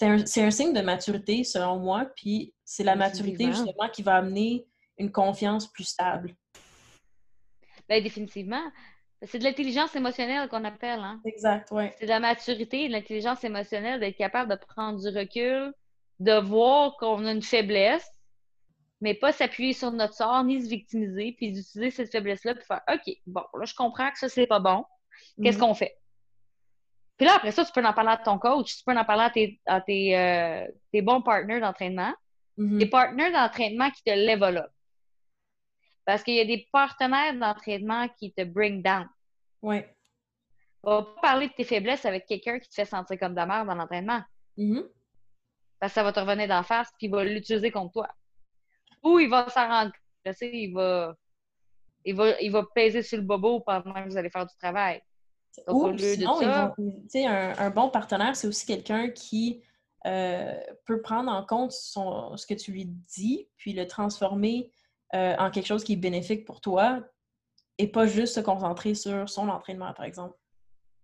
un, 0.03 0.19
un, 0.19 0.51
signe 0.51 0.73
de 0.73 0.81
maturité, 0.81 1.45
selon 1.45 1.79
moi, 1.79 2.07
puis 2.17 2.55
c'est 2.65 2.85
la 2.85 2.97
maturité, 2.97 3.47
justement, 3.47 3.89
qui 3.93 4.03
va 4.03 4.17
amener 4.17 4.67
une 4.99 5.13
confiance 5.13 5.71
plus 5.71 5.85
stable. 5.85 6.35
Bien, 7.89 8.01
définitivement. 8.01 8.63
C'est 9.23 9.39
de 9.39 9.45
l'intelligence 9.45 9.95
émotionnelle 9.97 10.49
qu'on 10.49 10.65
appelle. 10.65 11.01
Hein? 11.01 11.21
Exact, 11.25 11.69
oui. 11.73 11.85
C'est 11.99 12.07
de 12.07 12.11
la 12.11 12.21
maturité, 12.21 12.89
de 12.89 12.93
l'intelligence 12.93 13.45
émotionnelle, 13.45 14.01
d'être 14.01 14.17
capable 14.17 14.51
de 14.51 14.57
prendre 14.57 14.99
du 14.99 15.09
recul, 15.17 15.73
de 16.21 16.39
voir 16.39 16.97
qu'on 16.99 17.25
a 17.25 17.33
une 17.33 17.43
faiblesse, 17.43 18.09
mais 19.01 19.15
pas 19.15 19.33
s'appuyer 19.33 19.73
sur 19.73 19.91
notre 19.91 20.15
sort, 20.15 20.45
ni 20.45 20.63
se 20.63 20.69
victimiser, 20.69 21.35
puis 21.37 21.51
d'utiliser 21.51 21.91
cette 21.91 22.13
faiblesse-là, 22.13 22.55
puis 22.55 22.65
faire 22.65 22.83
OK, 22.93 23.15
bon, 23.27 23.43
là, 23.55 23.65
je 23.65 23.75
comprends 23.75 24.11
que 24.11 24.19
ça, 24.19 24.29
c'est 24.29 24.47
pas 24.47 24.61
bon. 24.61 24.85
Qu'est-ce 25.43 25.57
mhm. 25.57 25.65
qu'on 25.65 25.75
fait? 25.75 25.97
Puis 27.17 27.27
là, 27.27 27.35
après 27.37 27.53
ça, 27.53 27.65
tu 27.65 27.73
peux 27.73 27.85
en 27.85 27.93
parler 27.93 28.11
à 28.11 28.19
ton 28.19 28.39
coach, 28.39 28.77
tu 28.77 28.85
peux 28.85 28.97
en 28.97 29.05
parler 29.05 29.59
à 29.67 29.81
tes, 29.81 30.17
euh, 30.17 30.67
bons 31.03 31.23
partenaires 31.23 31.61
d'entraînement, 31.61 32.15
mhm. 32.59 32.79
Des 32.79 32.87
partenaires 32.87 33.33
d'entraînement 33.33 33.91
qui 33.91 34.03
te 34.03 34.11
level 34.11 34.69
Parce 36.05 36.23
qu'il 36.23 36.35
y 36.35 36.41
a 36.41 36.45
des 36.45 36.69
partenaires 36.71 37.35
d'entraînement 37.35 38.09
qui 38.19 38.33
te 38.33 38.45
bring 38.45 38.83
down. 38.83 39.09
Oui. 39.63 39.83
On 40.83 40.97
va 40.97 41.03
pas 41.03 41.21
parler 41.21 41.49
de 41.49 41.53
tes 41.53 41.65
faiblesses 41.65 42.05
avec 42.05 42.27
quelqu'un 42.27 42.59
qui 42.59 42.69
te 42.69 42.75
fait 42.75 42.87
sentir 42.87 43.19
comme 43.19 43.33
de 43.33 43.37
la 43.37 43.47
merde 43.47 43.67
dans 43.67 43.75
l'entraînement. 43.75 44.23
Mhm. 44.59 44.87
Parce 45.81 45.93
que 45.93 45.95
ça 45.95 46.03
va 46.03 46.13
te 46.13 46.21
revenir 46.21 46.47
d'en 46.47 46.63
face, 46.63 46.89
puis 46.99 47.07
il 47.07 47.11
va 47.11 47.25
l'utiliser 47.25 47.71
contre 47.71 47.93
toi. 47.93 48.09
Ou 49.03 49.19
il 49.19 49.31
va 49.31 49.49
s'en 49.49 49.67
rendre 49.67 49.93
compte, 50.25 50.37
il 50.43 50.73
va, 50.75 51.17
il, 52.05 52.15
va, 52.15 52.41
il 52.41 52.53
va 52.53 52.65
peser 52.75 53.03
sur 53.03 53.19
le 53.19 53.25
bobo 53.25 53.61
pendant 53.61 53.95
que 53.95 54.09
vous 54.09 54.17
allez 54.17 54.31
faire 54.31 54.47
du 54.47 54.55
travail. 54.57 55.03
Ou 55.67 55.97
sinon, 55.99 56.41
un, 56.43 56.75
un, 57.59 57.71
bon 57.71 57.89
partenaire, 57.89 58.37
c'est 58.37 58.47
aussi 58.47 58.67
quelqu'un 58.67 59.11
qui 59.11 59.63
euh, 60.07 60.59
peut 60.87 61.03
prendre 61.03 61.31
en 61.31 61.45
compte 61.45 61.73
son, 61.73 62.37
ce 62.37 62.47
que 62.47 62.55
tu 62.55 62.73
lui 62.73 62.87
dis, 62.87 63.49
puis 63.57 63.73
le 63.73 63.87
transformer 63.87 64.71
euh, 65.15 65.35
en 65.39 65.51
quelque 65.51 65.67
chose 65.67 65.83
qui 65.83 65.95
est 65.95 65.97
bénéfique 65.97 66.45
pour 66.47 66.61
toi 66.61 67.01
et 67.79 67.89
pas 67.89 68.07
juste 68.07 68.35
se 68.35 68.41
concentrer 68.41 68.95
sur 68.95 69.29
son 69.29 69.49
entraînement, 69.49 69.93
par 69.93 70.05
exemple. 70.05 70.37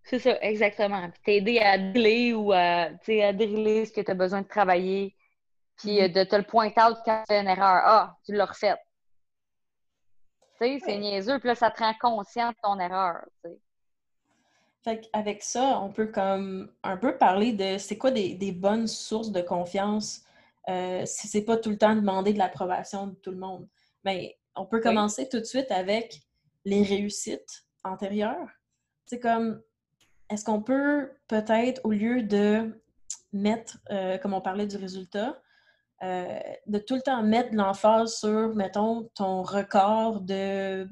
C'est 0.08 0.20
ça, 0.20 0.40
exactement. 0.40 1.10
Puis 1.10 1.20
t'aider 1.24 1.58
à 1.58 1.78
driller 1.78 2.32
ou 2.32 2.52
à, 2.52 2.90
à 2.90 3.32
driller 3.32 3.86
ce 3.86 3.92
que 3.92 4.00
tu 4.00 4.10
as 4.10 4.14
besoin 4.14 4.42
de 4.42 4.46
travailler. 4.46 5.16
Puis 5.76 6.00
euh, 6.00 6.06
mm-hmm. 6.06 6.12
de 6.12 6.24
te 6.24 6.36
le 6.36 6.42
pointer 6.44 6.80
out 6.80 6.98
quand 7.04 7.24
tu 7.26 7.34
fais 7.34 7.40
une 7.40 7.48
erreur. 7.48 7.82
Ah, 7.84 8.16
tu 8.24 8.32
l'as 8.32 8.46
refait. 8.46 8.76
Tu 10.60 10.64
sais, 10.64 10.78
c'est 10.84 10.98
niaiseux. 10.98 11.38
Puis 11.40 11.48
là, 11.48 11.54
ça 11.56 11.70
te 11.70 11.82
rend 11.82 11.92
conscient 12.00 12.50
de 12.50 12.56
ton 12.62 12.78
erreur. 12.78 13.24
sais. 13.44 13.58
Fait 14.84 15.00
qu'avec 15.00 15.42
ça, 15.42 15.80
on 15.80 15.90
peut 15.90 16.06
comme 16.06 16.72
un 16.84 16.96
peu 16.96 17.18
parler 17.18 17.52
de 17.52 17.76
c'est 17.76 17.98
quoi 17.98 18.12
des, 18.12 18.52
bonnes 18.52 18.86
sources 18.86 19.32
de 19.32 19.42
confiance 19.42 20.22
euh, 20.68 21.04
si 21.04 21.26
c'est 21.26 21.44
pas 21.44 21.56
tout 21.56 21.70
le 21.70 21.78
temps 21.78 21.96
demander 21.96 22.32
de 22.32 22.38
l'approbation 22.38 23.08
de 23.08 23.14
tout 23.16 23.32
le 23.32 23.38
monde. 23.38 23.66
Mais 24.04 24.38
on 24.54 24.64
peut 24.64 24.80
commencer 24.80 25.28
tout 25.28 25.40
de 25.40 25.44
suite 25.44 25.72
avec 25.72 26.20
les 26.64 26.84
réussites 26.84 27.64
antérieures. 27.82 28.48
C'est 29.06 29.18
comme 29.18 29.60
est-ce 30.30 30.44
qu'on 30.44 30.62
peut 30.62 31.10
peut-être, 31.28 31.80
au 31.84 31.90
lieu 31.92 32.22
de 32.22 32.82
mettre, 33.32 33.78
euh, 33.90 34.18
comme 34.18 34.34
on 34.34 34.40
parlait 34.40 34.66
du 34.66 34.76
résultat, 34.76 35.40
euh, 36.02 36.40
de 36.66 36.78
tout 36.78 36.94
le 36.96 37.02
temps 37.02 37.22
mettre 37.22 37.54
l'emphase 37.54 38.18
sur, 38.18 38.54
mettons, 38.54 39.04
ton 39.14 39.42
record 39.42 40.20
de 40.20 40.88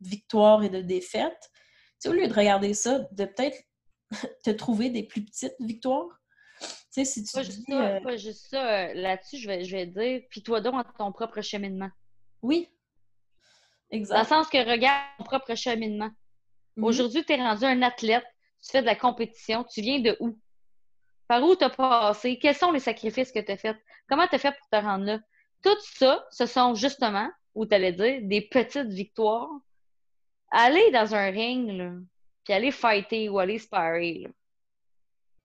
victoire 0.00 0.62
et 0.64 0.68
de 0.68 0.80
défaite, 0.80 1.50
au 2.06 2.12
lieu 2.12 2.28
de 2.28 2.34
regarder 2.34 2.74
ça, 2.74 2.98
de 3.12 3.24
peut-être 3.24 3.56
te 4.44 4.50
trouver 4.50 4.90
des 4.90 5.02
plus 5.04 5.24
petites 5.24 5.56
victoires? 5.60 6.20
Tu 6.60 6.68
sais, 6.90 7.04
si 7.04 7.24
tu 7.24 7.32
Pas 7.32 7.42
dis, 7.42 7.50
juste 7.50 7.66
ça, 7.68 7.82
euh, 7.82 8.00
pas 8.00 8.16
juste 8.16 8.46
ça. 8.50 8.70
euh, 8.88 8.94
Là-dessus, 8.94 9.38
je 9.38 9.48
vais, 9.48 9.64
je 9.64 9.76
vais 9.76 9.86
dire, 9.86 10.22
puis 10.30 10.42
toi 10.42 10.60
donc 10.60 10.74
à 10.76 10.84
ton 10.98 11.10
propre 11.12 11.40
cheminement. 11.40 11.90
oui, 12.42 12.68
Dans 13.90 13.96
le 13.96 14.02
exact. 14.02 14.24
sens 14.28 14.48
que 14.48 14.58
regarde 14.70 15.02
ton 15.18 15.24
propre 15.24 15.54
cheminement. 15.54 16.10
Mhm. 16.76 16.84
Aujourd'hui, 16.84 17.24
tu 17.24 17.32
es 17.32 17.36
rendu 17.36 17.64
un 17.64 17.82
athlète, 17.82 18.24
tu 18.62 18.70
fais 18.70 18.80
de 18.80 18.86
la 18.86 18.96
compétition, 18.96 19.64
tu 19.64 19.80
viens 19.80 20.00
de 20.00 20.16
où? 20.20 20.38
Par 21.28 21.42
où 21.42 21.56
tu 21.56 21.64
as 21.64 21.70
passé? 21.70 22.38
Quels 22.38 22.54
sont 22.54 22.72
les 22.72 22.80
sacrifices 22.80 23.32
que 23.32 23.40
tu 23.40 23.52
as 23.52 23.56
faits? 23.56 23.76
Comment 24.08 24.26
tu 24.28 24.34
as 24.34 24.38
fait 24.38 24.52
pour 24.52 24.68
te 24.68 24.84
rendre 24.84 25.04
là? 25.04 25.18
Tout 25.62 25.76
ça, 25.80 26.24
ce 26.30 26.46
sont 26.46 26.74
justement, 26.74 27.30
ou 27.54 27.66
tu 27.66 27.74
allais 27.74 27.92
dire, 27.92 28.20
des 28.22 28.42
petites 28.42 28.88
victoires. 28.88 29.50
Aller 30.50 30.90
dans 30.90 31.14
un 31.14 31.30
ring, 31.30 31.70
là, 31.72 31.92
puis 32.44 32.52
aller 32.52 32.70
fighter 32.70 33.28
ou 33.28 33.38
aller 33.38 33.58
sparer, 33.58 34.20
là, 34.20 34.28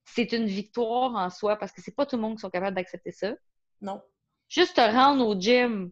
c'est 0.06 0.32
une 0.34 0.46
victoire 0.46 1.16
en 1.16 1.30
soi 1.30 1.56
parce 1.56 1.72
que 1.72 1.82
c'est 1.82 1.96
pas 1.96 2.06
tout 2.06 2.16
le 2.16 2.22
monde 2.22 2.36
qui 2.36 2.42
sont 2.42 2.50
capables 2.50 2.76
d'accepter 2.76 3.12
ça. 3.12 3.34
Non. 3.82 4.02
Juste 4.48 4.76
te 4.76 4.82
rendre 4.82 5.26
au 5.26 5.40
gym, 5.40 5.92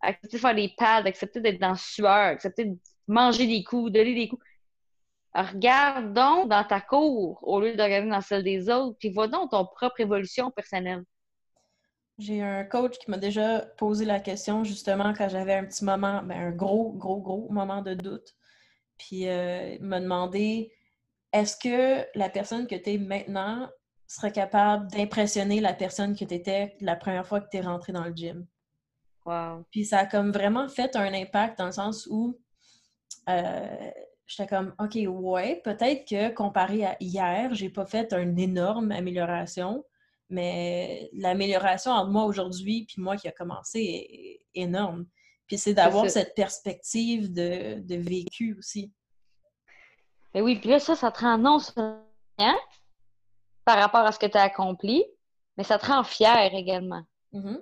accepter 0.00 0.36
de 0.36 0.40
faire 0.40 0.54
des 0.54 0.72
pads, 0.76 1.06
accepter 1.06 1.40
d'être 1.40 1.58
dans 1.58 1.70
le 1.70 1.76
sueur, 1.76 2.12
accepter 2.12 2.66
de 2.66 2.78
manger 3.06 3.46
des 3.46 3.64
coups, 3.64 3.90
donner 3.90 4.14
des 4.14 4.28
coups. 4.28 4.42
Regarde 5.34 6.12
donc 6.12 6.48
dans 6.48 6.62
ta 6.62 6.80
cour 6.80 7.40
au 7.42 7.60
lieu 7.60 7.74
de 7.74 7.82
regarder 7.82 8.08
dans 8.08 8.20
celle 8.20 8.44
des 8.44 8.70
autres, 8.70 8.96
puis 8.98 9.10
vois 9.10 9.26
donc 9.26 9.50
ton 9.50 9.66
propre 9.66 10.00
évolution 10.00 10.50
personnelle. 10.52 11.04
J'ai 12.18 12.40
un 12.40 12.62
coach 12.62 12.96
qui 12.98 13.10
m'a 13.10 13.18
déjà 13.18 13.60
posé 13.76 14.04
la 14.04 14.20
question 14.20 14.62
justement 14.62 15.12
quand 15.12 15.28
j'avais 15.28 15.54
un 15.54 15.64
petit 15.64 15.84
moment, 15.84 16.22
ben, 16.22 16.40
un 16.40 16.50
gros, 16.52 16.92
gros, 16.92 17.20
gros 17.20 17.48
moment 17.50 17.82
de 17.82 17.94
doute. 17.94 18.34
Puis 18.96 19.28
euh, 19.28 19.74
il 19.74 19.82
m'a 19.82 19.98
demandé 19.98 20.72
est-ce 21.32 21.56
que 21.56 22.06
la 22.16 22.28
personne 22.28 22.68
que 22.68 22.76
tu 22.76 22.92
es 22.92 22.98
maintenant 22.98 23.68
serait 24.06 24.30
capable 24.30 24.86
d'impressionner 24.92 25.60
la 25.60 25.74
personne 25.74 26.14
que 26.16 26.24
tu 26.24 26.34
étais 26.34 26.76
la 26.80 26.94
première 26.94 27.26
fois 27.26 27.40
que 27.40 27.48
tu 27.50 27.56
es 27.56 27.60
rentré 27.60 27.92
dans 27.92 28.04
le 28.04 28.14
gym? 28.14 28.46
Wow. 29.26 29.64
Puis 29.72 29.84
ça 29.84 30.00
a 30.00 30.06
comme 30.06 30.30
vraiment 30.30 30.68
fait 30.68 30.94
un 30.94 31.12
impact 31.12 31.58
dans 31.58 31.66
le 31.66 31.72
sens 31.72 32.06
où 32.08 32.38
euh, 33.28 33.90
j'étais 34.26 34.48
comme 34.48 34.74
OK, 34.78 34.96
ouais, 35.06 35.60
peut-être 35.64 36.08
que 36.08 36.32
comparé 36.32 36.84
à 36.84 36.96
hier, 37.00 37.54
j'ai 37.54 37.70
pas 37.70 37.86
fait 37.86 38.12
une 38.12 38.38
énorme 38.38 38.92
amélioration, 38.92 39.84
mais 40.30 41.10
l'amélioration 41.12 41.92
entre 41.92 42.10
moi 42.10 42.24
aujourd'hui 42.24 42.86
puis 42.86 43.00
moi 43.00 43.16
qui 43.16 43.28
a 43.28 43.32
commencé 43.32 43.80
est, 43.80 44.40
énorme. 44.54 45.06
Puis 45.46 45.58
c'est 45.58 45.74
d'avoir 45.74 46.08
cette 46.08 46.34
perspective 46.34 47.32
de, 47.32 47.80
de 47.80 47.96
vécu 47.96 48.56
aussi. 48.58 48.92
Ben 50.32 50.42
oui, 50.42 50.58
puis 50.58 50.70
là, 50.70 50.80
ça, 50.80 50.96
ça 50.96 51.10
te 51.10 51.20
rend 51.20 51.38
non 51.38 51.58
seulement 51.58 52.00
par 53.64 53.78
rapport 53.78 54.00
à 54.00 54.12
ce 54.12 54.18
que 54.18 54.26
tu 54.26 54.36
as 54.36 54.42
accompli, 54.42 55.04
mais 55.56 55.64
ça 55.64 55.78
te 55.78 55.86
rend 55.86 56.04
fier 56.04 56.54
également. 56.54 57.02
Mhm. 57.32 57.60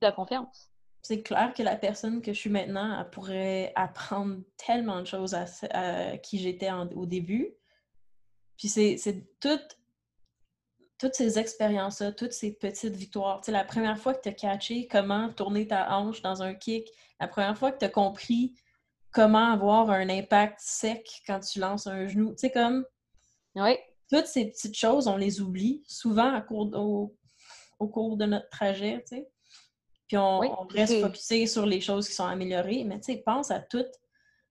La 0.00 0.12
confiance. 0.12 0.69
C'est 1.02 1.22
clair 1.22 1.52
que 1.54 1.62
la 1.62 1.76
personne 1.76 2.20
que 2.20 2.32
je 2.32 2.38
suis 2.38 2.50
maintenant, 2.50 3.00
elle 3.00 3.10
pourrait 3.10 3.72
apprendre 3.74 4.36
tellement 4.56 5.00
de 5.00 5.06
choses 5.06 5.34
à, 5.34 5.46
à 5.70 6.18
qui 6.18 6.38
j'étais 6.38 6.70
au 6.72 7.06
début. 7.06 7.54
Puis 8.56 8.68
c'est 8.68 8.98
c'est 8.98 9.26
toutes, 9.40 9.78
toutes 10.98 11.14
ces 11.14 11.38
expériences-là, 11.38 12.12
toutes 12.12 12.34
ces 12.34 12.52
petites 12.52 12.94
victoires. 12.94 13.40
Tu 13.40 13.46
sais, 13.46 13.52
la 13.52 13.64
première 13.64 13.98
fois 13.98 14.12
que 14.12 14.20
tu 14.20 14.28
as 14.28 14.34
catché 14.34 14.86
comment 14.86 15.32
tourner 15.32 15.66
ta 15.66 15.96
hanche 15.96 16.20
dans 16.20 16.42
un 16.42 16.54
kick, 16.54 16.88
la 17.18 17.28
première 17.28 17.56
fois 17.56 17.72
que 17.72 17.78
tu 17.78 17.86
as 17.86 17.88
compris 17.90 18.54
comment 19.10 19.52
avoir 19.52 19.90
un 19.90 20.08
impact 20.10 20.60
sec 20.60 21.22
quand 21.26 21.40
tu 21.40 21.58
lances 21.58 21.86
un 21.86 22.06
genou. 22.06 22.32
Tu 22.32 22.40
sais, 22.40 22.50
comme 22.50 22.84
Oui. 23.54 23.78
toutes 24.12 24.26
ces 24.26 24.50
petites 24.50 24.76
choses, 24.76 25.08
on 25.08 25.16
les 25.16 25.40
oublie 25.40 25.82
souvent 25.88 26.34
à 26.34 26.42
cours- 26.42 26.70
au, 26.74 27.16
au 27.78 27.88
cours 27.88 28.18
de 28.18 28.26
notre 28.26 28.50
trajet, 28.50 29.02
tu 29.08 29.16
sais. 29.16 29.29
Puis 30.10 30.16
on, 30.18 30.40
Oui, 30.40 30.48
on 30.58 30.66
reste 30.66 31.00
focusé 31.00 31.46
sur 31.46 31.64
les 31.64 31.80
choses 31.80 32.08
qui 32.08 32.14
sont 32.16 32.26
améliorées, 32.26 32.82
mais 32.82 32.98
tu 32.98 33.12
sais, 33.12 33.22
pense 33.24 33.52
à 33.52 33.60
toutes 33.60 33.94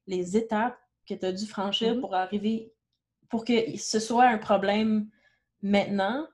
les 0.08 0.38
étapes 0.38 0.80
que 1.06 1.14
tu 1.14 1.26
as 1.26 1.34
dû 1.34 1.46
franchir 1.46 1.96
Mhm. 1.96 2.00
pour 2.00 2.16
arriver, 2.16 2.74
pour 3.30 3.44
que 3.44 3.78
ce 3.78 4.00
soit 4.00 4.28
un 4.28 4.38
problème 4.38 5.10
maintenant. 5.62 6.26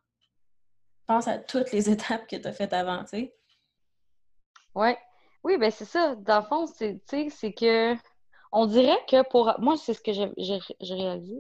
Pense 1.08 1.28
à 1.28 1.40
toutes 1.40 1.72
les 1.72 1.90
étapes 2.22 2.28
que 2.28 2.36
tu 2.36 2.48
as 2.48 2.54
faites 2.54 2.72
avant, 2.72 3.00
tu 3.00 3.10
sais. 3.10 3.36
Ouais. 4.76 4.96
Oui, 5.44 5.58
ben 5.58 5.72
c'est 5.72 5.86
ça. 5.86 6.14
Dans 6.18 6.42
le 6.42 6.46
fond, 6.46 6.68
c'est, 6.68 7.02
tu 7.08 7.24
sais, 7.24 7.30
c'est 7.32 7.54
que 7.54 7.96
on 8.52 8.68
dirait 8.68 9.04
que 9.10 9.28
pour 9.28 9.56
moi, 9.58 9.76
c'est 9.76 9.96
ce 9.96 10.02
que 10.02 10.14
j'ai, 10.14 10.32
réalisé. 10.94 11.36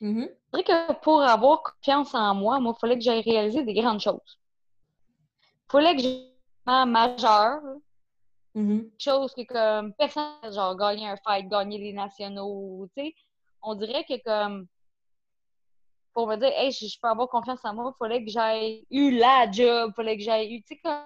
Je 0.00 0.08
dirais 0.08 0.64
que 0.64 0.92
pour 1.02 1.22
avoir 1.22 1.62
confiance 1.62 2.16
en 2.16 2.34
moi, 2.34 2.58
moi, 2.58 2.74
il 2.76 2.80
fallait 2.80 2.98
que 2.98 3.04
j'aille 3.04 3.22
réaliser 3.22 3.62
des 3.62 3.74
grandes 3.74 4.00
choses. 4.00 4.40
Il 5.68 5.70
fallait 5.70 5.94
que 5.94 6.31
majeur, 6.66 7.60
Mhm. 8.54 8.90
chose 8.98 9.32
que 9.34 9.42
comme 9.44 9.94
personne, 9.94 10.52
genre 10.52 10.76
gagner 10.76 11.08
un 11.08 11.16
fight, 11.16 11.48
gagner 11.48 11.78
les 11.78 11.92
nationaux, 11.92 12.86
tu 12.96 13.02
sais. 13.06 13.14
On 13.62 13.74
dirait 13.74 14.04
que 14.04 14.22
comme 14.22 14.66
pour 16.12 16.26
me 16.26 16.36
dire, 16.36 16.52
hey, 16.54 16.70
je, 16.70 16.86
je 16.86 16.98
peux 17.00 17.08
avoir 17.08 17.28
confiance 17.28 17.64
en 17.64 17.74
moi, 17.74 17.94
il 17.94 17.98
fallait 17.98 18.22
que 18.24 18.30
j'aille 18.30 18.86
eu 18.90 19.16
la 19.18 19.50
job, 19.50 19.90
il 19.92 19.94
fallait 19.94 20.18
que 20.18 20.22
j'aille 20.22 20.54
eu, 20.54 20.62
tu 20.62 20.74
sais, 20.74 20.80
comme 20.84 21.00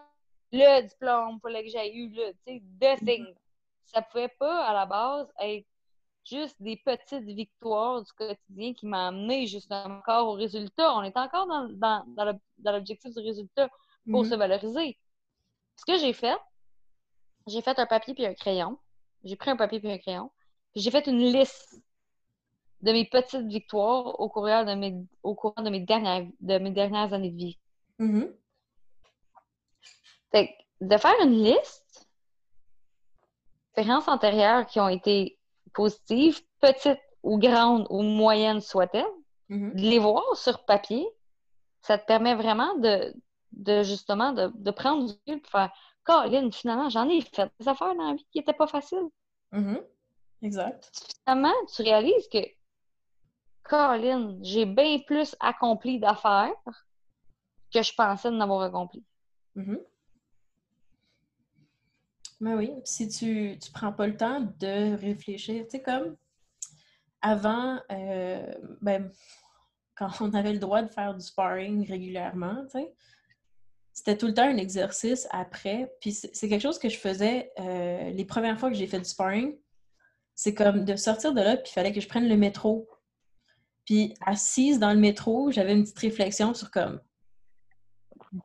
le 0.53 0.83
diplôme, 0.83 1.37
il 1.37 1.41
fallait 1.41 1.63
que 1.65 1.71
j'aille 1.71 1.97
eu 1.97 2.09
le, 2.09 2.33
tu 2.45 2.59
sais, 2.59 2.63
the 2.81 3.05
thing. 3.05 3.27
Ça 3.85 4.03
pouvait 4.03 4.29
pas, 4.41 4.65
à 4.67 4.73
la 4.73 4.85
base, 4.87 5.29
être 5.39 5.65
juste 6.25 6.61
des 6.61 6.77
petites 6.85 7.23
victoires 7.23 8.03
du 8.03 8.13
quotidien 8.15 8.75
qui 8.75 8.85
m'ont 8.87 8.97
amené 8.97 9.47
justement 9.47 9.85
encore 9.99 10.27
au 10.27 10.33
résultat. 10.33 10.93
On 10.97 11.05
est 11.05 11.17
encore 11.17 11.47
dans, 11.47 11.69
dans, 11.69 12.05
dans 12.59 12.73
l'objectif 12.73 13.15
du 13.15 13.21
résultat 13.21 13.69
pour 14.11 14.25
Mhm. 14.25 14.31
se 14.31 14.35
valoriser. 14.35 14.99
Ce 15.77 15.85
que 15.85 15.99
j'ai 15.99 16.13
fait, 16.13 16.39
j'ai 17.47 17.63
fait 17.63 17.79
un 17.79 17.87
papier 17.87 18.15
puis 18.15 18.27
un 18.27 18.35
crayon. 18.35 18.79
J'ai 19.25 19.37
pris 19.37 19.51
un 19.51 19.57
papier 19.57 19.81
puis 19.81 19.91
un 19.91 19.99
crayon. 19.99 20.31
Puis 20.73 20.83
j'ai 20.83 20.91
fait 20.91 21.07
une 21.07 21.19
liste 21.19 21.81
de 22.83 22.93
mes 22.93 23.07
petites 23.07 23.47
victoires 23.47 24.21
au 24.21 24.29
courant 24.29 24.65
de 24.65 24.75
mes, 24.75 24.95
au 25.23 25.35
courant 25.35 25.63
de 25.63 25.71
mes, 25.71 25.81
dernières, 25.81 26.27
de 26.41 26.59
mes 26.59 26.71
dernières 26.71 27.13
années 27.13 27.31
de 27.31 27.37
vie. 27.37 27.59
Fait 30.31 30.49
que 30.49 30.53
de 30.85 30.97
faire 30.99 31.15
une 31.23 31.43
liste 31.43 32.09
d'expériences 33.75 34.09
antérieures 34.09 34.67
qui 34.67 34.81
ont 34.81 34.89
été 34.89 35.39
positives, 35.73 36.41
petites 36.61 37.01
ou 37.23 37.39
grandes 37.39 37.87
ou 37.91 38.03
moyennes 38.03 38.61
soient-elles, 38.61 39.05
Mhm. 39.49 39.75
de 39.75 39.81
les 39.81 39.99
voir 39.99 40.37
sur 40.37 40.65
papier, 40.65 41.07
ça 41.83 41.99
te 41.99 42.05
permet 42.07 42.35
vraiment 42.35 42.75
de, 42.79 43.15
de 43.57 43.83
justement 43.83 44.33
de, 44.33 44.51
de 44.55 44.71
prendre 44.71 45.07
du 45.07 45.13
recul 45.13 45.43
et 45.45 45.49
faire 45.49 45.73
Colin, 46.05 46.51
finalement, 46.53 46.89
j'en 46.89 47.09
ai 47.09 47.21
fait 47.21 47.51
des 47.59 47.69
affaires 47.69 47.95
dans 47.97 48.11
la 48.11 48.15
vie 48.15 48.27
qui 48.31 48.39
n'étaient 48.39 48.53
pas 48.53 48.69
faciles. 48.69 49.09
Mhm. 49.53 49.83
Exact. 50.43 50.91
Finalement, 51.25 51.55
tu 51.75 51.83
réalises 51.83 52.29
que 52.33 52.39
Colin, 53.65 54.39
j'ai 54.43 54.67
bien 54.67 55.01
plus 55.01 55.35
accompli 55.41 55.99
d'affaires 55.99 56.53
que 57.75 57.83
je 57.83 57.93
pensais 57.95 58.31
de 58.31 58.37
n'avoir 58.37 58.63
accompli. 58.63 59.05
Mhm. 59.57 59.81
Mais 62.41 62.55
oui, 62.55 62.73
si 62.85 63.09
tu 63.09 63.57
ne 63.57 63.73
prends 63.73 63.93
pas 63.93 64.07
le 64.07 64.17
temps 64.17 64.41
de 64.41 64.95
réfléchir, 64.97 65.65
tu 65.65 65.71
sais, 65.71 65.83
comme 65.83 66.17
avant, 67.23 67.81
euh, 67.91 68.55
ben, 68.83 69.11
quand 69.97 70.11
on 70.21 70.33
avait 70.35 70.53
le 70.53 70.59
droit 70.59 70.83
de 70.83 70.89
faire 70.89 71.15
du 71.15 71.25
sparring 71.25 71.89
régulièrement, 71.89 72.63
tu 72.67 72.79
sais, 72.79 72.95
c'était 73.97 74.19
tout 74.19 74.27
le 74.27 74.35
temps 74.35 74.43
un 74.43 74.59
exercice 74.59 75.27
après. 75.31 75.91
Puis 76.03 76.13
c'est 76.13 76.49
quelque 76.51 76.61
chose 76.61 76.79
que 76.79 76.91
je 76.91 76.99
faisais 76.99 77.51
euh, 77.59 78.11
les 78.11 78.27
premières 78.27 78.61
fois 78.61 78.69
que 78.69 78.77
j'ai 78.77 78.87
fait 78.87 78.99
du 78.99 79.07
sparring. 79.07 79.57
C'est 80.35 80.53
comme 80.53 80.85
de 80.85 80.97
sortir 80.97 81.33
de 81.33 81.41
là, 81.41 81.57
puis 81.57 81.71
il 81.71 81.73
fallait 81.73 81.93
que 81.95 82.01
je 82.03 82.07
prenne 82.07 82.29
le 82.29 82.37
métro. 82.37 82.87
Puis 83.87 84.13
assise 84.27 84.79
dans 84.79 84.93
le 84.93 84.99
métro, 84.99 85.51
j'avais 85.51 85.73
une 85.73 85.83
petite 85.83 85.99
réflexion 85.99 86.53
sur 86.53 86.71
comme 86.71 87.01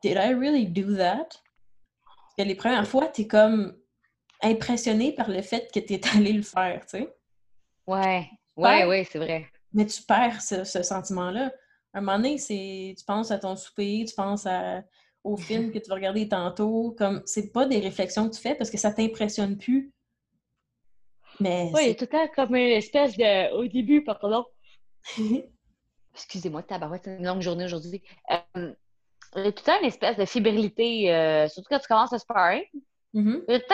Did 0.02 0.16
I 0.16 0.32
really 0.32 0.66
do 0.66 0.96
that? 0.96 1.28
Parce 1.28 2.34
que 2.38 2.42
les 2.44 2.54
premières 2.54 2.88
fois, 2.88 3.08
t'es 3.08 3.26
comme 3.26 3.76
impressionné 4.42 5.12
par 5.12 5.28
le 5.28 5.42
fait 5.42 5.70
que 5.70 5.80
t'es 5.80 6.00
allé 6.16 6.32
le 6.32 6.42
faire, 6.42 6.80
tu 6.86 6.96
sais. 6.98 7.14
Ouais, 7.86 8.26
ouais, 8.56 8.86
ouais, 8.86 9.06
c'est 9.10 9.18
vrai. 9.18 9.50
Mais 9.74 9.84
tu 9.84 10.02
perds 10.02 10.40
ce, 10.40 10.64
ce 10.64 10.82
sentiment-là. 10.82 11.52
Un 11.92 12.00
moment 12.00 12.16
donné, 12.16 12.38
c'est, 12.38 12.94
tu 12.96 13.04
penses 13.04 13.30
à 13.30 13.38
ton 13.38 13.54
souper, 13.54 14.06
tu 14.08 14.14
penses 14.14 14.46
à- 14.46 14.82
au 15.24 15.36
film 15.36 15.70
que 15.70 15.78
tu 15.78 15.88
vas 15.88 15.94
regarder 15.94 16.28
tantôt. 16.28 16.94
Comme, 16.98 17.22
c'est 17.26 17.52
pas 17.52 17.66
des 17.66 17.78
réflexions 17.78 18.28
que 18.28 18.34
tu 18.34 18.40
fais 18.40 18.54
parce 18.54 18.70
que 18.70 18.78
ça 18.78 18.92
t'impressionne 18.92 19.56
plus. 19.56 19.92
Mais 21.40 21.70
Oui, 21.72 21.80
il 21.82 21.88
y 21.88 21.90
a 21.90 21.94
tout 21.94 22.04
le 22.04 22.08
temps 22.08 22.28
comme 22.34 22.54
une 22.54 22.72
espèce 22.72 23.16
de. 23.16 23.52
Au 23.54 23.66
début, 23.66 24.04
pardon. 24.04 24.44
Excusez-moi, 26.14 26.62
tabarouette, 26.62 27.02
c'est 27.04 27.16
une 27.16 27.26
longue 27.26 27.40
journée 27.40 27.64
aujourd'hui. 27.64 28.02
Euh, 28.30 28.74
il 29.36 29.44
y 29.44 29.46
a 29.46 29.52
tout 29.52 29.62
le 29.64 29.72
temps 29.72 29.80
une 29.80 29.86
espèce 29.86 30.16
de 30.16 30.26
fébrilité, 30.26 31.12
euh, 31.12 31.48
surtout 31.48 31.68
quand 31.70 31.78
tu 31.78 31.88
commences 31.88 32.12
à 32.12 32.18
sparring. 32.18 32.64
Il 33.48 33.52
y 33.52 33.54
a 33.54 33.60
tout 33.60 33.66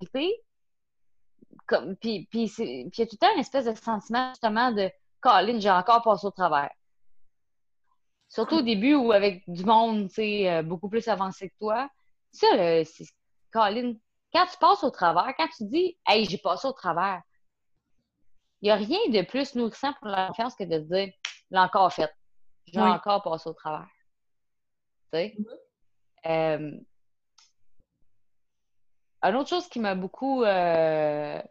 le 0.00 0.06
temps. 0.06 0.20
Comme, 1.66 1.96
puis, 1.96 2.26
puis, 2.30 2.50
puis 2.56 2.64
il 2.66 2.98
y 2.98 3.02
a 3.02 3.06
tout 3.06 3.16
le 3.20 3.26
temps 3.26 3.34
une 3.34 3.40
espèce 3.40 3.66
de 3.66 3.74
sentiment, 3.74 4.30
justement, 4.30 4.72
de 4.72 4.90
Colin, 5.20 5.60
j'ai 5.60 5.70
encore 5.70 6.02
passé 6.02 6.26
au 6.26 6.30
travers. 6.30 6.70
Surtout 8.30 8.58
au 8.58 8.62
début 8.62 8.94
ou 8.94 9.10
avec 9.12 9.42
du 9.48 9.64
monde, 9.64 10.08
tu 10.08 10.14
sais, 10.14 10.50
euh, 10.50 10.62
beaucoup 10.62 10.88
plus 10.88 11.06
avancé 11.08 11.50
que 11.50 11.54
toi. 11.58 11.90
Ça, 12.30 12.46
c'est 12.84 13.04
Colin, 13.52 13.94
quand 14.32 14.46
tu 14.46 14.56
passes 14.58 14.84
au 14.84 14.90
travers, 14.90 15.34
quand 15.36 15.48
tu 15.48 15.64
dis 15.64 15.98
Hey, 16.06 16.24
j'ai 16.26 16.38
passé 16.38 16.68
au 16.68 16.72
travers, 16.72 17.20
il 18.62 18.66
n'y 18.66 18.70
a 18.70 18.76
rien 18.76 18.98
de 19.08 19.22
plus 19.22 19.54
nourrissant 19.56 19.92
pour 19.94 20.08
la 20.08 20.28
confiance 20.28 20.54
que 20.54 20.64
de 20.64 20.78
se 20.80 20.84
dire 20.84 21.12
l'ai 21.50 21.58
encore 21.58 21.92
fait. 21.92 22.10
J'ai 22.66 22.80
encore 22.80 23.22
passé 23.22 23.48
au 23.48 23.54
travers. 23.54 23.88
Tu 25.12 25.18
sais? 25.18 25.36
Mm-hmm. 25.36 26.30
euh, 26.30 26.80
une 29.22 29.36
autre 29.36 29.48
chose 29.48 29.68
qui 29.68 29.80
m'a 29.80 29.94
beaucoup. 29.94 30.44
Euh, 30.44 31.42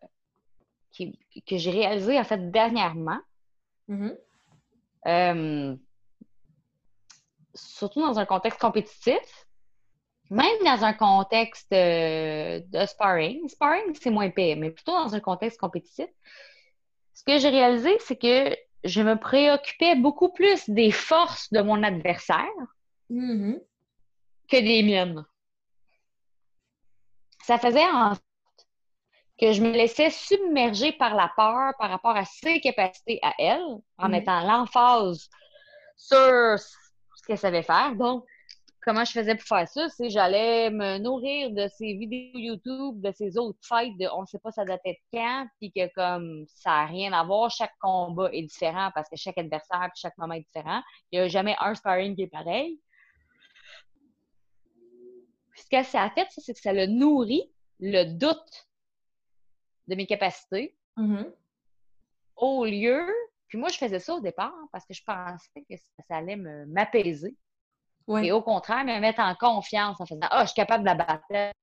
que 0.98 1.58
j'ai 1.58 1.72
réalisé 1.72 2.20
en 2.20 2.24
fait 2.24 2.50
dernièrement, 2.50 3.20
mm-hmm. 3.90 4.18
euh, 5.08 5.76
surtout 7.54 8.02
dans 8.02 8.20
un 8.20 8.26
contexte 8.26 8.60
compétitif, 8.60 9.48
même 10.30 10.64
dans 10.64 10.84
un 10.84 10.94
contexte 10.94 11.72
euh, 11.74 12.62
de 12.68 12.86
sparring, 12.86 13.48
sparring 13.48 13.96
c'est 14.00 14.12
moins 14.12 14.30
pire, 14.30 14.58
mais 14.58 14.70
plutôt 14.70 14.92
dans 14.92 15.16
un 15.16 15.20
contexte 15.20 15.60
compétitif, 15.60 16.08
ce 17.14 17.24
que 17.24 17.40
j'ai 17.40 17.50
réalisé, 17.50 17.98
c'est 18.00 18.16
que 18.16 18.56
je 18.84 19.02
me 19.02 19.16
préoccupais 19.18 19.96
beaucoup 19.96 20.32
plus 20.32 20.70
des 20.70 20.92
forces 20.92 21.52
de 21.52 21.62
mon 21.62 21.84
adversaire 21.84 22.46
mm-hmm. 23.10 23.60
que 24.50 24.58
des 24.58 24.84
miennes. 24.84 25.26
Ça 27.44 27.58
faisait 27.58 27.86
en 27.86 28.10
sorte 28.10 28.24
que 29.40 29.52
je 29.52 29.62
me 29.62 29.72
laissais 29.72 30.12
submerger 30.12 30.92
par 30.94 31.16
la 31.16 31.32
peur 31.36 31.74
par 31.80 31.90
rapport 31.90 32.16
à 32.16 32.26
ses 32.26 32.62
capacités 32.62 33.20
à 33.22 33.34
elle, 33.40 33.62
en 33.98 34.08
mm-hmm. 34.08 34.12
mettant 34.12 34.42
l'emphase 34.42 35.30
sur 35.98 36.58
qu'elle 37.30 37.38
savait 37.38 37.64
faire. 37.64 37.96
Donc, 37.96 38.26
comment 38.82 39.06
je 39.06 39.12
faisais 39.12 39.36
pour 39.36 39.48
faire 39.48 39.68
ça? 39.68 39.88
C'est 39.90 40.10
j'allais 40.10 40.72
me 40.72 40.98
nourrir 40.98 41.52
de 41.52 41.68
ces 41.68 41.94
vidéos 41.94 42.40
YouTube, 42.40 43.00
de 43.02 43.12
ces 43.12 43.38
autres 43.38 43.60
fights 43.62 43.98
de 44.00 44.08
on 44.14 44.22
ne 44.22 44.26
sait 44.26 44.40
pas 44.40 44.52
ça 44.52 44.66
date 44.66 44.82
de 44.84 44.94
quand, 45.14 45.48
puis 45.60 45.72
que 45.72 45.94
comme 45.94 46.46
ça 46.48 46.72
n'a 46.72 46.86
rien 46.88 47.14
à 47.14 47.24
voir, 47.24 47.52
chaque 47.52 47.74
combat 47.80 48.30
est 48.34 48.42
différent 48.42 48.90
parce 48.96 49.08
que 49.10 49.16
chaque 49.16 49.38
adversaire 49.38 49.90
chaque 49.96 50.18
moment 50.18 50.34
est 50.34 50.42
différent. 50.42 50.82
Il 51.12 51.20
n'y 51.20 51.26
a 51.26 51.28
jamais 51.28 51.56
un 51.60 51.76
sparring 51.76 52.16
qui 52.16 52.24
est 52.24 52.28
pareil. 52.28 52.80
Ce 55.56 55.70
que 55.70 55.84
ça 55.84 56.04
a 56.04 56.10
fait, 56.10 56.28
c'est 56.30 56.54
que 56.54 56.60
ça 56.60 56.72
a 56.72 56.88
nourri 56.88 57.52
le 57.80 58.06
doute 58.06 58.68
de 59.88 59.96
mes 59.96 60.08
capacités. 60.08 60.76
Mm-hmm. 60.98 61.32
Au 62.38 62.66
lieu, 62.66 63.06
puis 63.50 63.58
moi 63.58 63.70
je 63.70 63.78
faisais 63.78 64.00
ça 64.00 64.14
au 64.14 64.22
départ 64.22 64.54
parce 64.72 64.86
que 64.86 64.94
je 64.94 65.04
pensais 65.04 65.66
que 65.70 65.76
ça 66.08 66.18
allait 66.18 66.38
m'apaiser. 66.38 67.36
Et 68.24 68.32
au 68.32 68.42
contraire, 68.42 68.84
me 68.86 69.00
mettre 69.00 69.20
en 69.20 69.36
confiance 69.36 70.02
en 70.02 70.06
faisant 70.06 70.28
Ah, 70.32 70.42
je 70.42 70.48
suis 70.48 70.56
capable 70.56 70.84
de 70.84 70.90
la 70.90 70.96
battre. 70.96 71.54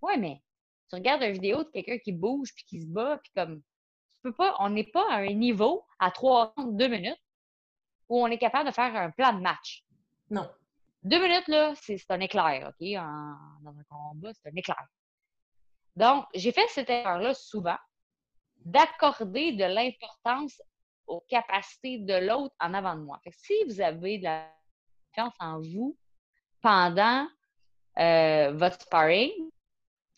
Ouais, 0.00 0.16
mais 0.16 0.40
tu 0.88 0.96
regardes 0.96 1.22
une 1.22 1.32
vidéo 1.32 1.64
de 1.64 1.70
quelqu'un 1.70 1.98
qui 1.98 2.12
bouge 2.12 2.54
puis 2.54 2.64
qui 2.64 2.80
se 2.80 2.86
bat, 2.86 3.18
puis 3.22 3.32
comme 3.36 3.60
tu 3.60 4.20
peux 4.22 4.32
pas, 4.32 4.54
on 4.60 4.70
n'est 4.70 4.90
pas 4.90 5.04
à 5.10 5.16
un 5.16 5.34
niveau 5.34 5.84
à 5.98 6.10
32 6.10 6.88
minutes 6.88 7.20
où 8.08 8.22
on 8.22 8.28
est 8.28 8.38
capable 8.38 8.68
de 8.68 8.74
faire 8.74 8.94
un 8.96 9.10
plan 9.10 9.32
de 9.34 9.40
match. 9.40 9.84
Non. 10.30 10.50
Deux 11.02 11.22
minutes, 11.22 11.48
là, 11.48 11.74
c'est 11.76 12.10
un 12.10 12.20
éclair, 12.20 12.68
OK? 12.68 12.86
dans 13.62 13.78
un 13.78 13.84
combat, 13.88 14.32
c'est 14.32 14.48
un 14.48 14.56
éclair. 14.56 14.86
Donc, 15.96 16.26
j'ai 16.34 16.52
fait 16.52 16.66
cette 16.68 16.88
erreur-là 16.88 17.34
souvent, 17.34 17.76
d'accorder 18.64 19.52
de 19.52 19.64
l'importance 19.64 20.60
aux 21.06 21.20
capacités 21.28 21.98
de 21.98 22.14
l'autre 22.14 22.54
en 22.60 22.74
avant 22.74 22.94
de 22.94 23.02
moi. 23.02 23.20
si 23.30 23.54
vous 23.66 23.80
avez 23.80 24.18
de 24.18 24.24
la 24.24 24.48
en 25.38 25.60
vous 25.60 25.96
pendant 26.60 27.28
euh, 27.98 28.52
votre 28.52 28.80
sparring 28.80 29.32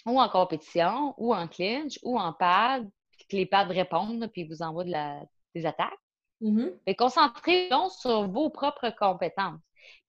ou 0.07 0.21
en 0.21 0.29
compétition 0.29 1.15
ou 1.19 1.35
en 1.35 1.49
clinch 1.49 1.99
ou 2.03 2.19
en 2.19 2.33
pad, 2.33 2.89
puis 3.13 3.27
que 3.29 3.37
les 3.37 3.47
pads 3.47 3.65
répondent 3.65 4.29
puis 4.33 4.45
vous 4.45 4.63
envoient 4.63 4.85
de 4.85 4.93
la, 4.93 5.21
des 5.55 5.67
attaques. 5.67 5.93
Mm-hmm. 6.41 6.95
concentrez 6.97 7.69
donc 7.71 7.91
sur 7.93 8.29
vos 8.29 8.51
propres 8.51 8.91
compétences. 8.91 9.61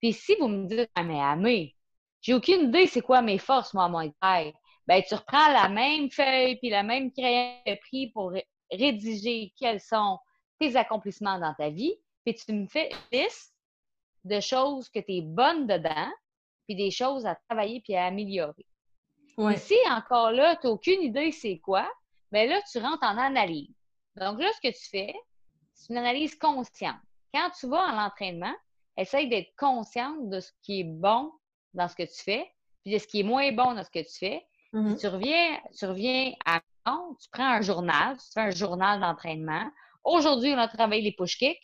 Puis 0.02 0.14
si 0.14 0.36
vous 0.40 0.48
me 0.48 0.68
dites, 0.68 0.90
ah, 0.96 1.04
mais 1.04 1.20
Amé, 1.20 1.76
j'ai 2.22 2.34
aucune 2.34 2.70
idée 2.70 2.88
c'est 2.88 3.02
quoi 3.02 3.22
mes 3.22 3.38
forces, 3.38 3.74
moi, 3.74 3.88
mon 3.88 4.12
taille, 4.22 4.54
ben 4.86 5.02
tu 5.08 5.16
reprends 5.16 5.52
la 5.52 5.70
même 5.70 6.10
feuille 6.12 6.58
puis 6.58 6.70
la 6.70 6.84
même 6.84 7.12
crayon 7.12 7.54
de 7.66 7.76
prix 7.76 8.12
pour 8.12 8.34
rédiger 8.72 9.54
quels 9.58 9.80
sont 9.80 10.18
tes 10.60 10.76
accomplissements 10.76 11.40
dans 11.40 11.54
ta 11.54 11.70
vie, 11.70 11.96
puis 12.26 12.36
tu 12.36 12.54
me 12.54 12.68
fais 12.68 12.90
une 12.90 13.20
liste 13.20 13.54
de 14.24 14.40
choses 14.40 14.90
que 14.90 15.00
tu 15.00 15.18
es 15.18 15.22
bonne 15.22 15.68
dedans, 15.68 16.12
puis 16.66 16.76
des 16.76 16.92
choses 16.92 17.26
à 17.26 17.36
travailler 17.50 17.82
puis 17.82 17.96
à 17.96 18.06
améliorer. 18.06 18.66
Ouais. 19.38 19.58
si 19.58 19.76
encore 19.90 20.32
là, 20.32 20.56
tu 20.56 20.66
n'as 20.66 20.74
aucune 20.74 21.02
idée 21.02 21.32
c'est 21.32 21.60
quoi, 21.60 21.88
bien 22.32 22.48
là, 22.48 22.60
tu 22.72 22.80
rentres 22.80 23.04
en 23.04 23.18
analyse. 23.18 23.74
Donc 24.16 24.40
là, 24.40 24.50
ce 24.54 24.68
que 24.68 24.74
tu 24.74 24.90
fais, 24.90 25.16
c'est 25.74 25.94
une 25.94 26.00
analyse 26.00 26.36
consciente. 26.36 26.98
Quand 27.34 27.50
tu 27.52 27.68
vas 27.68 27.88
à 27.90 27.96
l'entraînement, 27.96 28.56
essaye 28.98 29.30
d'être 29.30 29.56
consciente 29.56 30.30
de 30.30 30.40
ce 30.40 30.52
qui 30.64 30.80
est 30.80 30.84
bon 30.84 31.32
dans 31.76 31.88
ce 31.88 31.96
que 31.96 32.04
tu 32.04 32.24
fais, 32.24 32.52
puis 32.84 32.94
de 32.94 32.98
ce 32.98 33.06
qui 33.06 33.20
est 33.20 33.24
moins 33.24 33.52
bon 33.52 33.76
dans 33.76 33.84
ce 33.84 33.92
que 33.92 34.00
tu 34.00 34.18
fais. 34.18 34.46
Mm-hmm. 34.74 35.00
tu 35.00 35.08
reviens, 35.08 35.62
tu 35.78 35.86
reviens 35.86 36.34
à 36.46 36.60
tu 37.20 37.30
prends 37.32 37.50
un 37.50 37.62
journal, 37.62 38.18
tu 38.18 38.32
fais 38.34 38.42
un 38.42 38.52
journal 38.52 39.00
d'entraînement. 39.00 39.70
Aujourd'hui, 40.08 40.54
on 40.54 40.58
a 40.58 40.70
travaillé 40.70 41.02
les 41.02 41.12
push 41.12 41.38
kicks. 41.38 41.62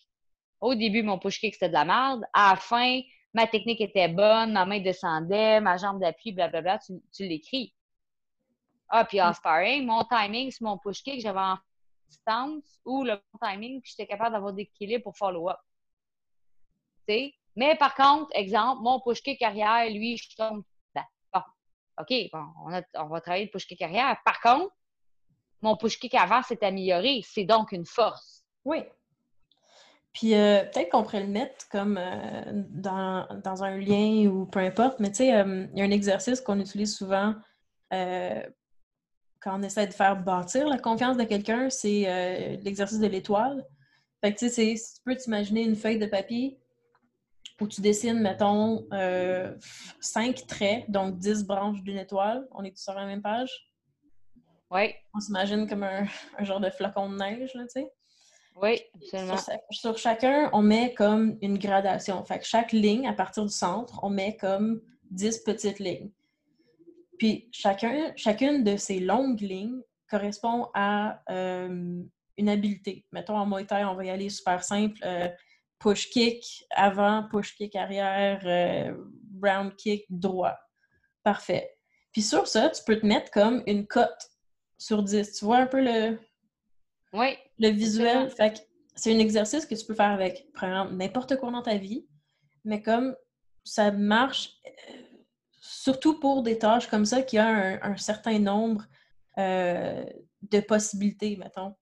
Au 0.60 0.76
début, 0.76 1.02
mon 1.02 1.18
push 1.18 1.39
kick, 1.39 1.54
c'était 1.54 1.70
de 1.70 1.74
la 1.74 1.86
merde. 1.86 2.26
À 2.34 2.50
la 2.52 2.56
fin, 2.58 3.00
ma 3.34 3.48
technique 3.48 3.80
était 3.80 4.10
bonne, 4.10 4.52
ma 4.52 4.66
main 4.66 4.82
descendait, 4.82 5.62
ma 5.62 5.78
jambe 5.78 6.02
d'appui, 6.02 6.34
blablabla, 6.34 6.78
tu, 6.80 7.02
tu 7.14 7.24
l'écris. 7.24 7.74
Ah, 8.89 9.06
puis 9.06 9.22
en 9.22 9.30
mm. 9.30 9.34
sparring, 9.36 9.86
mon 9.86 10.04
timing 10.04 10.52
sur 10.52 10.68
mon 10.68 10.78
push 10.78 11.04
kick, 11.04 11.22
j'avais 11.22 11.39
en 11.39 11.58
distance 12.10 12.82
ou 12.84 13.06
le 13.06 13.18
timing, 13.41 13.82
puis 13.82 13.91
j'étais 13.91 14.08
capable 14.08 14.34
d'avoir 14.34 14.52
des 14.52 14.64
équilibres 14.64 15.04
pour 15.04 15.16
follow-up. 15.16 15.60
sais? 17.08 17.34
Mais 17.56 17.78
par 17.78 17.96
contre, 17.96 18.30
exemple, 18.34 18.82
mon 18.82 19.00
push 19.00 19.22
kick 19.22 19.41
arrière, 19.41 19.89
lui, 19.89 20.18
je 20.18 20.36
tombe 20.36 20.66
dedans. 20.94 21.08
Bon, 21.34 21.41
OK, 21.98 22.14
bon, 22.34 22.46
on, 22.66 23.04
on 23.06 23.08
va 23.08 23.22
travailler 23.22 23.46
le 23.46 23.52
push 23.52 23.68
kick 23.68 23.82
arrière. 23.82 24.18
Par 24.26 24.41
contre, 24.41 24.76
mon 25.64 25.78
push 25.78 25.99
kick 25.99 26.14
avant 26.16 26.43
s'est 26.43 26.64
amélioré. 26.64 27.22
C'est 27.26 27.45
donc 27.45 27.72
une 27.72 27.86
force. 27.86 28.43
Oui. 28.66 28.84
Puis 30.14 30.36
euh, 30.36 30.64
peut-être 30.66 30.91
qu'on 30.91 31.03
pourrait 31.03 31.22
le 31.22 31.28
mettre 31.28 31.68
comme 31.70 31.97
euh, 31.99 32.43
dans, 32.70 33.64
un 33.64 33.78
lien 33.78 34.28
ou 34.28 34.45
peu 34.45 34.59
importe, 34.59 34.99
mais 34.99 35.09
tu 35.09 35.18
sais, 35.18 35.36
euh, 35.36 35.66
il 35.74 35.80
y 35.80 35.82
a 35.82 35.86
un 35.86 35.91
exercice 35.91 36.39
qu'on 36.39 36.59
utilise 36.59 36.95
souvent 36.95 37.36
quand 39.39 39.59
on 39.59 39.61
essaie 39.61 39.86
de 39.86 39.93
faire 39.93 40.16
bâtir 40.16 40.68
la 40.68 40.80
confiance 40.80 41.16
de 41.16 41.26
quelqu'un, 41.26 41.70
c'est 41.70 42.57
l'exercice 42.64 42.99
de 42.99 43.05
l'étoile. 43.05 43.64
Fait 44.20 44.34
que 44.34 44.39
tu 44.39 44.49
sais, 44.49 44.74
tu 44.74 45.01
peux 45.05 45.16
t'imaginer 45.16 45.61
une 45.61 45.76
feuille 45.76 45.99
de 45.99 46.07
papier 46.07 46.57
où 47.61 47.68
tu 47.68 47.82
dessines, 47.82 48.20
mettons, 48.20 48.88
cinq 49.99 50.47
traits, 50.47 50.89
donc 50.89 51.20
dix 51.20 51.43
branches 51.43 51.84
d'une 51.84 51.99
étoile. 51.99 52.47
On 52.49 52.64
est 52.64 52.76
sur 52.76 52.95
la 52.95 53.05
même 53.05 53.22
page? 53.22 53.73
Oui. 54.74 54.94
On 55.14 55.20
s'imagine 55.20 55.68
comme 55.68 55.84
un, 55.84 56.06
un, 56.38 56.44
genre 56.44 56.60
de 56.60 56.70
flocon 56.70 57.10
de 57.10 57.18
neige, 57.18 57.54
là, 57.54 57.64
tu 57.64 57.82
sais. 57.82 57.92
Oui, 58.62 58.82
absolument. 58.96 59.38
Sur, 59.72 59.98
chacun, 59.98 60.50
on 60.54 60.62
met 60.62 60.94
comme 60.94 61.38
une 61.42 61.58
gradation. 61.58 62.24
Fait 62.24 62.40
que 62.40 62.46
chaque 62.46 62.72
ligne, 62.72 63.08
à 63.08 63.14
partir 63.14 63.44
du 63.44 63.54
centre, 63.54 64.00
on 64.04 64.10
met 64.10 64.38
comme 64.38 64.82
10 65.10 65.40
petites 65.40 65.80
lignes. 65.80 66.12
Puis 67.18 67.50
chacun, 67.52 68.14
chacune 68.16 68.64
de 68.64 68.78
ces 68.78 69.00
longues 69.00 69.42
lignes 69.42 69.82
correspond 70.10 70.70
à 70.74 71.22
euh, 71.32 72.04
une 72.38 72.50
habileté. 72.50 73.06
Mettons 73.12 73.38
en 73.38 73.46
Muay 73.46 73.66
Thai, 73.66 73.86
on 73.86 73.96
va 73.96 74.06
y 74.06 74.10
aller 74.10 74.30
super 74.30 74.64
simple. 74.64 75.00
Euh, 75.04 75.30
push 75.80 76.10
kick 76.10 76.66
avant, 76.72 77.28
push 77.30 77.56
kick 77.56 77.76
arrière, 77.76 78.42
euh, 78.46 78.96
round 79.42 79.76
kick 79.76 80.06
droit. 80.10 80.58
Parfait. 81.24 81.76
Puis 82.12 82.22
sur 82.22 82.48
ça, 82.48 82.70
tu 82.70 82.84
peux 82.86 83.00
te 83.00 83.06
mettre 83.06 83.32
comme 83.32 83.64
une 83.66 83.88
cote 83.88 84.33
sur 84.84 85.04
10. 85.04 85.34
Tu 85.34 85.46
vois 85.46 85.58
un 85.58 85.68
peu 85.68 85.82
le, 85.82 86.18
oui. 87.14 87.38
Le 87.60 87.70
visuel, 87.70 88.30
fait 88.30 88.68
c'est 88.96 89.14
un 89.14 89.20
exercice 89.20 89.66
que 89.66 89.74
tu 89.76 89.86
peux 89.86 89.96
faire 89.96 90.12
avec, 90.12 90.48
n'importe 90.92 91.38
quoi 91.38 91.52
dans 91.52 91.62
ta 91.62 91.78
vie, 91.78 92.06
mais 92.64 92.82
comme 92.82 93.16
ça 93.64 93.92
marche 93.92 94.52
euh, 94.68 94.94
surtout 95.62 96.20
pour 96.20 96.44
des 96.44 96.60
tâches 96.60 96.88
comme 96.88 97.06
ça 97.06 97.24
qui 97.24 97.40
ont 97.40 97.80
un, 97.82 97.98
certain 97.98 98.38
nombre 98.38 98.86
euh, 99.38 100.06
de 100.44 100.60
possibilités, 100.60 101.38
mettons. 101.38 101.76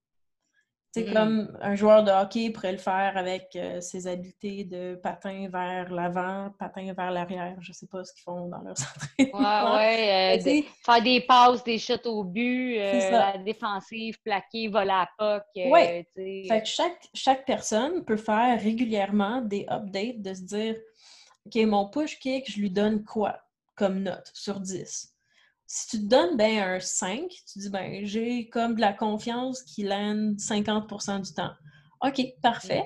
C'est 0.93 1.05
Mhm. 1.05 1.13
comme 1.13 1.57
un 1.61 1.75
joueur 1.75 2.03
de 2.03 2.11
hockey 2.11 2.49
pourrait 2.49 2.73
le 2.73 2.77
faire 2.77 3.13
avec 3.15 3.55
euh, 3.55 3.79
ses 3.79 4.07
habiletés 4.07 4.65
de 4.65 4.95
patin 5.01 5.47
vers 5.49 5.89
l'avant, 5.89 6.51
patin 6.59 6.91
vers 6.93 7.11
l'arrière. 7.11 7.55
Je 7.61 7.71
sais 7.71 7.87
pas 7.87 8.03
ce 8.03 8.11
qu'ils 8.13 8.23
font 8.23 8.49
dans 8.49 8.59
leur 8.59 8.75
Ouais, 9.19 9.29
entraînement. 9.33 9.75
ouais. 9.77 10.37
euh, 10.37 10.61
faire 10.85 11.01
des 11.01 11.21
passes, 11.21 11.63
des 11.63 11.79
shots 11.79 12.05
au 12.07 12.25
but, 12.25 12.77
euh, 12.77 13.09
la 13.09 13.37
défensive, 13.37 14.17
plaquer, 14.21 14.67
voler 14.67 14.91
à 14.91 15.07
puck. 15.17 15.43
Ouais. 15.55 16.05
Fait 16.13 16.61
que 16.61 16.67
chaque, 16.67 17.07
chaque 17.13 17.45
personne 17.45 18.03
peut 18.03 18.17
faire 18.17 18.59
régulièrement 18.61 19.39
des 19.41 19.65
updates 19.69 20.21
de 20.21 20.33
se 20.33 20.41
dire 20.41 20.75
OK, 21.45 21.55
mon 21.67 21.87
push 21.89 22.19
kick, 22.19 22.51
je 22.51 22.59
lui 22.59 22.69
donne 22.69 23.05
quoi 23.05 23.39
comme 23.75 23.99
note 23.99 24.29
sur 24.33 24.59
10? 24.59 25.10
Si 25.73 25.87
tu 25.87 25.99
te 25.99 26.09
donnes 26.09 26.35
ben 26.35 26.59
un 26.61 26.79
5, 26.81 27.29
tu 27.29 27.59
dis 27.59 27.69
ben 27.69 28.05
j'ai 28.05 28.49
comme 28.49 28.75
de 28.75 28.81
la 28.81 28.91
confiance 28.91 29.63
qui 29.63 29.83
land 29.83 30.33
50% 30.35 31.21
du 31.21 31.33
temps. 31.33 31.53
OK, 32.01 32.21
parfait. 32.41 32.83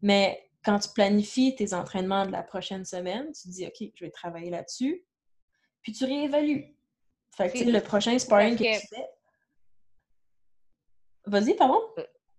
Mais 0.00 0.48
quand 0.64 0.78
tu 0.78 0.90
planifies 0.90 1.56
tes 1.56 1.74
entraînements 1.74 2.26
de 2.26 2.30
la 2.30 2.44
prochaine 2.44 2.84
semaine, 2.84 3.32
tu 3.32 3.48
te 3.48 3.52
dis 3.52 3.66
OK, 3.66 3.90
je 3.96 4.04
vais 4.04 4.12
travailler 4.12 4.48
là-dessus. 4.48 5.04
Puis 5.82 5.90
tu 5.90 6.04
réévalues. 6.04 6.76
Fait 7.36 7.50
que 7.50 7.68
le 7.68 7.80
prochain 7.80 8.16
sparring 8.16 8.56
que, 8.56 8.80
tu 8.80 8.86
fais. 8.86 9.08
Vas-y, 11.26 11.54
pardon? 11.54 11.80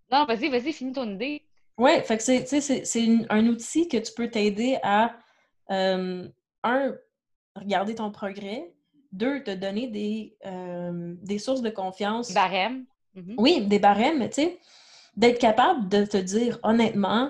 Non, 0.10 0.24
vas-y, 0.24 0.48
vas-y, 0.48 0.72
finis 0.72 0.94
ton 0.94 1.16
idée. 1.16 1.46
Ouais, 1.78 2.02
fait 2.02 2.16
que 2.16 2.24
c'est, 2.24 3.26
un 3.30 3.46
outil 3.46 3.90
que 3.90 3.98
tu 3.98 4.14
peux 4.14 4.30
t'aider 4.30 4.80
à, 4.84 5.20
euh, 5.70 6.30
un, 6.64 6.96
regarder 7.58 7.96
ton 7.96 8.10
progrès, 8.10 8.74
deux, 9.12 9.44
te 9.44 9.52
donner 9.52 9.88
des, 9.88 10.36
euh, 10.46 11.16
des 11.22 11.40
sources 11.40 11.62
de 11.62 11.70
confiance. 11.70 12.34
Barème. 12.34 12.86
Mhm. 13.14 13.36
Oui, 13.38 13.66
des 13.66 13.80
barèmes, 13.80 14.20
mais 14.20 14.30
tu 14.30 14.42
sais, 14.44 14.60
d'être 15.18 15.40
capable 15.40 15.90
de 15.90 16.06
te 16.06 16.18
dire 16.18 16.60
honnêtement, 16.64 17.30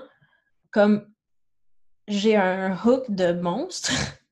comme 0.70 1.12
j'ai 2.08 2.36
un 2.36 2.76
hook 2.84 3.10
de 3.10 3.32
monstre. 3.32 3.90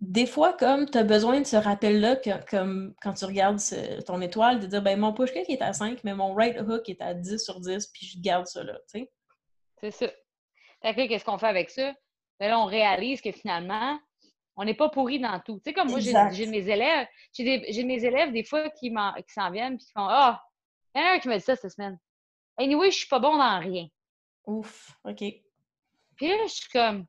Des 0.00 0.26
fois, 0.26 0.52
comme 0.52 0.88
tu 0.88 0.96
as 0.96 1.02
besoin 1.02 1.40
de 1.40 1.46
ce 1.46 1.56
rappel-là, 1.56 2.16
comme 2.48 2.94
quand 3.02 3.14
tu 3.14 3.24
regardes 3.24 3.58
ce- 3.58 4.00
ton 4.02 4.20
étoile, 4.20 4.60
de 4.60 4.66
dire 4.66 4.80
ben 4.80 4.98
mon 4.98 5.12
push 5.12 5.32
kick 5.32 5.50
est 5.50 5.60
à 5.60 5.72
5, 5.72 6.04
mais 6.04 6.14
mon 6.14 6.34
right 6.34 6.56
hook 6.60 6.88
est 6.88 7.00
à 7.02 7.14
10 7.14 7.38
sur 7.44 7.58
10, 7.60 7.88
puis 7.88 8.06
je 8.06 8.20
garde 8.20 8.46
ça 8.46 8.62
là, 8.62 8.74
tu 8.92 9.00
sais. 9.00 9.10
C'est 9.80 9.90
ça. 9.90 10.06
Fait 10.82 10.94
que 10.94 11.08
qu'est-ce 11.08 11.24
qu'on 11.24 11.38
fait 11.38 11.48
avec 11.48 11.70
ça? 11.70 11.92
Ben 12.38 12.48
là, 12.48 12.60
on 12.60 12.66
réalise 12.66 13.20
que 13.20 13.32
finalement, 13.32 13.98
on 14.58 14.64
n'est 14.64 14.74
pas 14.74 14.88
pourri 14.88 15.20
dans 15.20 15.38
tout. 15.40 15.60
Tu 15.64 15.70
sais, 15.70 15.72
comme 15.72 15.88
moi, 15.88 16.00
j'ai 16.00 16.46
mes 16.46 16.68
élèves, 16.68 17.06
j'ai 17.32 17.84
mes 17.84 18.04
élèves, 18.04 18.32
des 18.32 18.42
fois, 18.42 18.68
qui 18.70 18.92
s'en 19.28 19.50
viennent 19.52 19.78
puis 19.78 19.86
qui 19.86 19.92
font 19.92 20.06
Ah, 20.08 20.42
il 20.94 21.00
y 21.00 21.04
en 21.04 21.06
a 21.06 21.12
un 21.12 21.18
qui 21.20 21.28
m'a 21.28 21.38
dit 21.38 21.44
ça 21.44 21.54
cette 21.54 21.70
semaine. 21.70 21.96
Anyway, 22.58 22.90
je 22.90 22.98
suis 22.98 23.08
pas 23.08 23.20
bon 23.20 23.36
dans 23.36 23.60
rien. 23.60 23.86
Ouf, 24.46 24.98
OK. 25.04 25.18
Puis 25.18 26.28
là, 26.28 26.46
je 26.46 26.52
suis 26.52 26.68
comme. 26.70 27.06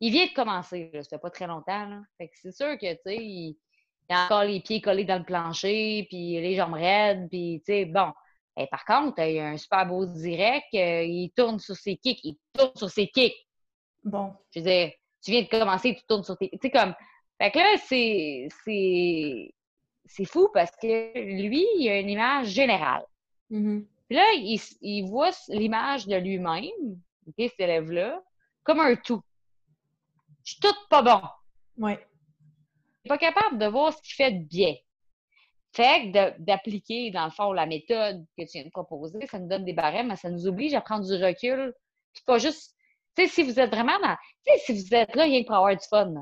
Il 0.00 0.10
vient 0.10 0.26
de 0.26 0.32
commencer, 0.32 0.90
là, 0.92 1.04
ça 1.04 1.10
fait 1.10 1.22
pas 1.22 1.30
très 1.30 1.46
longtemps. 1.46 1.86
Là. 1.86 2.02
Fait 2.18 2.26
que 2.26 2.34
c'est 2.34 2.50
sûr 2.50 2.76
que, 2.76 2.92
tu 2.92 3.00
sais, 3.06 3.16
il, 3.18 3.56
il 4.10 4.14
a 4.14 4.24
encore 4.24 4.42
les 4.42 4.60
pieds 4.60 4.80
collés 4.80 5.04
dans 5.04 5.18
le 5.18 5.24
plancher, 5.24 6.06
puis 6.08 6.40
les 6.40 6.56
jambes 6.56 6.74
raides, 6.74 7.28
puis, 7.30 7.62
tu 7.64 7.72
sais, 7.72 7.84
bon. 7.84 8.12
Et 8.56 8.66
par 8.66 8.84
contre, 8.84 9.22
il 9.22 9.38
a 9.38 9.46
un 9.46 9.56
super 9.56 9.86
beau 9.86 10.04
direct, 10.06 10.66
euh, 10.74 11.04
il 11.04 11.30
tourne 11.36 11.60
sur 11.60 11.76
ses 11.76 11.96
kicks, 11.96 12.20
il 12.24 12.36
tourne 12.52 12.74
sur 12.74 12.90
ses 12.90 13.06
kicks. 13.06 13.46
Bon. 14.02 14.34
Je 14.50 14.58
veux 14.58 14.66
dire, 14.66 14.90
tu 15.22 15.30
viens 15.30 15.42
de 15.42 15.48
commencer, 15.48 15.94
tu 15.94 16.02
tournes 16.06 16.24
sur 16.24 16.36
tes. 16.36 16.50
Tu 16.50 16.58
sais, 16.60 16.70
comme. 16.70 16.94
Fait 17.40 17.50
que 17.50 17.58
là, 17.58 17.76
c'est. 17.86 18.48
C'est. 18.64 19.54
C'est 20.04 20.24
fou 20.24 20.48
parce 20.52 20.72
que 20.72 21.18
lui, 21.18 21.64
il 21.78 21.88
a 21.88 22.00
une 22.00 22.10
image 22.10 22.48
générale. 22.48 23.06
Mhm. 23.50 23.86
Puis 24.08 24.16
là, 24.16 24.24
il, 24.34 24.60
il 24.82 25.08
voit 25.08 25.30
l'image 25.48 26.06
de 26.06 26.16
lui-même, 26.16 27.00
OK, 27.26 27.34
cet 27.38 27.60
élève-là, 27.60 28.22
comme 28.62 28.80
un 28.80 28.96
tout. 28.96 29.22
Je 30.44 30.52
suis 30.52 30.60
tout 30.60 30.74
pas 30.90 31.02
bon. 31.02 31.22
Ouais. 31.78 32.04
Il 33.04 33.08
n'est 33.10 33.16
pas 33.16 33.18
capable 33.18 33.58
de 33.58 33.66
voir 33.66 33.92
ce 33.92 34.02
qu'il 34.02 34.14
fait 34.14 34.32
de 34.32 34.44
bien. 34.44 34.74
Fait 35.72 36.12
que 36.12 36.38
d'appliquer, 36.38 37.10
dans 37.10 37.24
le 37.24 37.30
fond, 37.30 37.52
la 37.52 37.66
méthode 37.66 38.26
que 38.36 38.42
tu 38.42 38.58
viens 38.58 38.64
de 38.64 38.70
proposer, 38.70 39.26
ça 39.26 39.38
nous 39.38 39.48
donne 39.48 39.64
des 39.64 39.72
barèmes, 39.72 40.08
mais 40.08 40.16
ça 40.16 40.28
nous 40.28 40.46
oblige 40.46 40.74
à 40.74 40.82
prendre 40.82 41.06
du 41.06 41.24
recul. 41.24 41.74
Puis 42.12 42.22
pas 42.26 42.38
juste. 42.38 42.76
Tu 43.16 43.22
sais, 43.22 43.28
si 43.28 43.42
vous 43.42 43.58
êtes 43.60 43.70
vraiment 43.70 43.98
dans. 44.00 44.16
Tu 44.46 44.52
sais, 44.52 44.58
si 44.58 44.72
vous 44.84 44.94
êtes 44.94 45.14
là 45.14 45.24
rien 45.24 45.42
que 45.42 45.46
pour 45.46 45.56
avoir 45.56 45.76
du 45.76 45.86
fun, 45.88 46.12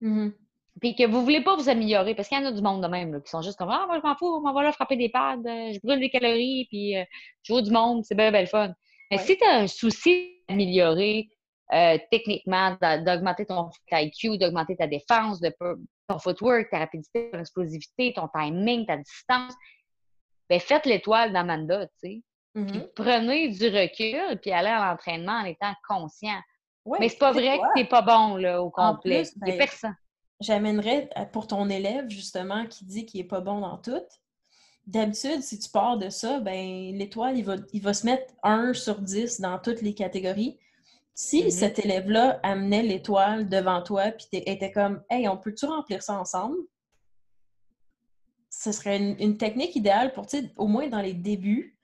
Mhm. 0.00 0.32
puis 0.80 0.94
que 0.94 1.06
vous 1.06 1.22
voulez 1.22 1.42
pas 1.42 1.56
vous 1.56 1.68
améliorer, 1.68 2.14
parce 2.14 2.28
qu'il 2.28 2.38
y 2.38 2.40
en 2.40 2.46
a 2.46 2.52
du 2.52 2.62
monde 2.62 2.82
de 2.82 2.88
même, 2.88 3.12
là, 3.12 3.20
qui 3.20 3.30
sont 3.30 3.42
juste 3.42 3.58
comme 3.58 3.70
Ah, 3.70 3.84
moi, 3.86 3.98
je 4.02 4.06
m'en 4.06 4.14
fous, 4.16 4.42
on 4.44 4.52
va 4.52 4.62
là 4.62 4.72
frapper 4.72 4.96
des 4.96 5.08
pads, 5.08 5.36
euh, 5.44 5.72
je 5.72 5.80
brûle 5.82 6.00
des 6.00 6.10
calories, 6.10 6.66
puis 6.70 6.96
euh, 6.96 7.04
je 7.42 7.52
joue 7.54 7.60
du 7.60 7.70
monde, 7.70 8.04
c'est 8.04 8.14
bien, 8.14 8.30
bien 8.30 8.42
le 8.42 8.46
fun. 8.46 8.72
Mais 9.10 9.16
Ouais. 9.18 9.22
si 9.24 9.36
tu 9.36 9.44
as 9.44 9.56
un 9.56 9.66
souci 9.66 10.42
d'améliorer 10.48 11.28
euh, 11.74 11.98
techniquement, 12.10 12.78
d'a- 12.80 12.96
d'augmenter 12.98 13.44
ton 13.44 13.68
IQ, 13.92 14.38
d'augmenter 14.38 14.74
ta 14.76 14.86
défense, 14.86 15.38
de, 15.40 15.54
ton 16.08 16.18
footwork, 16.18 16.70
ta 16.70 16.78
rapidité, 16.78 17.28
ton 17.30 17.40
explosivité, 17.40 18.14
ton 18.14 18.26
timing, 18.34 18.86
ta 18.86 18.96
distance, 18.96 19.54
ben 20.48 20.58
faites 20.60 20.86
l'étoile 20.86 21.30
d'Amanda, 21.32 21.86
tu 21.88 21.92
sais. 21.98 22.22
Puis 22.54 22.62
Mhm. 22.62 22.88
prenez 22.96 23.48
du 23.48 23.66
recul, 23.68 24.38
puis 24.40 24.50
allez 24.50 24.68
à 24.68 24.90
l'entraînement 24.90 25.40
en 25.40 25.44
étant 25.44 25.72
conscient. 25.86 26.40
Ouais, 26.84 26.98
Mais 27.00 27.08
c'est 27.08 27.18
pas 27.18 27.32
vrai 27.32 27.58
quoi? 27.58 27.68
que 27.68 27.80
t'es 27.80 27.84
pas 27.86 28.02
bon, 28.02 28.36
là, 28.36 28.62
au 28.62 28.70
complet. 28.70 29.22
plus, 29.22 29.38
ben, 29.38 29.56
personne. 29.58 29.94
J'amènerais 30.40 31.10
à- 31.14 31.26
pour 31.26 31.46
ton 31.46 31.68
élève, 31.68 32.08
justement, 32.08 32.66
qui 32.66 32.84
dit 32.84 33.04
qu'il 33.06 33.20
est 33.20 33.24
pas 33.24 33.40
bon 33.40 33.60
dans 33.60 33.76
tout. 33.78 34.02
D'habitude, 34.86 35.42
si 35.42 35.58
tu 35.58 35.68
pars 35.68 35.98
de 35.98 36.08
ça, 36.08 36.40
ben 36.40 36.96
l'étoile, 36.96 37.36
il 37.36 37.44
va, 37.44 37.56
il 37.74 37.82
va 37.82 37.92
se 37.92 38.06
mettre 38.06 38.32
1 38.42 38.72
sur 38.72 39.00
10 39.02 39.40
dans 39.40 39.58
toutes 39.58 39.82
les 39.82 39.94
catégories. 39.94 40.58
Si 41.14 41.44
Mhm. 41.44 41.50
cet 41.50 41.78
élève-là 41.80 42.40
amenait 42.42 42.82
l'étoile 42.82 43.48
devant 43.48 43.82
toi 43.82 44.12
puis 44.12 44.26
était 44.32 44.70
comme 44.72 45.02
Hey, 45.10 45.28
on 45.28 45.36
peut-tu 45.36 45.66
remplir 45.66 46.02
ça 46.02 46.18
ensemble? 46.18 46.56
Ce 48.50 48.72
serait 48.72 48.96
une, 48.96 49.16
une 49.20 49.36
technique 49.36 49.76
idéale 49.76 50.12
pour, 50.12 50.26
au 50.56 50.66
moins 50.68 50.88
dans 50.88 51.00
les 51.02 51.12
débuts, 51.12 51.77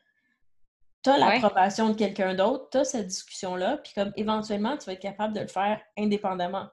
tu 1.05 1.11
as 1.11 1.15
Ouais. 1.19 1.21
l'approbation 1.41 1.91
de 1.91 1.95
quelqu'un 1.95 2.35
d'autre, 2.35 2.69
tu 2.71 2.79
as 2.79 2.85
cette 2.85 3.07
discussion-là, 3.09 3.77
puis 3.79 3.93
comme 3.95 4.13
éventuellement, 4.17 4.77
tu 4.79 4.87
vas 4.87 4.95
être 4.95 5.01
capable 5.03 5.35
de 5.35 5.41
le 5.41 5.49
faire 5.49 5.81
indépendamment. 5.99 6.67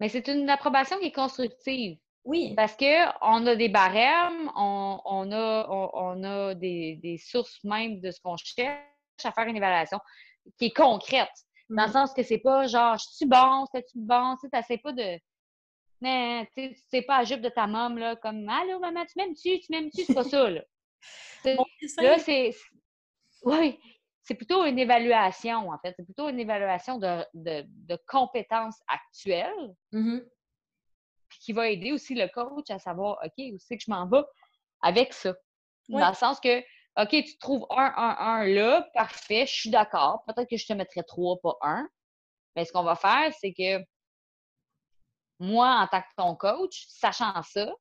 Mais 0.00 0.08
c'est 0.08 0.26
une 0.28 0.48
approbation 0.50 0.98
qui 0.98 1.06
est 1.06 1.12
constructive. 1.12 1.98
Oui. 2.24 2.54
Parce 2.56 2.76
que 2.76 3.06
on 3.22 3.46
a 3.46 3.56
des 3.56 3.68
barèmes, 3.68 4.50
on, 4.56 5.00
on 5.04 5.32
a, 5.32 5.66
on, 5.70 5.90
on 5.94 6.24
a 6.24 6.54
des, 6.54 6.96
des 7.02 7.16
sources 7.16 7.58
même 7.64 8.00
de 8.00 8.10
ce 8.10 8.20
qu'on 8.20 8.36
cherche 8.36 8.82
à 9.24 9.32
faire 9.32 9.46
une 9.46 9.56
évaluation 9.56 9.98
qui 10.58 10.66
est 10.66 10.76
concrète. 10.76 11.30
Dans 11.70 11.82
le 11.82 11.88
Mhm. 11.88 11.92
sens 11.92 12.12
que 12.14 12.22
c'est 12.22 12.38
pas 12.38 12.66
genre, 12.66 12.96
je 12.98 13.04
suis 13.16 13.26
bon, 13.26 13.64
c'est-tu 13.72 13.98
bon, 13.98 14.36
tu 14.42 14.48
sais, 14.66 14.78
pas 14.78 14.92
de. 14.92 15.18
Mais 16.00 16.48
tu 16.56 16.76
sais, 16.90 17.02
pas 17.02 17.18
la 17.18 17.24
jupe 17.24 17.40
de 17.40 17.48
ta 17.48 17.66
môme, 17.66 17.98
là, 17.98 18.16
comme 18.16 18.48
Allô, 18.48 18.78
maman, 18.78 19.04
tu 19.04 19.14
m'aimes-tu, 19.16 19.58
tu 19.60 19.66
m'aimes-tu, 19.70 20.04
c'est 20.04 20.14
pas 20.14 20.24
ça, 20.24 20.48
là. 20.50 20.62
Là, 21.98 22.18
c'est. 22.18 22.54
Oui, 23.42 23.78
c'est 24.22 24.34
plutôt 24.34 24.64
une 24.64 24.78
évaluation, 24.78 25.70
en 25.70 25.78
fait. 25.78 25.94
C'est 25.96 26.04
plutôt 26.04 26.28
une 26.28 26.40
évaluation 26.40 26.98
de, 26.98 27.24
de, 27.34 27.64
de 27.66 27.98
compétences 28.06 28.80
actuelles 28.88 29.74
Mhm. 29.92 30.28
puis 31.28 31.38
qui 31.40 31.52
va 31.52 31.68
aider 31.68 31.92
aussi 31.92 32.14
le 32.14 32.28
coach 32.28 32.70
à 32.70 32.78
savoir, 32.78 33.18
OK, 33.24 33.32
où 33.38 33.58
c'est 33.58 33.76
que 33.76 33.84
je 33.86 33.90
m'en 33.90 34.06
vais 34.06 34.22
avec 34.82 35.12
ça? 35.12 35.34
Dans 35.88 36.08
le 36.08 36.14
sens 36.14 36.38
que, 36.40 36.58
OK, 37.00 37.10
tu 37.10 37.38
trouves 37.38 37.66
un, 37.70 37.92
un, 37.96 38.16
un 38.18 38.44
là, 38.44 38.86
parfait, 38.92 39.46
je 39.46 39.54
suis 39.54 39.70
d'accord. 39.70 40.22
Peut-être 40.26 40.48
que 40.50 40.56
je 40.56 40.66
te 40.66 40.72
mettrais 40.74 41.02
trois, 41.04 41.38
pas 41.42 41.56
un. 41.62 41.88
Mais 42.56 42.64
ce 42.64 42.72
qu'on 42.72 42.82
va 42.82 42.96
faire, 42.96 43.32
c'est 43.40 43.54
que 43.54 43.82
moi, 45.38 45.80
en 45.80 45.86
tant 45.86 46.02
que 46.02 46.14
ton 46.16 46.34
coach, 46.34 46.86
sachant 46.88 47.42
ça, 47.42 47.72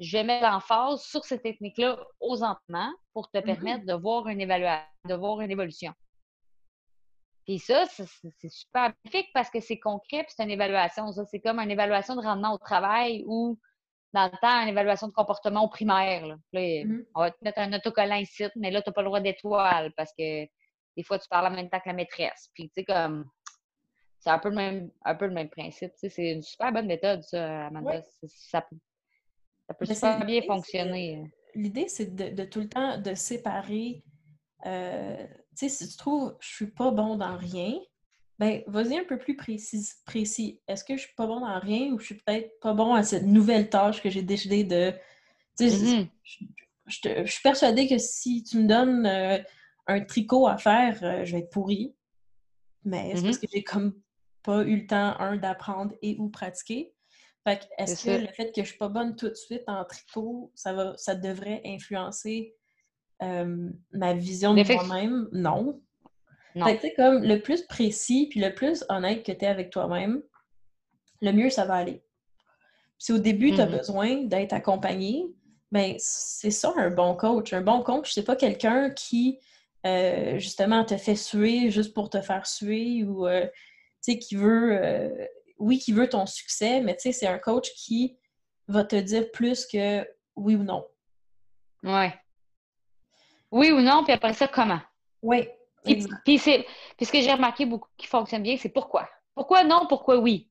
je 0.00 0.16
vais 0.16 0.24
mettre 0.24 0.44
l'emphase 0.50 1.02
sur 1.02 1.24
ces 1.24 1.38
techniques-là 1.40 1.98
aux 2.20 2.42
entraînements 2.42 2.92
pour 3.12 3.30
te 3.30 3.38
Mhm. 3.38 3.44
permettre 3.44 3.86
de 3.86 3.92
voir 3.94 4.26
une 4.28 4.40
évaluation, 4.40 4.86
de 5.06 5.14
voir 5.14 5.40
une 5.42 5.50
évolution. 5.50 5.92
Puis 7.46 7.58
ça, 7.58 7.84
c'est 7.86 8.48
super 8.48 8.92
bénéfique 9.04 9.30
parce 9.34 9.50
que 9.50 9.60
c'est 9.60 9.78
concret, 9.78 10.24
puis 10.24 10.32
c'est 10.36 10.42
une 10.44 10.50
évaluation. 10.50 11.10
C'est 11.12 11.40
comme 11.40 11.58
une 11.58 11.70
évaluation 11.70 12.14
de 12.16 12.20
rendement 12.22 12.52
au 12.54 12.58
travail 12.58 13.24
ou, 13.26 13.58
dans 14.12 14.24
le 14.26 14.38
temps, 14.40 14.62
une 14.62 14.68
évaluation 14.68 15.08
de 15.08 15.12
comportement 15.12 15.64
au 15.64 15.68
primaire. 15.68 16.26
Là. 16.26 16.36
Là, 16.52 16.84
Mhm. 16.84 17.06
On 17.14 17.20
va 17.20 17.30
te 17.30 17.36
mettre 17.42 17.58
un 17.58 17.72
autocollant 17.72 18.16
ici, 18.16 18.44
mais 18.56 18.70
là, 18.70 18.82
tu 18.82 18.88
n'as 18.90 18.92
pas 18.94 19.02
le 19.02 19.06
droit 19.06 19.20
d'étoile 19.20 19.92
parce 19.96 20.12
que 20.12 20.44
des 20.96 21.02
fois, 21.04 21.18
tu 21.18 21.28
parles 21.28 21.46
en 21.46 21.50
même 21.56 21.70
temps 21.70 21.80
que 21.80 21.88
la 21.88 21.94
maîtresse. 21.94 22.50
Puis, 22.54 22.68
tu 22.68 22.74
sais, 22.80 22.84
comme. 22.84 23.28
C'est 24.22 24.28
un 24.30 24.38
peu 24.38 24.50
le 24.50 24.54
même, 24.56 24.90
un 25.06 25.14
peu 25.14 25.24
le 25.26 25.32
même 25.32 25.48
principe. 25.48 25.92
C'est 25.96 26.12
une 26.32 26.42
super 26.42 26.70
bonne 26.72 26.86
méthode, 26.86 27.22
ça, 27.22 27.68
Amanda. 27.68 28.02
Ça, 28.26 28.60
peut- 28.60 28.76
ça 29.70 29.74
peut 29.74 29.86
super 29.86 30.24
bien 30.26 30.42
fonctionner. 30.42 31.30
L'idée, 31.54 31.86
c'est 31.86 32.14
de, 32.14 32.34
de 32.34 32.44
tout 32.44 32.60
le 32.60 32.68
temps 32.68 32.98
de 32.98 33.14
séparer. 33.14 34.02
euh, 34.66 35.26
tu 35.56 35.68
sais, 35.68 35.68
si 35.68 35.88
tu 35.88 35.96
trouves 35.96 36.36
je 36.40 36.48
suis 36.48 36.66
pas 36.70 36.90
bon 36.90 37.16
dans 37.16 37.36
rien, 37.36 37.78
ben 38.38 38.62
vas-y 38.66 38.98
un 38.98 39.04
peu 39.04 39.16
plus 39.16 39.36
précis. 39.36 39.92
précis. 40.04 40.60
Est-ce 40.66 40.82
que 40.84 40.96
je 40.96 41.02
suis 41.02 41.14
pas 41.14 41.26
bon 41.26 41.40
dans 41.40 41.58
rien 41.60 41.92
ou 41.92 42.00
je 42.00 42.06
suis 42.06 42.14
peut-être 42.16 42.58
pas 42.60 42.74
bon 42.74 42.94
à 42.94 43.02
cette 43.04 43.26
nouvelle 43.26 43.68
tâche 43.68 44.02
que 44.02 44.10
j'ai 44.10 44.22
décidé 44.22 44.64
de. 44.64 44.92
Tu 45.56 45.70
sais, 45.70 45.98
Mhm. 45.98 46.08
je, 46.24 46.44
je, 46.86 47.30
suis 47.30 47.42
persuadée 47.42 47.86
que 47.86 47.98
si 47.98 48.42
tu 48.42 48.58
me 48.58 48.66
donnes 48.66 49.06
euh, 49.06 49.38
un 49.86 50.00
tricot 50.00 50.48
à 50.48 50.56
faire, 50.58 50.98
euh, 51.04 51.24
je 51.24 51.32
vais 51.32 51.42
être 51.42 51.50
pourrie. 51.50 51.94
Mais 52.84 53.14
c'est 53.14 53.22
parce 53.22 53.36
mm-hmm. 53.36 53.40
que 53.40 53.46
j'ai 53.52 53.62
comme 53.62 53.94
pas 54.42 54.64
eu 54.64 54.80
le 54.80 54.86
temps, 54.86 55.14
un, 55.20 55.36
d'apprendre 55.36 55.94
et 56.02 56.16
ou 56.18 56.28
pratiquer. 56.28 56.92
Fait 57.44 57.58
que 57.58 57.64
est-ce 57.78 58.04
que 58.04 58.10
le 58.10 58.26
fait 58.28 58.52
que 58.52 58.62
je 58.62 58.68
suis 58.68 58.78
pas 58.78 58.88
bonne 58.88 59.16
tout 59.16 59.28
de 59.28 59.34
suite 59.34 59.64
en 59.66 59.84
tricot, 59.84 60.52
ça 60.54 60.72
va 60.72 60.94
ça 60.96 61.14
devrait 61.14 61.62
influencer 61.64 62.54
ma 63.20 64.14
vision 64.14 64.54
de 64.54 64.72
moi-même? 64.72 65.28
Non. 65.32 65.80
non. 66.54 66.66
Fait 66.66 66.78
que 66.78 66.96
comme 66.96 67.22
le 67.22 67.40
plus 67.40 67.62
précis 67.62 68.28
puis 68.30 68.40
le 68.40 68.54
plus 68.54 68.84
honnête 68.88 69.24
que 69.24 69.32
tu 69.32 69.44
es 69.44 69.48
avec 69.48 69.70
toi-même, 69.70 70.22
le 71.22 71.32
mieux 71.32 71.50
ça 71.50 71.64
va 71.64 71.74
aller. 71.74 72.02
Si 72.98 73.12
au 73.12 73.18
début, 73.18 73.52
tu 73.52 73.60
as 73.60 73.66
mm-hmm. 73.66 73.76
besoin 73.78 74.16
d'être 74.24 74.52
accompagné, 74.52 75.24
ben 75.72 75.94
c'est 75.98 76.50
ça 76.50 76.72
un 76.76 76.90
bon 76.90 77.14
coach. 77.14 77.52
Un 77.54 77.62
bon 77.62 77.82
coach, 77.82 78.12
c'est 78.12 78.24
pas 78.24 78.36
quelqu'un 78.36 78.90
qui 78.90 79.38
euh, 79.86 80.38
justement 80.38 80.84
te 80.84 80.98
fait 80.98 81.16
suer 81.16 81.70
juste 81.70 81.94
pour 81.94 82.10
te 82.10 82.20
faire 82.20 82.46
suer 82.46 83.02
ou 83.04 83.26
euh, 83.26 83.46
tu 83.46 84.12
sais 84.12 84.18
qui 84.18 84.36
veut 84.36 84.78
euh, 84.78 85.26
oui 85.60 85.78
qui 85.78 85.92
veut 85.92 86.08
ton 86.08 86.26
succès, 86.26 86.80
mais 86.80 86.96
tu 86.96 87.02
sais 87.02 87.12
c'est 87.12 87.26
un 87.26 87.38
coach 87.38 87.72
qui 87.74 88.18
va 88.66 88.84
te 88.84 88.96
dire 88.96 89.30
plus 89.30 89.66
que 89.66 90.06
oui 90.36 90.56
ou 90.56 90.64
non. 90.64 90.86
Ouais. 91.82 92.12
Oui 93.50 93.70
ou 93.70 93.80
non, 93.80 94.04
puis 94.04 94.12
après 94.12 94.32
ça 94.32 94.48
comment? 94.48 94.80
Oui. 95.22 95.48
Puis, 95.84 96.06
puis, 96.24 96.38
ce 96.38 97.12
que 97.12 97.20
j'ai 97.20 97.32
remarqué 97.32 97.64
beaucoup 97.64 97.88
qui 97.96 98.06
fonctionne 98.06 98.42
bien, 98.42 98.56
c'est 98.58 98.68
pourquoi. 98.68 99.08
Pourquoi 99.34 99.64
non, 99.64 99.86
pourquoi 99.86 100.18
oui? 100.18 100.50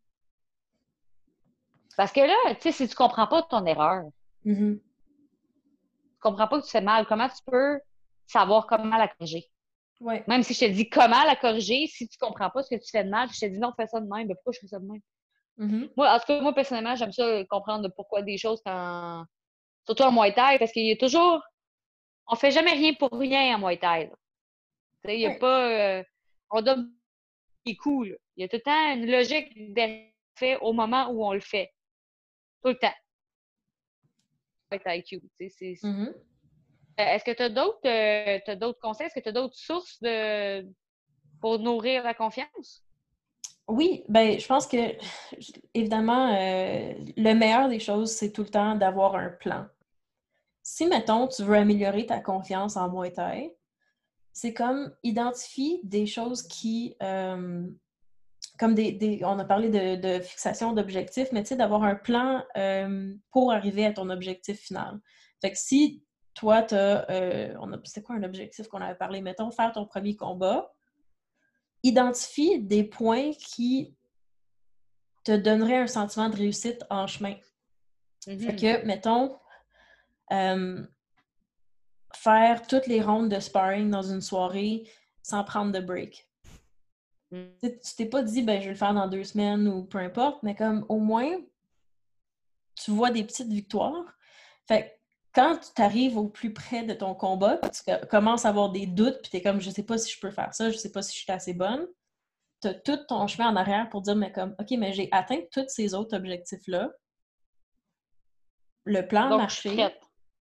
Parce 1.95 2.11
que 2.11 2.21
là, 2.21 2.55
tu 2.55 2.61
sais, 2.61 2.71
si 2.71 2.87
tu 2.87 2.95
comprends 2.95 3.27
pas 3.27 3.43
ton 3.43 3.65
erreur, 3.65 4.05
mm-hmm. 4.45 4.79
tu 4.79 6.19
comprends 6.19 6.47
pas 6.47 6.59
que 6.59 6.65
tu 6.65 6.71
fais 6.71 6.81
mal, 6.81 7.05
comment 7.05 7.29
tu 7.29 7.43
peux 7.45 7.79
savoir 8.25 8.65
comment 8.65 8.97
la 8.97 9.07
corriger? 9.07 9.51
Ouais. 9.99 10.23
Même 10.27 10.43
si 10.43 10.53
je 10.53 10.59
te 10.59 10.71
dis 10.71 10.89
comment 10.89 11.23
la 11.25 11.35
corriger, 11.35 11.87
si 11.87 12.07
tu 12.07 12.17
comprends 12.17 12.49
pas 12.49 12.63
ce 12.63 12.69
que 12.69 12.81
tu 12.81 12.89
fais 12.89 13.03
de 13.03 13.09
mal, 13.09 13.27
je 13.33 13.39
te 13.39 13.45
dis 13.47 13.59
non, 13.59 13.73
fais 13.75 13.87
ça 13.87 13.99
de 13.99 14.07
même, 14.07 14.27
mais 14.27 14.35
pourquoi 14.35 14.53
je 14.53 14.59
fais 14.59 14.67
ça 14.67 14.79
de 14.79 14.85
même? 14.85 15.01
Mm-hmm. 15.59 15.91
Moi, 15.97 16.09
en 16.09 16.19
tout 16.19 16.25
cas, 16.25 16.41
moi, 16.41 16.53
personnellement, 16.53 16.95
j'aime 16.95 17.11
ça 17.11 17.43
comprendre 17.49 17.89
pourquoi 17.95 18.21
des 18.21 18.37
choses 18.37 18.61
quand. 18.65 19.25
Surtout 19.85 20.03
en 20.03 20.11
Muay 20.11 20.33
Thai, 20.33 20.57
parce 20.57 20.71
qu'il 20.71 20.85
y 20.85 20.91
a 20.91 20.95
toujours. 20.95 21.41
On 22.27 22.35
fait 22.35 22.51
jamais 22.51 22.73
rien 22.73 22.93
pour 22.93 23.11
rien 23.11 23.55
en 23.55 23.59
Muay 23.59 23.77
Thai. 23.77 24.09
Il 25.05 25.17
n'y 25.17 25.25
a 25.25 25.35
pas. 25.35 25.69
Euh, 25.99 26.03
on 26.49 26.61
donne 26.61 26.93
des 27.65 27.75
coups. 27.75 28.09
Il 28.37 28.41
y 28.41 28.43
a 28.43 28.47
tout 28.47 28.55
le 28.57 28.61
temps 28.61 28.93
une 28.93 29.11
logique 29.11 29.73
d'effet 29.73 30.57
au 30.61 30.71
moment 30.71 31.09
où 31.09 31.25
on 31.25 31.33
le 31.33 31.41
fait. 31.41 31.73
Tout 32.63 32.69
le 32.69 32.77
temps. 32.77 32.93
IQ. 34.71 35.21
Mm-hmm. 35.39 36.07
Euh, 36.07 36.13
est-ce 37.03 37.23
que 37.23 37.31
tu 37.31 37.43
as 37.43 37.49
d'autres 37.49 37.79
euh, 37.85 38.55
d'autres 38.55 38.79
conseils? 38.79 39.07
Est-ce 39.07 39.15
que 39.15 39.19
tu 39.19 39.29
as 39.29 39.33
d'autres 39.33 39.57
sources 39.57 40.01
de, 40.01 40.65
pour 41.41 41.59
nourrir 41.59 42.03
la 42.03 42.13
confiance? 42.13 42.83
Oui, 43.67 44.03
ben 44.09 44.39
je 44.39 44.47
pense 44.47 44.65
que 44.65 44.77
évidemment, 45.73 46.33
euh, 46.35 46.93
le 47.17 47.33
meilleur 47.33 47.69
des 47.69 47.79
choses, 47.79 48.11
c'est 48.11 48.31
tout 48.31 48.43
le 48.43 48.49
temps 48.49 48.75
d'avoir 48.75 49.15
un 49.15 49.29
plan. 49.29 49.67
Si, 50.63 50.87
mettons, 50.87 51.27
tu 51.27 51.43
veux 51.43 51.55
améliorer 51.55 52.05
ta 52.05 52.19
confiance 52.19 52.77
en 52.77 52.89
Muay 52.89 53.11
Thai, 53.11 53.55
c'est 54.33 54.53
comme 54.53 54.91
identifie 55.03 55.81
des 55.83 56.05
choses 56.05 56.43
qui, 56.43 56.95
comme 58.59 58.75
des, 58.75 59.21
on 59.23 59.39
a 59.39 59.45
parlé 59.45 59.69
de, 59.69 60.19
fixation 60.19 60.73
d'objectifs, 60.73 61.29
mais 61.31 61.43
tu 61.43 61.49
sais, 61.49 61.55
d'avoir 61.55 61.83
un 61.83 61.95
plan 61.95 62.43
euh, 62.57 63.13
pour 63.31 63.51
arriver 63.53 63.85
à 63.85 63.93
ton 63.93 64.09
objectif 64.09 64.59
final. 64.59 64.99
Fait 65.41 65.51
que 65.51 65.57
si 65.57 66.03
toi, 66.39 66.63
tu 66.63 66.73
as, 66.73 67.05
euh, 67.11 67.77
c'est 67.83 68.01
quoi 68.01 68.15
un 68.15 68.23
objectif 68.23 68.69
qu'on 68.69 68.79
avait 68.79 68.95
parlé? 68.95 69.19
Mettons, 69.19 69.51
faire 69.51 69.73
ton 69.73 69.85
premier 69.85 70.15
combat, 70.15 70.73
identifie 71.83 72.61
des 72.61 72.85
points 72.85 73.31
qui 73.33 73.93
te 75.25 75.33
donneraient 75.33 75.79
un 75.79 75.87
sentiment 75.87 76.29
de 76.29 76.37
réussite 76.37 76.85
en 76.89 77.07
chemin. 77.07 77.35
Fait 78.23 78.37
mm-hmm. 78.37 78.55
que, 78.55 78.85
mettons, 78.85 79.37
euh, 80.31 80.81
faire 82.15 82.65
toutes 82.65 82.87
les 82.87 83.01
rondes 83.01 83.27
de 83.27 83.41
sparring 83.41 83.89
dans 83.89 84.03
une 84.03 84.21
soirée 84.21 84.89
sans 85.21 85.43
prendre 85.43 85.73
de 85.73 85.81
break. 85.81 86.25
Mm. 87.31 87.47
Tu 87.61 87.95
t'es 87.97 88.05
pas 88.05 88.23
dit, 88.23 88.43
ben, 88.43 88.61
je 88.61 88.67
vais 88.67 88.71
le 88.71 88.77
faire 88.77 88.93
dans 88.93 89.09
deux 89.09 89.25
semaines 89.25 89.67
ou 89.67 89.83
peu 89.83 89.97
importe, 89.97 90.41
mais 90.43 90.55
comme 90.55 90.85
au 90.87 90.99
moins, 90.99 91.35
tu 92.75 92.91
vois 92.91 93.11
des 93.11 93.25
petites 93.25 93.49
victoires. 93.49 94.05
Fait 94.69 94.98
quand 95.33 95.59
tu 95.75 95.81
arrives 95.81 96.17
au 96.17 96.27
plus 96.27 96.53
près 96.53 96.83
de 96.83 96.93
ton 96.93 97.13
combat, 97.13 97.57
tu 97.57 98.07
commences 98.09 98.45
à 98.45 98.49
avoir 98.49 98.71
des 98.71 98.87
doutes, 98.87 99.21
puis 99.21 99.31
tu 99.31 99.37
es 99.37 99.41
comme, 99.41 99.61
je 99.61 99.69
sais 99.69 99.83
pas 99.83 99.97
si 99.97 100.11
je 100.11 100.19
peux 100.19 100.31
faire 100.31 100.53
ça, 100.53 100.69
je 100.69 100.77
sais 100.77 100.91
pas 100.91 101.01
si 101.01 101.15
je 101.15 101.23
suis 101.23 101.31
assez 101.31 101.53
bonne, 101.53 101.87
tu 102.61 102.67
as 102.67 102.73
tout 102.73 102.97
ton 103.07 103.27
chemin 103.27 103.49
en 103.49 103.55
arrière 103.55 103.89
pour 103.89 104.01
dire, 104.01 104.15
mais 104.15 104.31
comme, 104.31 104.55
OK, 104.59 104.71
mais 104.71 104.93
j'ai 104.93 105.07
atteint 105.11 105.39
tous 105.51 105.67
ces 105.67 105.93
autres 105.93 106.15
objectifs-là. 106.15 106.91
Le 108.85 109.07
plan 109.07 109.31
a 109.31 109.37
marché. 109.37 109.87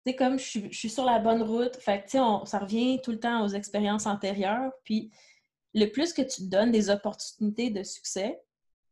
C'est 0.05 0.15
comme, 0.15 0.39
je 0.39 0.69
suis, 0.71 0.89
sur 0.89 1.03
la 1.03 1.19
bonne 1.19 1.43
route. 1.43 1.75
Fait 1.75 2.01
que, 2.01 2.09
ça 2.09 2.59
revient 2.59 3.01
tout 3.01 3.11
le 3.11 3.19
temps 3.19 3.43
aux 3.43 3.49
expériences 3.49 4.05
antérieures. 4.05 4.71
Puis, 4.85 5.11
le 5.73 5.87
plus 5.87 6.13
que 6.13 6.21
tu 6.21 6.43
te 6.43 6.49
donnes 6.49 6.71
des 6.71 6.89
opportunités 6.89 7.71
de 7.71 7.83
succès, 7.83 8.41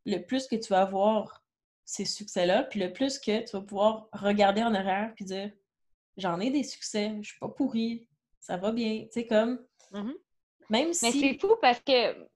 le 0.04 0.18
plus 0.18 0.46
que 0.46 0.56
tu 0.56 0.68
vas 0.68 0.82
avoir 0.82 1.42
ces 1.86 2.04
succès-là, 2.04 2.64
puis 2.64 2.80
le 2.80 2.92
plus 2.92 3.18
que 3.18 3.44
tu 3.44 3.56
vas 3.56 3.62
pouvoir 3.62 4.08
regarder 4.12 4.62
en 4.62 4.74
arrière 4.74 5.12
puis 5.16 5.24
dire 5.24 5.50
j'en 6.16 6.40
ai 6.40 6.50
des 6.50 6.62
succès, 6.62 7.16
je 7.20 7.30
suis 7.30 7.38
pas 7.38 7.48
pourrie, 7.48 8.06
ça 8.40 8.56
va 8.56 8.72
bien. 8.72 9.04
Tu 9.04 9.12
sais, 9.12 9.26
comme. 9.26 9.64
Mm-hmm. 9.92 10.14
Même 10.70 10.92
si. 10.92 11.04
Mais 11.04 11.12
c'est 11.12 11.38
fou 11.38 11.56
parce 11.60 11.80
que. 11.80 12.28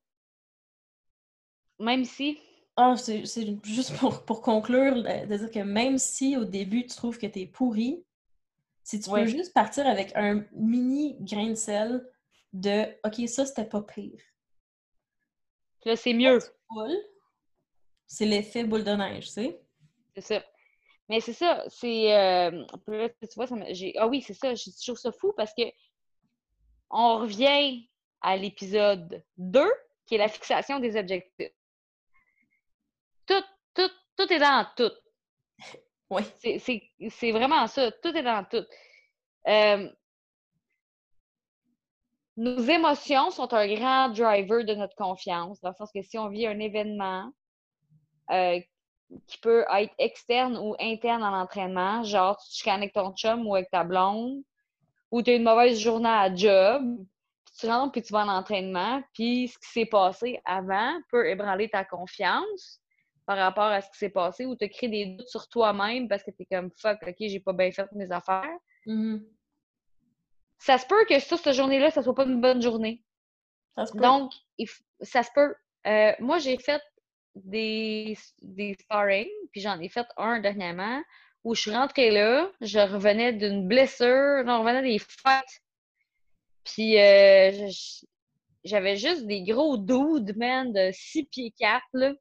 Même 1.78 2.04
si. 2.04 2.38
Ah, 2.76 2.94
c'est 2.96 3.24
juste 3.64 3.96
pour, 3.98 4.40
conclure, 4.40 5.02
de, 5.02 5.36
dire 5.36 5.50
que 5.50 5.58
même 5.58 5.98
si 5.98 6.36
au 6.36 6.44
début 6.44 6.86
tu 6.86 6.96
trouves 6.96 7.18
que 7.18 7.26
tu 7.26 7.40
es 7.40 7.46
pourri, 7.46 8.04
si 8.82 9.00
tu 9.00 9.10
peux 9.10 9.26
juste 9.26 9.52
partir 9.52 9.86
avec 9.86 10.12
un 10.14 10.44
mini 10.52 11.16
grain 11.20 11.50
de 11.50 11.54
sel 11.54 12.08
de 12.52 12.86
OK, 13.04 13.28
ça 13.28 13.44
c'était 13.44 13.66
pas 13.66 13.82
pire. 13.82 14.20
Là, 15.84 15.96
c'est 15.96 16.14
mieux. 16.14 16.38
C'est 18.06 18.26
l'effet 18.26 18.64
boule 18.64 18.84
de 18.84 18.92
neige, 18.92 19.26
tu 19.26 19.32
sais? 19.32 19.60
C'est 20.14 20.20
ça. 20.20 20.44
Mais 21.10 21.20
c'est 21.20 21.32
ça, 21.32 21.64
c'est. 21.66 22.16
Euh, 22.16 22.64
tu 22.86 23.34
vois, 23.34 23.48
ça 23.48 23.56
ah 23.98 24.06
oui, 24.06 24.22
c'est 24.22 24.32
ça, 24.32 24.54
je 24.54 24.70
trouve 24.80 24.96
ça 24.96 25.10
fou 25.10 25.32
parce 25.36 25.52
que 25.54 25.64
on 26.88 27.18
revient 27.18 27.88
à 28.20 28.36
l'épisode 28.36 29.20
2, 29.36 29.72
qui 30.06 30.14
est 30.14 30.18
la 30.18 30.28
fixation 30.28 30.78
des 30.78 30.96
objectifs. 30.96 31.50
Tout, 33.26 33.42
tout, 33.74 33.90
tout 34.16 34.32
est 34.32 34.38
dans 34.38 34.66
tout. 34.76 34.92
Oui. 36.10 36.22
C'est 37.10 37.30
vraiment 37.32 37.66
ça, 37.66 37.90
tout 37.90 38.16
est 38.16 38.22
dans 38.22 38.44
tout. 38.44 38.64
Euh, 39.48 39.90
nos 42.36 42.58
émotions 42.58 43.30
sont 43.30 43.52
un 43.52 43.66
grand 43.74 44.08
driver 44.10 44.64
de 44.64 44.74
notre 44.74 44.94
confiance, 44.94 45.60
dans 45.60 45.70
le 45.70 45.74
sens 45.74 45.90
que 45.92 46.02
si 46.02 46.18
on 46.18 46.28
vit 46.28 46.46
un 46.46 46.58
événement 46.60 47.32
euh, 48.30 48.60
qui 49.26 49.38
peut 49.38 49.64
être 49.72 49.92
externe 49.98 50.56
ou 50.56 50.74
interne 50.78 51.22
à 51.22 51.30
l'entraînement, 51.30 52.02
genre 52.02 52.36
tu 52.38 52.50
te 52.50 52.54
chicanes 52.56 52.82
avec 52.82 52.92
ton 52.92 53.12
chum 53.14 53.46
ou 53.46 53.54
avec 53.54 53.70
ta 53.70 53.84
blonde, 53.84 54.42
ou 55.10 55.22
tu 55.22 55.30
as 55.30 55.34
une 55.34 55.42
mauvaise 55.42 55.78
journée 55.78 56.08
à 56.08 56.34
job, 56.34 56.82
puis 57.44 57.54
tu 57.58 57.66
rentres 57.66 57.92
puis 57.92 58.02
tu 58.02 58.12
vas 58.12 58.24
en 58.24 58.28
entraînement, 58.28 59.02
puis 59.12 59.48
ce 59.48 59.58
qui 59.58 59.68
s'est 59.68 59.86
passé 59.86 60.40
avant 60.44 60.92
peut 61.10 61.28
ébranler 61.28 61.68
ta 61.68 61.84
confiance 61.84 62.80
par 63.26 63.36
rapport 63.36 63.64
à 63.64 63.80
ce 63.80 63.90
qui 63.90 63.98
s'est 63.98 64.10
passé 64.10 64.46
ou 64.46 64.56
te 64.56 64.64
créer 64.64 64.88
des 64.88 65.06
doutes 65.06 65.28
sur 65.28 65.48
toi-même 65.48 66.08
parce 66.08 66.22
que 66.22 66.30
tu 66.30 66.42
es 66.42 66.46
comme 66.46 66.70
fuck, 66.76 66.98
ok, 67.06 67.16
j'ai 67.18 67.40
pas 67.40 67.52
bien 67.52 67.70
fait 67.70 67.90
mes 67.92 68.10
affaires. 68.10 68.58
Mm-hmm 68.86 69.22
ça 70.60 70.76
se 70.76 70.86
peut 70.86 71.04
que 71.08 71.18
sur 71.18 71.38
cette 71.38 71.54
journée-là, 71.54 71.90
ça 71.90 72.02
soit 72.02 72.14
pas 72.14 72.24
une 72.24 72.40
bonne 72.40 72.62
journée. 72.62 73.02
Ça 73.76 73.86
se 73.86 73.92
peut. 73.92 73.98
Donc, 73.98 74.32
ça 75.00 75.22
se 75.22 75.30
peut. 75.34 75.54
Euh, 75.86 76.12
moi, 76.20 76.38
j'ai 76.38 76.58
fait 76.58 76.82
des, 77.34 78.16
des 78.42 78.74
sparring, 78.80 79.28
puis 79.52 79.60
j'en 79.60 79.80
ai 79.80 79.88
fait 79.88 80.06
un 80.16 80.40
dernièrement, 80.40 81.02
où 81.44 81.54
je 81.54 81.62
suis 81.62 81.70
rentrée 81.70 82.10
là, 82.10 82.50
je 82.60 82.78
revenais 82.78 83.32
d'une 83.32 83.66
blessure, 83.66 84.44
non, 84.44 84.56
je 84.56 84.68
revenais 84.68 84.82
des 84.82 84.98
fêtes. 84.98 85.62
Puis 86.64 86.98
euh, 86.98 87.68
j'avais 88.64 88.96
juste 88.96 89.26
des 89.26 89.42
gros 89.42 89.78
dudes, 89.78 90.36
man, 90.36 90.72
de 90.72 90.90
6 90.92 91.24
pieds 91.24 91.54
4, 91.58 91.82
là. 91.94 92.12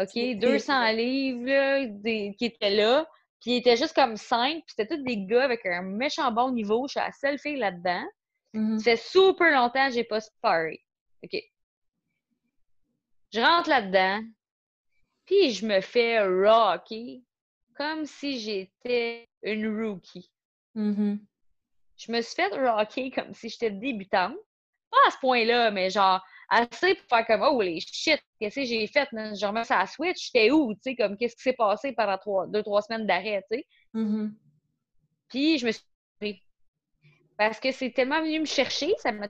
OK, 0.00 0.38
200 0.38 0.92
livres, 0.92 1.46
là, 1.46 1.86
qui 2.38 2.44
étaient 2.44 2.70
là. 2.70 3.06
Puis 3.40 3.52
il 3.52 3.56
était 3.56 3.76
juste 3.76 3.94
comme 3.94 4.16
cinq, 4.16 4.64
puis 4.66 4.74
c'était 4.76 4.96
tous 4.96 5.02
des 5.02 5.24
gars 5.24 5.44
avec 5.44 5.64
un 5.64 5.82
méchant 5.82 6.30
bon 6.32 6.52
niveau. 6.52 6.86
Je 6.88 6.92
suis 6.92 7.00
la 7.00 7.12
seule 7.12 7.38
fille 7.38 7.56
là-dedans. 7.56 8.04
Mm-hmm. 8.54 8.78
Ça 8.78 8.84
fait 8.84 8.96
super 8.96 9.52
longtemps 9.52 9.88
que 9.88 9.94
j'ai 9.94 10.04
pas 10.04 10.20
sparé. 10.20 10.80
OK. 11.24 11.40
Je 13.32 13.40
rentre 13.40 13.68
là-dedans, 13.68 14.22
puis 15.26 15.50
je 15.52 15.66
me 15.66 15.80
fais 15.80 16.20
rocker 16.20 17.22
comme 17.74 18.06
si 18.06 18.40
j'étais 18.40 19.28
une 19.42 19.82
rookie. 19.82 20.30
Mm-hmm. 20.74 21.18
je 21.96 22.12
me 22.12 22.20
suis 22.20 22.34
fait 22.34 22.54
rocker 22.54 23.10
comme 23.10 23.34
si 23.34 23.48
j'étais 23.48 23.70
débutante. 23.70 24.36
Pas 24.90 25.08
à 25.08 25.10
ce 25.10 25.18
point-là, 25.18 25.70
mais 25.70 25.90
genre 25.90 26.24
assez 26.48 26.94
pour 26.94 27.06
faire 27.08 27.26
comme 27.26 27.42
oh 27.42 27.60
les 27.60 27.80
shit, 27.80 28.20
qu'est-ce 28.40 28.60
que 28.60 28.64
j'ai 28.64 28.86
fait? 28.86 29.06
Je 29.12 29.46
remets 29.46 29.64
ça 29.64 29.80
à 29.80 29.86
Switch, 29.86 30.30
j'étais 30.32 30.50
où? 30.50 30.72
Tu 30.74 30.80
sais, 30.82 30.96
comme 30.96 31.16
qu'est-ce 31.16 31.36
qui 31.36 31.42
s'est 31.42 31.52
passé 31.52 31.92
pendant 31.92 32.16
trois, 32.16 32.46
deux, 32.46 32.62
trois 32.62 32.80
semaines 32.80 33.06
d'arrêt, 33.06 33.44
tu 33.50 33.58
sais? 33.58 33.66
Mm-hmm. 33.94 34.32
Puis 35.28 35.58
je 35.58 35.66
me 35.66 35.72
suis 35.72 36.42
parce 37.36 37.60
que 37.60 37.70
c'est 37.70 37.90
tellement 37.92 38.20
venu 38.20 38.40
me 38.40 38.46
chercher, 38.46 38.92
ça 38.98 39.12
m'a 39.12 39.28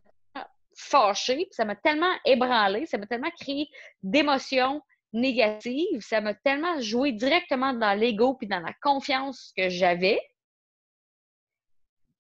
fâché, 0.78 1.48
ça 1.50 1.64
m'a 1.64 1.74
tellement 1.74 2.14
ébranlé, 2.24 2.86
ça 2.86 2.98
m'a 2.98 3.06
tellement 3.06 3.30
créé 3.40 3.68
d'émotions 4.02 4.80
négatives, 5.12 6.00
ça 6.00 6.20
m'a 6.20 6.34
tellement 6.34 6.80
joué 6.80 7.12
directement 7.12 7.72
dans 7.72 7.98
l'ego 7.98 8.34
puis 8.34 8.46
dans 8.46 8.60
la 8.60 8.72
confiance 8.80 9.52
que 9.56 9.68
j'avais. 9.68 10.20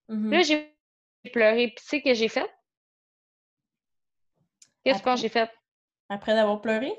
Mm-hmm. 0.08 0.30
Là, 0.30 0.42
j'ai 0.42 0.76
pleuré. 1.32 1.68
Puis 1.68 1.76
tu 1.76 1.84
sais 1.84 2.02
que 2.02 2.14
j'ai 2.14 2.28
fait? 2.28 2.50
Qu'est-ce 4.84 5.02
que 5.02 5.16
j'ai 5.16 5.28
fait? 5.28 5.50
Après 6.08 6.34
d'avoir 6.34 6.60
pleuré? 6.60 6.92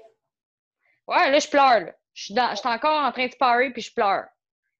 Ouais, 1.08 1.32
là, 1.32 1.40
je 1.40 1.48
pleure. 1.48 1.80
Là. 1.82 1.96
Je 2.14 2.24
suis 2.24 2.70
encore 2.70 3.04
en 3.04 3.12
train 3.12 3.26
de 3.26 3.32
sparer 3.32 3.72
puis 3.74 3.82
je 3.82 3.94
pleure. 3.94 4.26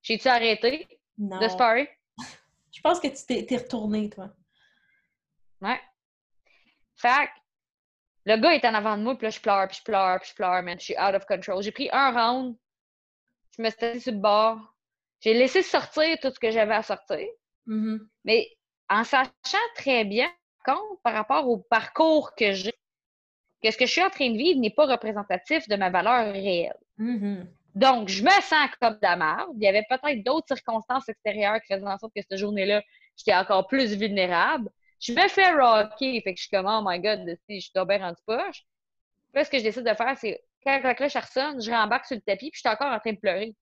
J'ai-tu 0.02 0.28
arrêté 0.28 0.88
de 1.18 1.48
sparer? 1.48 1.90
je 2.72 2.82
pense 2.82 3.00
que 3.00 3.08
tu 3.08 3.46
t'es 3.46 3.58
retourné, 3.58 4.10
toi. 4.10 4.30
Ouais. 5.62 5.80
Fait 7.00 7.30
le 8.26 8.38
gars 8.38 8.54
est 8.54 8.66
en 8.66 8.74
avant 8.74 8.98
de 8.98 9.04
moi, 9.04 9.18
puis 9.18 9.26
là, 9.26 9.30
je 9.32 9.40
pleure, 9.40 9.68
puis 9.68 9.78
je 9.80 9.84
pleure, 9.84 10.20
puis 10.20 10.30
je 10.30 10.36
pleure, 10.36 10.62
man. 10.62 10.78
Je 10.80 10.86
suis 10.86 10.96
out 11.00 11.16
of 11.16 11.26
control. 11.26 11.64
J'ai 11.64 11.72
pris 11.72 11.90
un 11.92 12.12
round. 12.12 12.56
Je 13.58 13.64
me 13.64 13.70
suis 13.70 13.86
assis 13.86 14.02
sur 14.02 14.14
le 14.14 14.20
bord. 14.20 14.60
J'ai 15.22 15.34
laissé 15.34 15.64
sortir 15.64 16.18
tout 16.22 16.30
ce 16.32 16.40
que 16.40 16.52
j'avais 16.52 16.76
à 16.76 16.84
sortir. 16.84 17.28
Mm-hmm. 17.68 18.00
Mais 18.26 18.48
en 18.90 19.04
sachant 19.04 19.32
très 19.76 20.06
bien, 20.06 20.30
compte 20.66 21.02
par 21.04 21.14
rapport 21.14 21.48
au 21.48 21.58
parcours 21.58 22.36
que 22.36 22.52
j'ai, 22.52 22.74
que 23.64 23.72
ce 23.72 23.78
que 23.78 23.86
je 23.86 23.92
suis 23.92 24.04
en 24.04 24.10
train 24.10 24.30
de 24.30 24.38
vivre 24.38 24.60
n'est 24.60 24.70
pas 24.70 24.86
représentatif 24.86 25.68
de 25.68 25.76
ma 25.76 25.90
valeur 25.90 26.32
réelle. 26.32 26.78
Mm-hmm. 27.00 27.48
Donc, 27.76 28.10
je 28.10 28.24
me 28.24 28.42
sens 28.42 28.70
comme 28.82 28.94
de 28.94 29.00
la 29.02 29.16
merde. 29.16 29.50
Il 29.56 29.64
y 29.64 29.68
avait 29.68 29.86
peut-être 29.90 30.24
d'autres 30.24 30.56
circonstances 30.56 31.08
extérieures 31.08 31.60
qui 31.62 31.74
faisaient 31.74 31.88
en 31.88 31.98
sorte 31.98 32.14
que 32.16 32.22
cette 32.22 32.38
journée-là, 32.38 32.82
j'étais 33.16 33.36
encore 33.36 33.68
plus 33.68 33.96
vulnérable. 33.96 34.70
Je 35.00 35.14
me 35.14 35.28
fais 35.28 35.52
rocker. 35.52 36.22
Fait 36.22 36.34
que 36.34 36.38
je 36.38 36.48
suis 36.48 36.50
comme, 36.50 36.68
oh 36.68 36.82
my 36.84 37.00
god, 37.00 37.26
je 37.50 37.60
suis 37.60 37.72
bien 37.74 37.98
rendu 38.00 38.22
poche. 38.26 38.64
Là, 39.34 39.46
ce 39.46 39.50
que 39.50 39.58
je 39.58 39.64
décide 39.64 39.84
de 39.84 39.94
faire, 39.94 40.18
c'est 40.18 40.44
quand 40.64 40.80
la 40.82 40.96
cloche 40.96 41.16
ressonne, 41.16 41.62
je 41.62 41.72
rembarque 41.72 42.06
sur 42.06 42.16
le 42.16 42.22
tapis, 42.22 42.52
puis 42.52 42.58
je 42.58 42.60
suis 42.60 42.70
encore 42.70 42.92
en 42.92 43.00
train 43.00 43.14
de 43.14 43.20
pleurer. 43.20 43.56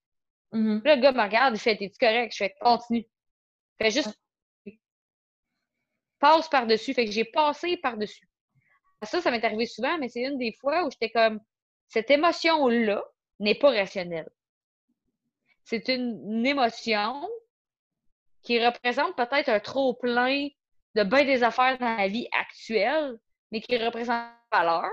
Mm-hmm. 0.54 0.84
Là, 0.86 0.96
le 0.96 1.02
gars 1.02 1.12
me 1.12 1.22
regarde, 1.22 1.56
il 1.56 1.60
fait, 1.60 1.76
t'es-tu 1.78 1.98
correct? 2.00 2.32
Je 2.32 2.38
fais, 2.38 2.56
continue. 2.60 3.06
Fait 3.78 3.92
juste, 3.92 4.18
passe 6.20 6.50
par-dessus. 6.50 6.94
Fait 6.94 7.06
que 7.06 7.12
j'ai 7.12 7.26
passé 7.26 7.78
par-dessus. 7.78 8.28
Ça, 9.04 9.22
ça 9.22 9.30
m'est 9.30 9.44
arrivé 9.44 9.68
souvent, 9.68 9.98
mais 10.00 10.10
c'est 10.10 10.24
une 10.24 10.40
des 10.40 10.54
fois 10.54 10.86
où 10.86 10.90
j'étais 10.90 11.12
comme, 11.12 11.40
cette 11.88 12.10
émotion-là 12.10 13.04
n'est 13.40 13.56
pas 13.56 13.70
rationnelle. 13.70 14.30
C'est 15.64 15.88
une 15.90 16.46
émotion 16.46 17.30
qui 18.42 18.66
représente 18.66 19.16
peut-être 19.16 19.50
un 19.50 19.60
trop-plein 19.60 20.48
de 20.98 21.04
bien 21.04 21.26
des 21.26 21.44
affaires 21.44 21.78
dans 21.78 21.96
la 21.96 22.08
vie 22.08 22.28
actuelle, 22.32 23.18
mais 23.52 23.62
qui 23.62 23.78
représente 23.78 24.32
valeur. 24.52 24.90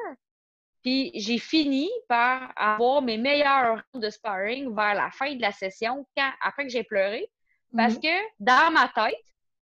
Puis 0.83 1.11
j'ai 1.15 1.39
fini 1.39 1.91
par 2.09 2.53
avoir 2.57 3.01
mes 3.01 3.17
meilleurs 3.17 3.83
rounds 3.93 4.07
de 4.07 4.11
sparring 4.11 4.75
vers 4.75 4.95
la 4.95 5.11
fin 5.11 5.35
de 5.35 5.41
la 5.41 5.51
session, 5.51 6.07
quand, 6.15 6.31
après 6.43 6.65
que 6.65 6.69
j'ai 6.71 6.85
pleuré, 6.85 7.31
parce 7.75 7.95
Mhm. 7.95 8.03
que 8.03 8.17
dans 8.39 8.71
ma 8.71 8.89
tête, 8.89 9.25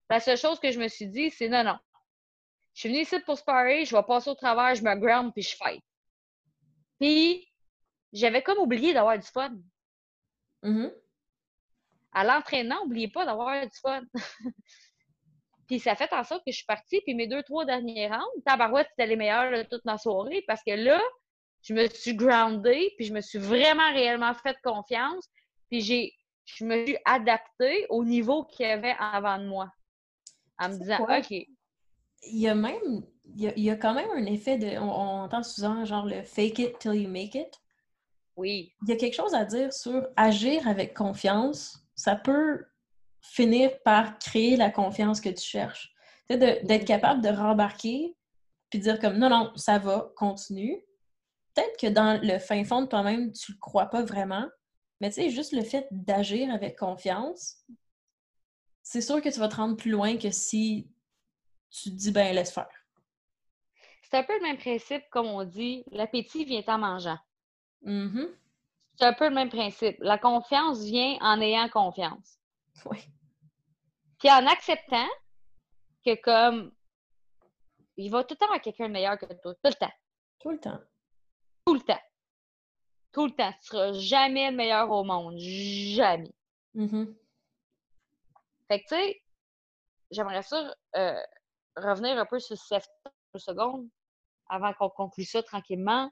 la 0.09 0.19
seule 0.19 0.37
chose 0.37 0.59
que 0.59 0.71
je 0.71 0.79
me 0.79 0.89
suis 0.89 1.07
dit, 1.07 1.31
c'est 1.31 1.47
non, 1.47 1.63
non. 1.63 1.79
Je 2.73 2.81
suis 2.81 2.89
venue 2.89 3.01
ici 3.03 3.17
pour 3.21 3.37
sparrer, 3.37 3.85
je 3.85 3.95
vais 3.95 4.03
passer 4.03 4.29
au 4.29 4.35
travers, 4.35 4.75
je 4.75 4.83
me 4.83 4.93
ground, 4.95 5.31
puis 5.33 5.41
je 5.43 5.55
fight. 5.55 5.81
Puis 6.99 7.49
j'avais 8.11 8.43
comme 8.43 8.57
oublié 8.59 8.93
d'avoir 8.93 9.17
du 9.17 9.25
fun. 9.25 9.55
Mhm. 10.63 10.91
À 12.11 12.23
l'entraînement, 12.25 12.83
n'oubliez 12.83 13.07
pas 13.07 13.25
d'avoir 13.25 13.61
du 13.65 13.77
fun. 13.81 14.01
puis 15.67 15.79
ça 15.79 15.95
fait 15.95 16.11
en 16.13 16.23
sorte 16.23 16.43
que 16.45 16.51
je 16.51 16.57
suis 16.57 16.65
partie, 16.65 17.01
puis 17.01 17.15
mes 17.15 17.27
deux, 17.27 17.43
trois 17.43 17.65
derniers 17.65 18.07
rounds, 18.07 18.43
tabarouette, 18.45 18.87
c'était 18.91 19.07
les 19.07 19.15
meilleurs 19.15 19.51
de 19.51 19.63
toute 19.63 19.83
ma 19.85 19.97
soirée, 19.97 20.43
parce 20.47 20.63
que 20.63 20.71
là, 20.71 21.01
je 21.61 21.73
me 21.73 21.87
suis 21.87 22.13
groundée, 22.15 22.93
puis 22.97 23.05
je 23.07 23.13
me 23.13 23.21
suis 23.21 23.39
vraiment 23.39 23.91
réellement 23.93 24.33
fait 24.35 24.55
confiance, 24.63 25.27
puis 25.69 25.81
j'ai, 25.81 26.13
je 26.45 26.65
me 26.65 26.85
suis 26.85 26.97
adaptée 27.05 27.87
au 27.89 28.03
niveau 28.03 28.43
qu'il 28.43 28.67
y 28.67 28.69
avait 28.69 28.95
en 28.99 29.11
avant 29.13 29.37
de 29.39 29.47
moi. 29.47 29.69
En 30.59 30.69
me 30.69 30.77
disant, 30.77 30.97
quoi? 30.97 31.17
OK, 31.19 31.31
Il 31.31 31.47
y 32.39 32.47
a 32.47 32.55
même, 32.55 33.03
il 33.25 33.41
y 33.41 33.47
a, 33.47 33.53
il 33.55 33.63
y 33.63 33.69
a 33.69 33.75
quand 33.75 33.93
même 33.93 34.09
un 34.11 34.25
effet 34.25 34.57
de, 34.57 34.77
on, 34.77 34.89
on 34.89 35.21
entend 35.23 35.43
souvent 35.43 35.83
genre 35.85 36.05
le 36.05 36.21
fake 36.23 36.59
it 36.59 36.79
till 36.79 36.93
you 36.93 37.09
make 37.09 37.35
it. 37.35 37.59
oui, 38.37 38.71
Il 38.83 38.89
y 38.89 38.91
a 38.93 38.95
quelque 38.95 39.15
chose 39.15 39.33
à 39.33 39.43
dire 39.45 39.73
sur 39.73 40.07
agir 40.15 40.67
avec 40.67 40.93
confiance. 40.93 41.81
Ça 41.95 42.15
peut 42.15 42.65
finir 43.31 43.71
par 43.83 44.17
créer 44.19 44.55
la 44.55 44.69
confiance 44.69 45.21
que 45.21 45.29
tu 45.29 45.43
cherches. 45.43 45.93
D'être 46.29 46.85
capable 46.85 47.21
de 47.21 47.29
rembarquer 47.29 48.15
puis 48.69 48.79
dire 48.79 48.99
comme 48.99 49.17
non, 49.17 49.29
non, 49.29 49.51
ça 49.55 49.77
va, 49.77 50.11
continue. 50.15 50.83
Peut-être 51.53 51.79
que 51.79 51.87
dans 51.87 52.19
le 52.21 52.39
fin 52.39 52.63
fond 52.63 52.81
de 52.81 52.87
toi-même, 52.87 53.31
tu 53.31 53.53
le 53.53 53.57
crois 53.57 53.85
pas 53.85 54.03
vraiment, 54.03 54.45
mais 54.99 55.09
tu 55.09 55.15
sais, 55.15 55.29
juste 55.29 55.53
le 55.53 55.63
fait 55.63 55.87
d'agir 55.91 56.51
avec 56.53 56.77
confiance, 56.77 57.57
c'est 58.83 59.01
sûr 59.01 59.21
que 59.21 59.29
tu 59.29 59.39
vas 59.39 59.47
te 59.47 59.55
rendre 59.55 59.77
plus 59.77 59.91
loin 59.91 60.17
que 60.17 60.31
si 60.31 60.89
tu 61.69 61.89
te 61.91 61.95
dis 61.95 62.11
ben 62.11 62.35
laisse 62.35 62.51
faire. 62.51 62.69
c'est 64.03 64.17
un 64.17 64.23
peu 64.23 64.35
le 64.35 64.43
même 64.43 64.57
principe, 64.57 65.03
comme 65.09 65.27
on 65.27 65.43
dit, 65.43 65.83
l'appétit 65.91 66.45
vient 66.45 66.63
en 66.67 66.77
mangeant. 66.77 67.19
Mhm. 67.81 68.27
C'est 68.97 69.05
un 69.05 69.13
peu 69.13 69.27
le 69.27 69.35
même 69.35 69.49
principe. 69.49 69.97
La 69.99 70.17
confiance 70.17 70.83
vient 70.83 71.17
en 71.21 71.41
ayant 71.41 71.67
confiance. 71.69 72.39
Oui. 72.85 72.99
Puis 74.25 74.33
en 74.33 74.47
acceptant 74.47 75.07
que 76.03 76.19
comme 76.19 76.73
il 77.95 78.09
va 78.09 78.23
tout 78.23 78.33
le 78.33 78.37
temps 78.37 78.45
avoir 78.45 78.59
quelqu'un 78.59 78.87
de 78.87 78.93
meilleur 78.93 79.19
que 79.19 79.27
toi. 79.27 79.53
Tout 79.53 79.59
le 79.69 79.73
temps. 79.75 79.93
Tout 80.39 80.49
le 80.49 80.57
temps. 80.59 80.79
Tout 81.63 81.73
le 81.75 81.81
temps. 81.81 82.01
Tout 83.11 83.25
le 83.27 83.31
temps. 83.33 83.51
Tu 83.61 83.67
seras 83.67 83.93
jamais 83.93 84.49
le 84.49 84.57
meilleur 84.57 84.89
au 84.89 85.03
monde. 85.03 85.37
Jamais. 85.37 86.33
Mhm. 86.73 87.15
Fait 88.67 88.81
que 88.81 88.87
tu 88.87 88.95
sais, 88.95 89.21
j'aimerais 90.09 90.41
ça 90.41 90.75
euh, 90.95 91.21
revenir 91.75 92.17
un 92.17 92.25
peu 92.25 92.39
sur 92.39 92.57
ce 92.57 92.75
deux 93.31 93.39
secondes 93.39 93.87
avant 94.49 94.73
qu'on 94.73 94.89
conclue 94.89 95.25
ça 95.25 95.43
tranquillement. 95.43 96.09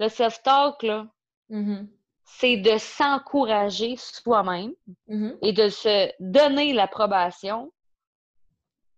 Le 0.00 0.08
self-talk, 0.08 0.82
là, 0.82 1.06
Mhm. 1.48 1.95
C'est 2.26 2.56
de 2.56 2.76
s'encourager 2.76 3.96
soi-même 3.96 4.74
Mhm. 5.06 5.38
et 5.42 5.52
de 5.52 5.68
se 5.68 6.10
donner 6.20 6.72
l'approbation 6.72 7.72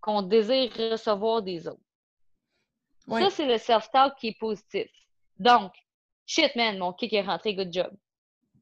qu'on 0.00 0.22
désire 0.22 0.72
recevoir 0.90 1.42
des 1.42 1.68
autres. 1.68 1.80
Ça, 3.20 3.30
c'est 3.30 3.46
le 3.46 3.58
self-talk 3.58 4.16
qui 4.18 4.28
est 4.28 4.38
positif. 4.38 4.86
Donc, 5.38 5.72
shit, 6.26 6.54
man, 6.56 6.78
mon 6.78 6.92
kick 6.92 7.12
est 7.12 7.22
rentré, 7.22 7.54
good 7.54 7.72
job. 7.72 7.90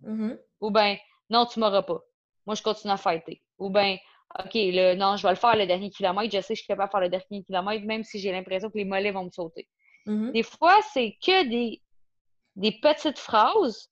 Mhm. 0.02 0.38
Ou 0.60 0.70
bien, 0.70 0.96
non, 1.30 1.46
tu 1.46 1.58
m'auras 1.58 1.82
pas. 1.82 2.00
Moi, 2.44 2.54
je 2.54 2.62
continue 2.62 2.92
à 2.92 2.96
fighter. 2.96 3.42
Ou 3.58 3.70
bien, 3.70 3.96
OK, 4.38 4.52
le, 4.54 4.94
non, 4.94 5.16
je 5.16 5.22
vais 5.24 5.30
le 5.30 5.36
faire 5.36 5.56
le 5.56 5.66
dernier 5.66 5.90
kilomètre. 5.90 6.32
Je 6.34 6.40
sais 6.40 6.54
que 6.54 6.58
je 6.58 6.62
suis 6.64 6.66
capable 6.66 6.88
de 6.88 6.92
faire 6.92 7.00
le 7.00 7.08
dernier 7.08 7.42
kilomètre, 7.44 7.84
même 7.86 8.04
si 8.04 8.18
j'ai 8.18 8.30
l'impression 8.32 8.70
que 8.70 8.78
les 8.78 8.84
mollets 8.84 9.10
vont 9.12 9.24
me 9.24 9.30
sauter. 9.30 9.68
Mhm. 10.06 10.32
Des 10.32 10.42
fois, 10.42 10.76
c'est 10.92 11.16
que 11.24 11.48
des, 11.48 11.80
des 12.56 12.72
petites 12.72 13.18
phrases 13.18 13.90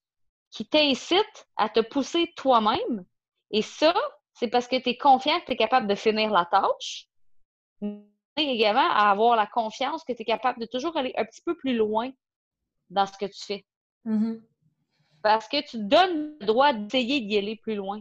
qui 0.55 0.65
t'incitent 0.65 1.49
à 1.57 1.69
te 1.69 1.81
pousser 1.81 2.33
toi-même. 2.37 3.05
Et 3.51 3.61
ça, 3.61 3.93
c'est 4.33 4.49
parce 4.49 4.69
que 4.69 4.81
tu 4.81 4.91
es 4.91 4.97
confiant 4.97 5.39
que 5.41 5.47
tu 5.47 5.53
es 5.53 5.57
capable 5.57 5.89
de 5.89 5.97
finir 5.97 6.31
la 6.31 6.47
tâche, 6.47 7.09
mais 7.81 8.07
également 8.37 8.89
à 8.89 9.11
avoir 9.11 9.37
la 9.37 9.49
confiance 9.49 10.05
que 10.05 10.13
tu 10.13 10.23
es 10.23 10.25
capable 10.25 10.61
de 10.61 10.67
toujours 10.67 10.97
aller 10.97 11.13
un 11.17 11.25
petit 11.25 11.43
peu 11.45 11.57
plus 11.57 11.77
loin 11.77 12.11
dans 12.89 13.05
ce 13.05 13.19
que 13.19 13.27
tu 13.27 13.45
fais. 13.45 13.67
Mhm. 14.05 14.43
Parce 15.23 15.49
que 15.49 15.61
tu 15.61 15.79
te 15.79 15.83
donnes 15.83 16.37
le 16.41 16.47
droit 16.47 16.73
d'essayer 16.73 17.21
d'y 17.21 17.37
aller 17.37 17.57
plus 17.57 17.75
loin. 17.75 18.01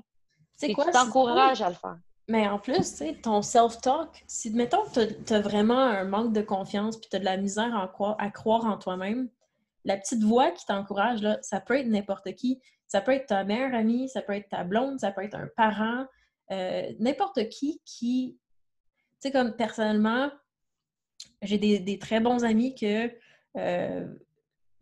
C'est 0.55 0.73
quoi? 0.73 0.85
tu 0.85 0.91
t'encourages 0.91 1.61
à 1.61 1.69
le 1.69 1.75
faire. 1.75 1.97
Mais 2.27 2.47
en 2.47 2.59
plus, 2.59 2.77
tu 2.77 2.83
sais, 2.83 3.15
ton 3.15 3.41
self-talk, 3.41 4.23
si, 4.27 4.51
mettons, 4.51 4.83
tu 4.93 5.33
as, 5.33 5.39
vraiment 5.41 5.79
un 5.79 6.05
manque 6.05 6.33
de 6.33 6.41
confiance 6.41 6.97
puis 6.97 7.09
tu 7.09 7.15
as 7.15 7.19
de 7.19 7.25
la 7.25 7.37
misère 7.37 7.75
à 7.75 7.87
croire, 7.87 8.15
à 8.19 8.29
croire 8.29 8.65
en 8.65 8.77
toi-même, 8.77 9.29
la 9.85 9.97
petite 9.97 10.23
voix 10.23 10.51
qui 10.51 10.65
t'encourage, 10.65 11.21
là, 11.21 11.39
ça 11.41 11.59
peut 11.59 11.77
être 11.77 11.87
n'importe 11.87 12.33
qui. 12.35 12.61
Ça 12.87 13.01
peut 13.01 13.11
être 13.11 13.27
ta 13.27 13.43
meilleure 13.43 13.73
amie, 13.73 14.09
ça 14.09 14.21
peut 14.21 14.33
être 14.33 14.49
ta 14.49 14.63
blonde, 14.63 14.99
ça 14.99 15.11
peut 15.11 15.23
être 15.23 15.35
un 15.35 15.47
parent, 15.55 16.05
euh, 16.51 16.91
n'importe 16.99 17.49
qui 17.49 17.81
qui... 17.85 18.37
Tu 19.21 19.29
sais, 19.29 19.31
comme 19.31 19.55
personnellement, 19.55 20.31
j'ai 21.41 21.57
des, 21.57 21.79
des 21.79 21.97
très 21.97 22.19
bons 22.19 22.43
amis 22.43 22.75
que, 22.75 23.11
euh, 23.57 24.07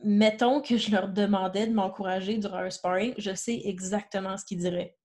mettons 0.04 0.62
que 0.62 0.78
je 0.78 0.91
leur 0.91 1.10
demandais 1.10 1.68
de 1.68 1.74
m'encourager 1.74 2.38
durant 2.38 2.58
un 2.58 2.70
sparring, 2.70 3.14
je 3.18 3.34
sais 3.34 3.62
exactement 3.66 4.36
ce 4.38 4.45
qu'ils 4.45 4.60
diraient 4.60 4.97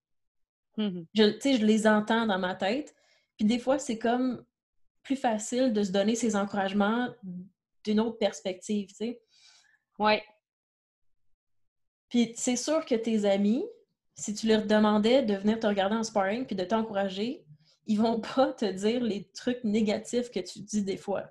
je, 0.78 1.30
tu 1.30 1.40
sais, 1.40 1.56
je 1.56 1.64
les 1.64 1.86
entends 1.86 2.26
dans 2.26 2.38
ma 2.38 2.54
tête. 2.54 2.94
Puis 3.36 3.46
des 3.46 3.58
fois, 3.58 3.78
c'est 3.78 3.98
comme 3.98 4.44
plus 5.02 5.16
facile 5.16 5.72
de 5.72 5.82
se 5.82 5.92
donner 5.92 6.14
ces 6.14 6.36
encouragements 6.36 7.08
d'une 7.84 8.00
autre 8.00 8.18
perspective, 8.18 8.88
tu 8.88 8.94
sais. 8.94 9.20
Ouais. 9.98 10.22
Puis 12.08 12.32
c'est 12.36 12.56
sûr 12.56 12.84
que 12.84 12.94
tes 12.94 13.24
amis, 13.24 13.64
si 14.14 14.34
tu 14.34 14.46
leur 14.46 14.64
demandais 14.64 15.22
de 15.22 15.34
venir 15.34 15.58
te 15.58 15.66
regarder 15.66 15.96
en 15.96 16.02
sparring 16.02 16.46
puis 16.46 16.56
de 16.56 16.64
t'encourager, 16.64 17.44
ils 17.86 17.98
vont 17.98 18.20
pas 18.36 18.52
te 18.52 18.64
dire 18.64 19.02
les 19.02 19.28
trucs 19.34 19.62
négatifs 19.64 20.30
que 20.30 20.40
tu 20.40 20.60
dis 20.60 20.82
des 20.82 20.96
fois. 20.96 21.24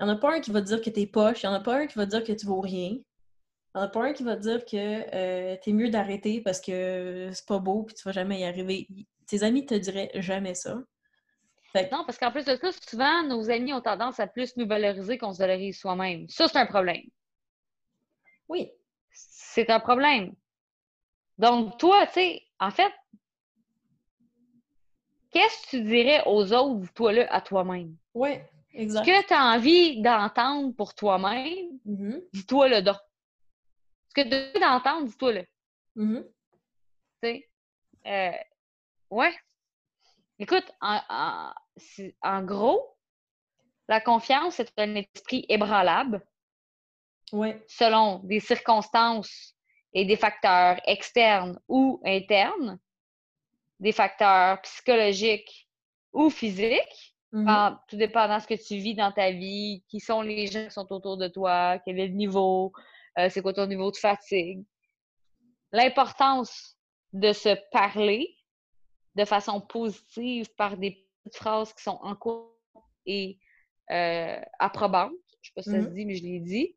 Il 0.00 0.06
n'y 0.06 0.10
en 0.10 0.14
a 0.14 0.18
pas 0.18 0.34
un 0.34 0.40
qui 0.40 0.50
va 0.50 0.60
te 0.60 0.66
dire 0.66 0.82
que 0.82 0.90
t'es 0.90 1.06
poche, 1.06 1.42
il 1.42 1.46
n'y 1.46 1.52
en 1.52 1.56
a 1.56 1.60
pas 1.60 1.78
un 1.78 1.86
qui 1.86 1.96
va 1.96 2.04
te 2.04 2.10
dire 2.10 2.24
que 2.24 2.32
tu 2.32 2.46
vaux 2.46 2.60
rien. 2.60 2.90
Il 2.90 3.78
n'y 3.78 3.80
en 3.80 3.82
a 3.82 3.88
pas 3.88 4.04
un 4.04 4.12
qui 4.12 4.24
va 4.24 4.36
te 4.36 4.42
dire 4.42 4.64
que 4.64 4.76
euh, 5.14 5.56
t'es 5.62 5.72
mieux 5.72 5.88
d'arrêter 5.88 6.40
parce 6.40 6.60
que 6.60 7.30
c'est 7.32 7.46
pas 7.46 7.58
beau 7.58 7.84
puis 7.84 7.94
tu 7.94 8.02
vas 8.04 8.12
jamais 8.12 8.40
y 8.40 8.44
arriver. 8.44 8.88
Tes 9.26 9.42
amis 9.42 9.66
te 9.66 9.74
diraient 9.74 10.10
jamais 10.16 10.54
ça. 10.54 10.78
Non, 11.90 12.04
parce 12.06 12.18
qu'en 12.18 12.30
plus 12.30 12.44
de 12.44 12.54
ça, 12.54 12.70
souvent, 12.88 13.24
nos 13.24 13.50
amis 13.50 13.72
ont 13.72 13.80
tendance 13.80 14.20
à 14.20 14.28
plus 14.28 14.56
nous 14.56 14.66
valoriser 14.66 15.18
qu'on 15.18 15.32
se 15.32 15.38
valorise 15.38 15.78
soi-même. 15.78 16.28
Ça, 16.28 16.46
c'est 16.46 16.58
un 16.58 16.66
problème. 16.66 17.02
Oui. 18.48 18.70
C'est 19.10 19.70
un 19.70 19.80
problème. 19.80 20.34
Donc, 21.38 21.78
toi, 21.78 22.06
tu 22.06 22.14
sais, 22.14 22.42
en 22.58 22.70
fait, 22.70 22.92
qu'est-ce 25.30 25.62
que 25.62 25.70
tu 25.70 25.82
dirais 25.82 26.22
aux 26.26 26.52
autres, 26.52 26.92
toi 26.94 27.12
là, 27.12 27.26
à 27.32 27.40
toi-même? 27.40 27.96
Oui, 28.14 28.30
exact. 28.72 29.04
Ce 29.04 29.10
que 29.10 29.26
tu 29.26 29.34
as 29.34 29.44
envie 29.54 30.02
d'entendre 30.02 30.74
pour 30.74 30.94
toi-même, 30.94 31.78
mm-hmm. 31.86 32.22
dis-toi 32.32 32.68
le 32.68 32.82
don. 32.82 32.94
Ce 34.08 34.14
que 34.14 34.28
tu 34.28 34.34
as 34.34 34.48
envie 34.48 34.60
d'entendre, 34.60 35.06
dis-toi 35.06 35.32
le. 35.32 35.46
Mm-hmm. 35.96 36.24
Tu 36.24 36.30
sais? 37.22 37.48
Euh, 38.06 38.38
ouais. 39.10 39.34
Écoute, 40.38 40.70
en, 40.80 41.52
en, 42.22 42.42
gros, 42.42 42.96
la 43.88 44.00
confiance 44.00 44.60
est 44.60 44.72
un 44.76 44.94
esprit 44.96 45.46
ébranlable. 45.48 46.24
Oui. 47.32 47.52
Selon 47.66 48.20
des 48.24 48.40
circonstances 48.40 49.54
et 49.92 50.04
des 50.04 50.16
facteurs 50.16 50.80
externes 50.86 51.58
ou 51.68 52.00
internes, 52.04 52.78
des 53.80 53.92
facteurs 53.92 54.60
psychologiques 54.62 55.68
ou 56.12 56.30
physiques, 56.30 57.16
mm-hmm. 57.32 57.78
tout 57.88 57.96
dépendant 57.96 58.36
de 58.36 58.42
ce 58.42 58.46
que 58.46 58.54
tu 58.54 58.76
vis 58.76 58.94
dans 58.94 59.12
ta 59.12 59.30
vie, 59.30 59.84
qui 59.88 60.00
sont 60.00 60.22
les 60.22 60.46
gens 60.46 60.64
qui 60.64 60.70
sont 60.70 60.92
autour 60.92 61.16
de 61.16 61.28
toi, 61.28 61.78
quel 61.84 61.98
est 61.98 62.08
le 62.08 62.14
niveau, 62.14 62.72
euh, 63.18 63.28
c'est 63.28 63.42
quoi 63.42 63.52
ton 63.52 63.66
niveau 63.66 63.90
de 63.90 63.96
fatigue. 63.96 64.64
L'importance 65.72 66.76
de 67.12 67.32
se 67.32 67.56
parler 67.70 68.36
de 69.14 69.24
façon 69.24 69.60
positive 69.60 70.52
par 70.56 70.76
des 70.76 71.06
petites 71.22 71.36
phrases 71.36 71.72
qui 71.72 71.82
sont 71.82 71.98
en 72.02 72.16
cours 72.16 72.58
et 73.06 73.38
euh, 73.90 74.40
approbantes. 74.58 75.12
Je 75.42 75.50
ne 75.50 75.52
sais 75.52 75.52
pas 75.54 75.62
si 75.62 75.70
ça 75.70 75.82
se 75.82 75.88
mm-hmm. 75.88 75.94
dit, 75.94 76.06
mais 76.06 76.14
je 76.16 76.22
l'ai 76.22 76.40
dit. 76.40 76.76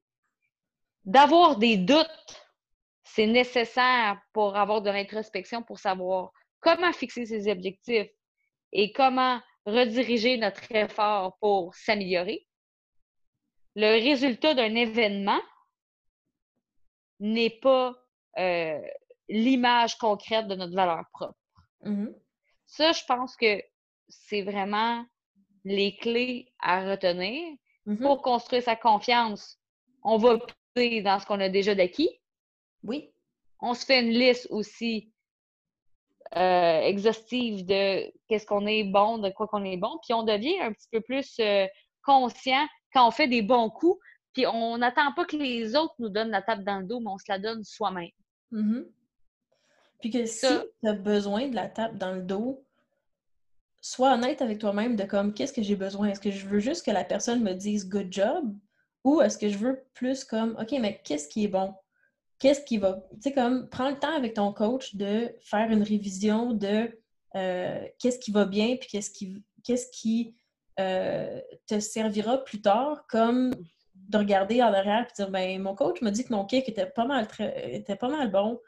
D'avoir 1.07 1.57
des 1.57 1.77
doutes 1.77 2.47
c'est 3.17 3.25
nécessaire 3.25 4.21
pour 4.31 4.55
avoir 4.55 4.83
de 4.83 4.91
l'introspection, 4.91 5.63
pour 5.63 5.79
savoir 5.79 6.31
comment 6.59 6.93
fixer 6.93 7.25
ses 7.25 7.49
objectifs 7.49 8.11
et 8.73 8.91
comment 8.91 9.41
rediriger 9.65 10.37
notre 10.37 10.71
effort 10.71 11.35
pour 11.39 11.73
s'améliorer. 11.73 12.45
Le 13.75 13.99
résultat 14.03 14.53
d'un 14.53 14.75
événement 14.75 15.39
n'est 17.19 17.57
pas 17.59 17.95
euh, 18.37 18.79
l'image 19.29 19.97
concrète 19.97 20.47
de 20.47 20.53
notre 20.53 20.75
valeur 20.75 21.05
propre. 21.11 21.39
Mm-hmm. 21.85 22.13
Ça, 22.67 22.91
je 22.91 23.03
pense 23.07 23.35
que 23.35 23.63
c'est 24.09 24.43
vraiment 24.43 25.03
les 25.63 25.95
clés 25.95 26.53
à 26.59 26.87
retenir 26.87 27.55
mm-hmm. 27.87 27.97
pour 27.99 28.21
construire 28.21 28.61
sa 28.61 28.75
confiance. 28.75 29.59
On 30.03 30.17
va 30.17 30.37
dans 31.01 31.19
ce 31.19 31.25
qu'on 31.25 31.39
a 31.39 31.49
déjà 31.49 31.75
d'acquis, 31.75 32.09
oui. 32.83 33.11
On 33.59 33.73
se 33.73 33.85
fait 33.85 34.01
une 34.01 34.11
liste 34.11 34.47
aussi 34.51 35.11
euh, 36.35 36.81
exhaustive 36.81 37.65
de 37.65 38.11
qu'est-ce 38.27 38.45
qu'on 38.45 38.65
est 38.67 38.83
bon, 38.83 39.17
de 39.17 39.29
quoi 39.29 39.47
qu'on 39.47 39.63
est 39.63 39.77
bon, 39.77 39.97
puis 40.03 40.13
on 40.13 40.23
devient 40.23 40.59
un 40.61 40.73
petit 40.73 40.87
peu 40.91 41.01
plus 41.01 41.35
euh, 41.39 41.65
conscient 42.03 42.67
quand 42.93 43.07
on 43.07 43.11
fait 43.11 43.27
des 43.27 43.41
bons 43.41 43.69
coups, 43.69 43.99
puis 44.33 44.45
on 44.45 44.77
n'attend 44.77 45.13
pas 45.13 45.25
que 45.25 45.35
les 45.35 45.75
autres 45.75 45.95
nous 45.99 46.09
donnent 46.09 46.31
la 46.31 46.41
tape 46.41 46.63
dans 46.63 46.79
le 46.79 46.85
dos, 46.85 46.99
mais 46.99 47.09
on 47.09 47.17
se 47.17 47.25
la 47.27 47.39
donne 47.39 47.63
soi-même. 47.63 48.11
Mm-hmm. 48.51 48.85
Puis 49.99 50.11
que 50.11 50.25
si 50.25 50.45
tu 50.81 50.87
as 50.87 50.93
besoin 50.93 51.47
de 51.47 51.55
la 51.55 51.67
tape 51.67 51.97
dans 51.97 52.13
le 52.13 52.21
dos, 52.21 52.63
sois 53.81 54.13
honnête 54.13 54.41
avec 54.41 54.59
toi-même 54.59 54.95
de 54.95 55.03
comme 55.03 55.33
qu'est-ce 55.33 55.53
que 55.53 55.63
j'ai 55.63 55.75
besoin? 55.75 56.09
Est-ce 56.09 56.19
que 56.19 56.31
je 56.31 56.45
veux 56.45 56.59
juste 56.59 56.85
que 56.85 56.91
la 56.91 57.03
personne 57.03 57.41
me 57.41 57.53
dise 57.53 57.89
good 57.89 58.11
job? 58.11 58.53
Ou 59.03 59.21
est-ce 59.21 59.37
que 59.37 59.49
je 59.49 59.57
veux 59.57 59.85
plus 59.93 60.23
comme 60.23 60.57
OK, 60.59 60.75
mais 60.79 61.01
qu'est-ce 61.03 61.27
qui 61.27 61.45
est 61.45 61.49
bon? 61.49 61.73
qu'est-ce 62.39 62.61
qui 62.61 62.77
va? 62.77 63.03
Tu 63.13 63.21
sais, 63.21 63.33
comme, 63.33 63.69
prends 63.69 63.89
le 63.89 63.99
temps 63.99 64.15
avec 64.15 64.35
ton 64.35 64.53
coach 64.53 64.95
de 64.95 65.35
faire 65.41 65.71
une 65.71 65.83
révision 65.83 66.53
de 66.53 66.99
euh, 67.35 67.87
qu'est-ce 67.99 68.19
qui 68.19 68.31
va 68.31 68.45
bien, 68.45 68.77
puis 68.77 68.89
qu'est-ce 68.89 69.11
qui, 69.11 69.43
qu'est-ce 69.63 69.89
qui 69.91 70.35
euh, 70.79 71.41
te 71.67 71.79
servira 71.79 72.43
plus 72.43 72.61
tard, 72.61 73.05
comme 73.07 73.53
de 73.95 74.17
regarder 74.17 74.61
en 74.61 74.73
arrière 74.73 75.07
et 75.09 75.13
dire 75.13 75.29
ben 75.29 75.61
mon 75.61 75.75
coach 75.75 76.01
m'a 76.01 76.11
dit 76.11 76.23
que 76.23 76.31
mon 76.31 76.45
kick 76.45 76.69
était 76.69 76.85
pas 76.85 77.05
mal 77.05 77.27
était 77.39 77.97
pas 77.97 78.07
mal 78.07 78.31
bon. 78.31 78.59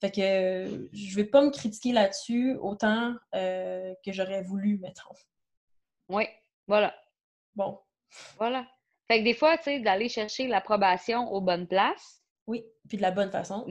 Fait 0.00 0.10
que 0.12 0.88
je 0.92 1.16
vais 1.16 1.24
pas 1.24 1.42
me 1.42 1.50
critiquer 1.50 1.92
là-dessus 1.92 2.56
autant 2.60 3.14
euh, 3.34 3.92
que 4.04 4.12
j'aurais 4.12 4.42
voulu, 4.42 4.78
mettons. 4.78 5.14
Oui, 6.08 6.24
voilà. 6.68 6.94
Bon. 7.56 7.80
Voilà. 8.38 8.66
Fait 9.08 9.20
que 9.20 9.24
des 9.24 9.34
fois, 9.34 9.56
tu 9.56 9.64
sais, 9.64 9.80
d'aller 9.80 10.08
chercher 10.08 10.46
l'approbation 10.46 11.32
aux 11.32 11.40
bonnes 11.40 11.66
places, 11.66 12.22
oui, 12.46 12.64
puis 12.88 12.96
de 12.96 13.02
la 13.02 13.10
bonne 13.10 13.30
façon. 13.30 13.64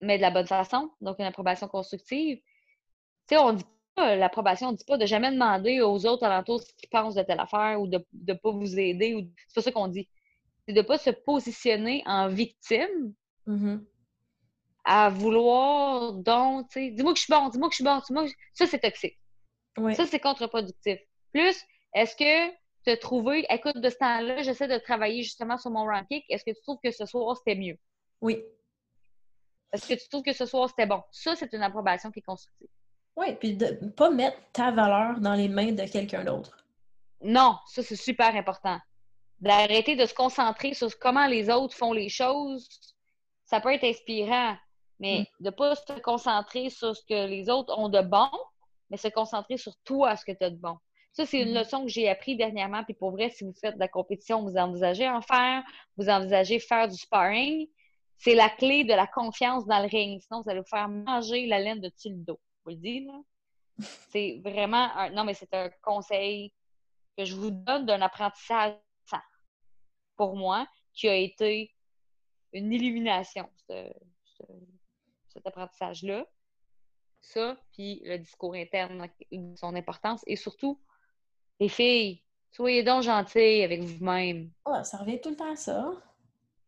Mais 0.00 0.16
de 0.16 0.22
la 0.22 0.30
bonne 0.30 0.46
façon, 0.46 0.90
donc 1.00 1.18
une 1.18 1.24
approbation 1.24 1.68
constructive. 1.68 2.38
Tu 2.38 3.34
sais, 3.34 3.38
on 3.38 3.52
dit 3.52 3.64
pas, 3.94 4.16
l'approbation, 4.16 4.68
on 4.68 4.72
dit 4.72 4.84
pas 4.84 4.98
de 4.98 5.06
jamais 5.06 5.30
demander 5.30 5.80
aux 5.80 6.06
autres 6.06 6.24
alentours 6.24 6.60
ce 6.60 6.72
qu'ils 6.74 6.90
pensent 6.90 7.14
de 7.14 7.22
telle 7.22 7.40
affaire 7.40 7.80
ou 7.80 7.86
de 7.86 8.04
ne 8.28 8.34
pas 8.34 8.50
vous 8.50 8.78
aider. 8.78 9.14
ou 9.14 9.30
C'est 9.48 9.54
pas 9.54 9.62
ça 9.62 9.72
qu'on 9.72 9.88
dit. 9.88 10.08
C'est 10.66 10.74
de 10.74 10.80
ne 10.80 10.86
pas 10.86 10.98
se 10.98 11.10
positionner 11.10 12.02
en 12.06 12.28
victime 12.28 13.14
mm-hmm. 13.46 13.80
à 14.84 15.08
vouloir 15.08 16.12
donc, 16.12 16.68
tu 16.68 16.80
sais, 16.80 16.90
dis-moi 16.90 17.12
que 17.12 17.18
je 17.18 17.24
suis 17.24 17.32
bon, 17.32 17.48
dis-moi 17.48 17.68
que 17.68 17.74
je 17.74 17.76
suis 17.76 17.84
bon, 17.84 17.98
dis-moi 18.06 18.26
que... 18.26 18.32
Ça, 18.52 18.66
c'est 18.66 18.80
toxique. 18.80 19.18
Ça, 19.94 20.06
c'est 20.06 20.20
contre-productif. 20.20 20.98
Plus, 21.32 21.56
est-ce 21.94 22.14
que 22.14 22.52
tu 22.84 22.90
as 22.90 22.96
trouvé, 22.96 23.46
écoute, 23.48 23.78
de 23.78 23.88
ce 23.88 23.96
temps-là, 23.96 24.42
j'essaie 24.42 24.68
de 24.68 24.78
travailler 24.78 25.22
justement 25.22 25.58
sur 25.58 25.70
mon 25.70 25.84
ranking, 25.84 26.22
est-ce 26.28 26.44
que 26.44 26.50
tu 26.50 26.62
trouves 26.62 26.78
que 26.82 26.90
ce 26.90 27.06
soir, 27.06 27.36
c'était 27.36 27.58
mieux? 27.58 27.78
Oui. 28.20 28.42
Est-ce 29.72 29.88
que 29.88 29.94
tu 29.94 30.08
trouves 30.08 30.22
que 30.22 30.32
ce 30.32 30.46
soir, 30.46 30.68
c'était 30.68 30.86
bon? 30.86 31.02
Ça, 31.10 31.34
c'est 31.36 31.52
une 31.52 31.62
approbation 31.62 32.10
qui 32.10 32.18
est 32.18 32.22
constructive. 32.22 32.68
Oui, 33.16 33.34
puis 33.36 33.54
de 33.54 33.78
ne 33.82 33.90
pas 33.90 34.10
mettre 34.10 34.38
ta 34.52 34.70
valeur 34.70 35.20
dans 35.20 35.34
les 35.34 35.48
mains 35.48 35.72
de 35.72 35.84
quelqu'un 35.84 36.24
d'autre. 36.24 36.56
Non, 37.20 37.56
ça, 37.66 37.82
c'est 37.82 37.96
super 37.96 38.34
important. 38.34 38.78
D'arrêter 39.40 39.96
de 39.96 40.06
se 40.06 40.14
concentrer 40.14 40.74
sur 40.74 40.98
comment 40.98 41.26
les 41.26 41.50
autres 41.50 41.76
font 41.76 41.92
les 41.92 42.08
choses, 42.08 42.68
ça 43.44 43.60
peut 43.60 43.72
être 43.72 43.84
inspirant, 43.84 44.56
mais 44.98 45.20
mm. 45.20 45.24
de 45.40 45.46
ne 45.46 45.50
pas 45.50 45.74
se 45.74 46.00
concentrer 46.00 46.70
sur 46.70 46.96
ce 46.96 47.02
que 47.08 47.26
les 47.26 47.48
autres 47.48 47.76
ont 47.78 47.88
de 47.88 48.00
bon, 48.00 48.30
mais 48.90 48.96
se 48.96 49.08
concentrer 49.08 49.56
sur 49.56 49.74
toi, 49.84 50.16
ce 50.16 50.24
que 50.24 50.32
tu 50.32 50.44
as 50.44 50.50
de 50.50 50.56
bon. 50.56 50.76
Ça, 51.12 51.26
c'est 51.26 51.42
une 51.42 51.52
mm. 51.52 51.58
leçon 51.58 51.82
que 51.82 51.88
j'ai 51.88 52.08
appris 52.08 52.36
dernièrement. 52.36 52.84
Puis 52.84 52.94
pour 52.94 53.10
vrai, 53.10 53.30
si 53.30 53.44
vous 53.44 53.52
faites 53.52 53.74
de 53.74 53.80
la 53.80 53.88
compétition, 53.88 54.42
vous 54.42 54.56
envisagez 54.56 55.08
en 55.08 55.20
faire, 55.20 55.62
vous 55.96 56.08
envisagez 56.08 56.58
faire 56.58 56.88
du 56.88 56.96
sparring, 56.96 57.68
c'est 58.16 58.34
la 58.34 58.48
clé 58.48 58.84
de 58.84 58.94
la 58.94 59.06
confiance 59.06 59.66
dans 59.66 59.80
le 59.80 59.88
ring. 59.88 60.20
Sinon, 60.20 60.42
vous 60.42 60.50
allez 60.50 60.60
vous 60.60 60.66
faire 60.66 60.88
manger 60.88 61.46
la 61.46 61.58
laine 61.58 61.80
de 61.80 61.88
dessus 61.88 62.10
le 62.10 62.16
dos. 62.16 62.40
Vous 62.64 62.70
le 62.70 62.76
dites, 62.76 63.06
là? 63.06 63.20
C'est 64.10 64.40
vraiment 64.44 64.90
un... 64.96 65.10
Non, 65.10 65.24
mais 65.24 65.34
c'est 65.34 65.52
un 65.54 65.70
conseil 65.82 66.52
que 67.16 67.24
je 67.24 67.34
vous 67.34 67.50
donne 67.50 67.86
d'un 67.86 68.00
apprentissage 68.02 68.74
pour 70.16 70.36
moi 70.36 70.66
qui 70.92 71.08
a 71.08 71.16
été 71.16 71.74
une 72.52 72.72
illumination, 72.72 73.48
cet 73.66 75.46
apprentissage-là. 75.46 76.26
Ça, 77.22 77.56
puis 77.72 78.02
le 78.04 78.18
discours 78.18 78.54
interne, 78.54 79.08
son 79.56 79.74
importance. 79.74 80.22
Et 80.26 80.36
surtout, 80.36 80.80
les 81.60 81.68
filles, 81.68 82.22
soyez 82.50 82.82
donc 82.82 83.02
gentilles 83.02 83.62
avec 83.62 83.80
vous-même. 83.82 84.50
Ah, 84.64 84.84
ça 84.84 84.98
revient 84.98 85.20
tout 85.20 85.30
le 85.30 85.36
temps 85.36 85.52
à 85.52 85.56
ça. 85.56 85.92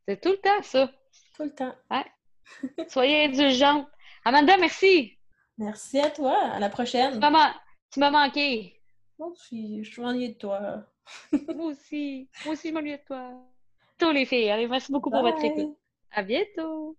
C'est 0.07 0.21
tout 0.21 0.31
le 0.31 0.39
temps 0.39 0.63
ça. 0.63 0.91
Tout 1.37 1.45
le 1.45 1.55
temps. 1.55 1.75
Ouais. 1.91 2.87
Soyez 2.89 3.25
indulgentes. 3.25 3.89
Amanda, 4.25 4.57
merci. 4.57 5.17
Merci 5.59 5.99
à 6.01 6.11
toi. 6.11 6.37
À 6.37 6.59
la 6.59 6.69
prochaine. 6.69 7.21
Tu 7.91 8.01
m'as 8.01 8.11
manqué. 8.11 8.81
Moi 9.19 9.29
aussi, 9.29 9.85
je 9.85 9.91
suis 9.91 10.05
ennuyée 10.05 10.31
de 10.31 10.39
toi. 10.39 10.85
Moi 11.33 11.67
aussi. 11.67 12.29
Moi 12.45 12.55
aussi, 12.55 12.69
je 12.69 12.75
m'ennuie 12.75 12.93
de 12.93 13.05
toi. 13.07 13.31
Tous 13.99 14.11
les 14.11 14.25
filles. 14.25 14.51
Allez, 14.51 14.67
merci 14.67 14.91
beaucoup 14.91 15.11
pour 15.11 15.23
votre 15.23 15.43
écoute. 15.45 15.77
À 16.11 16.23
bientôt. 16.23 16.97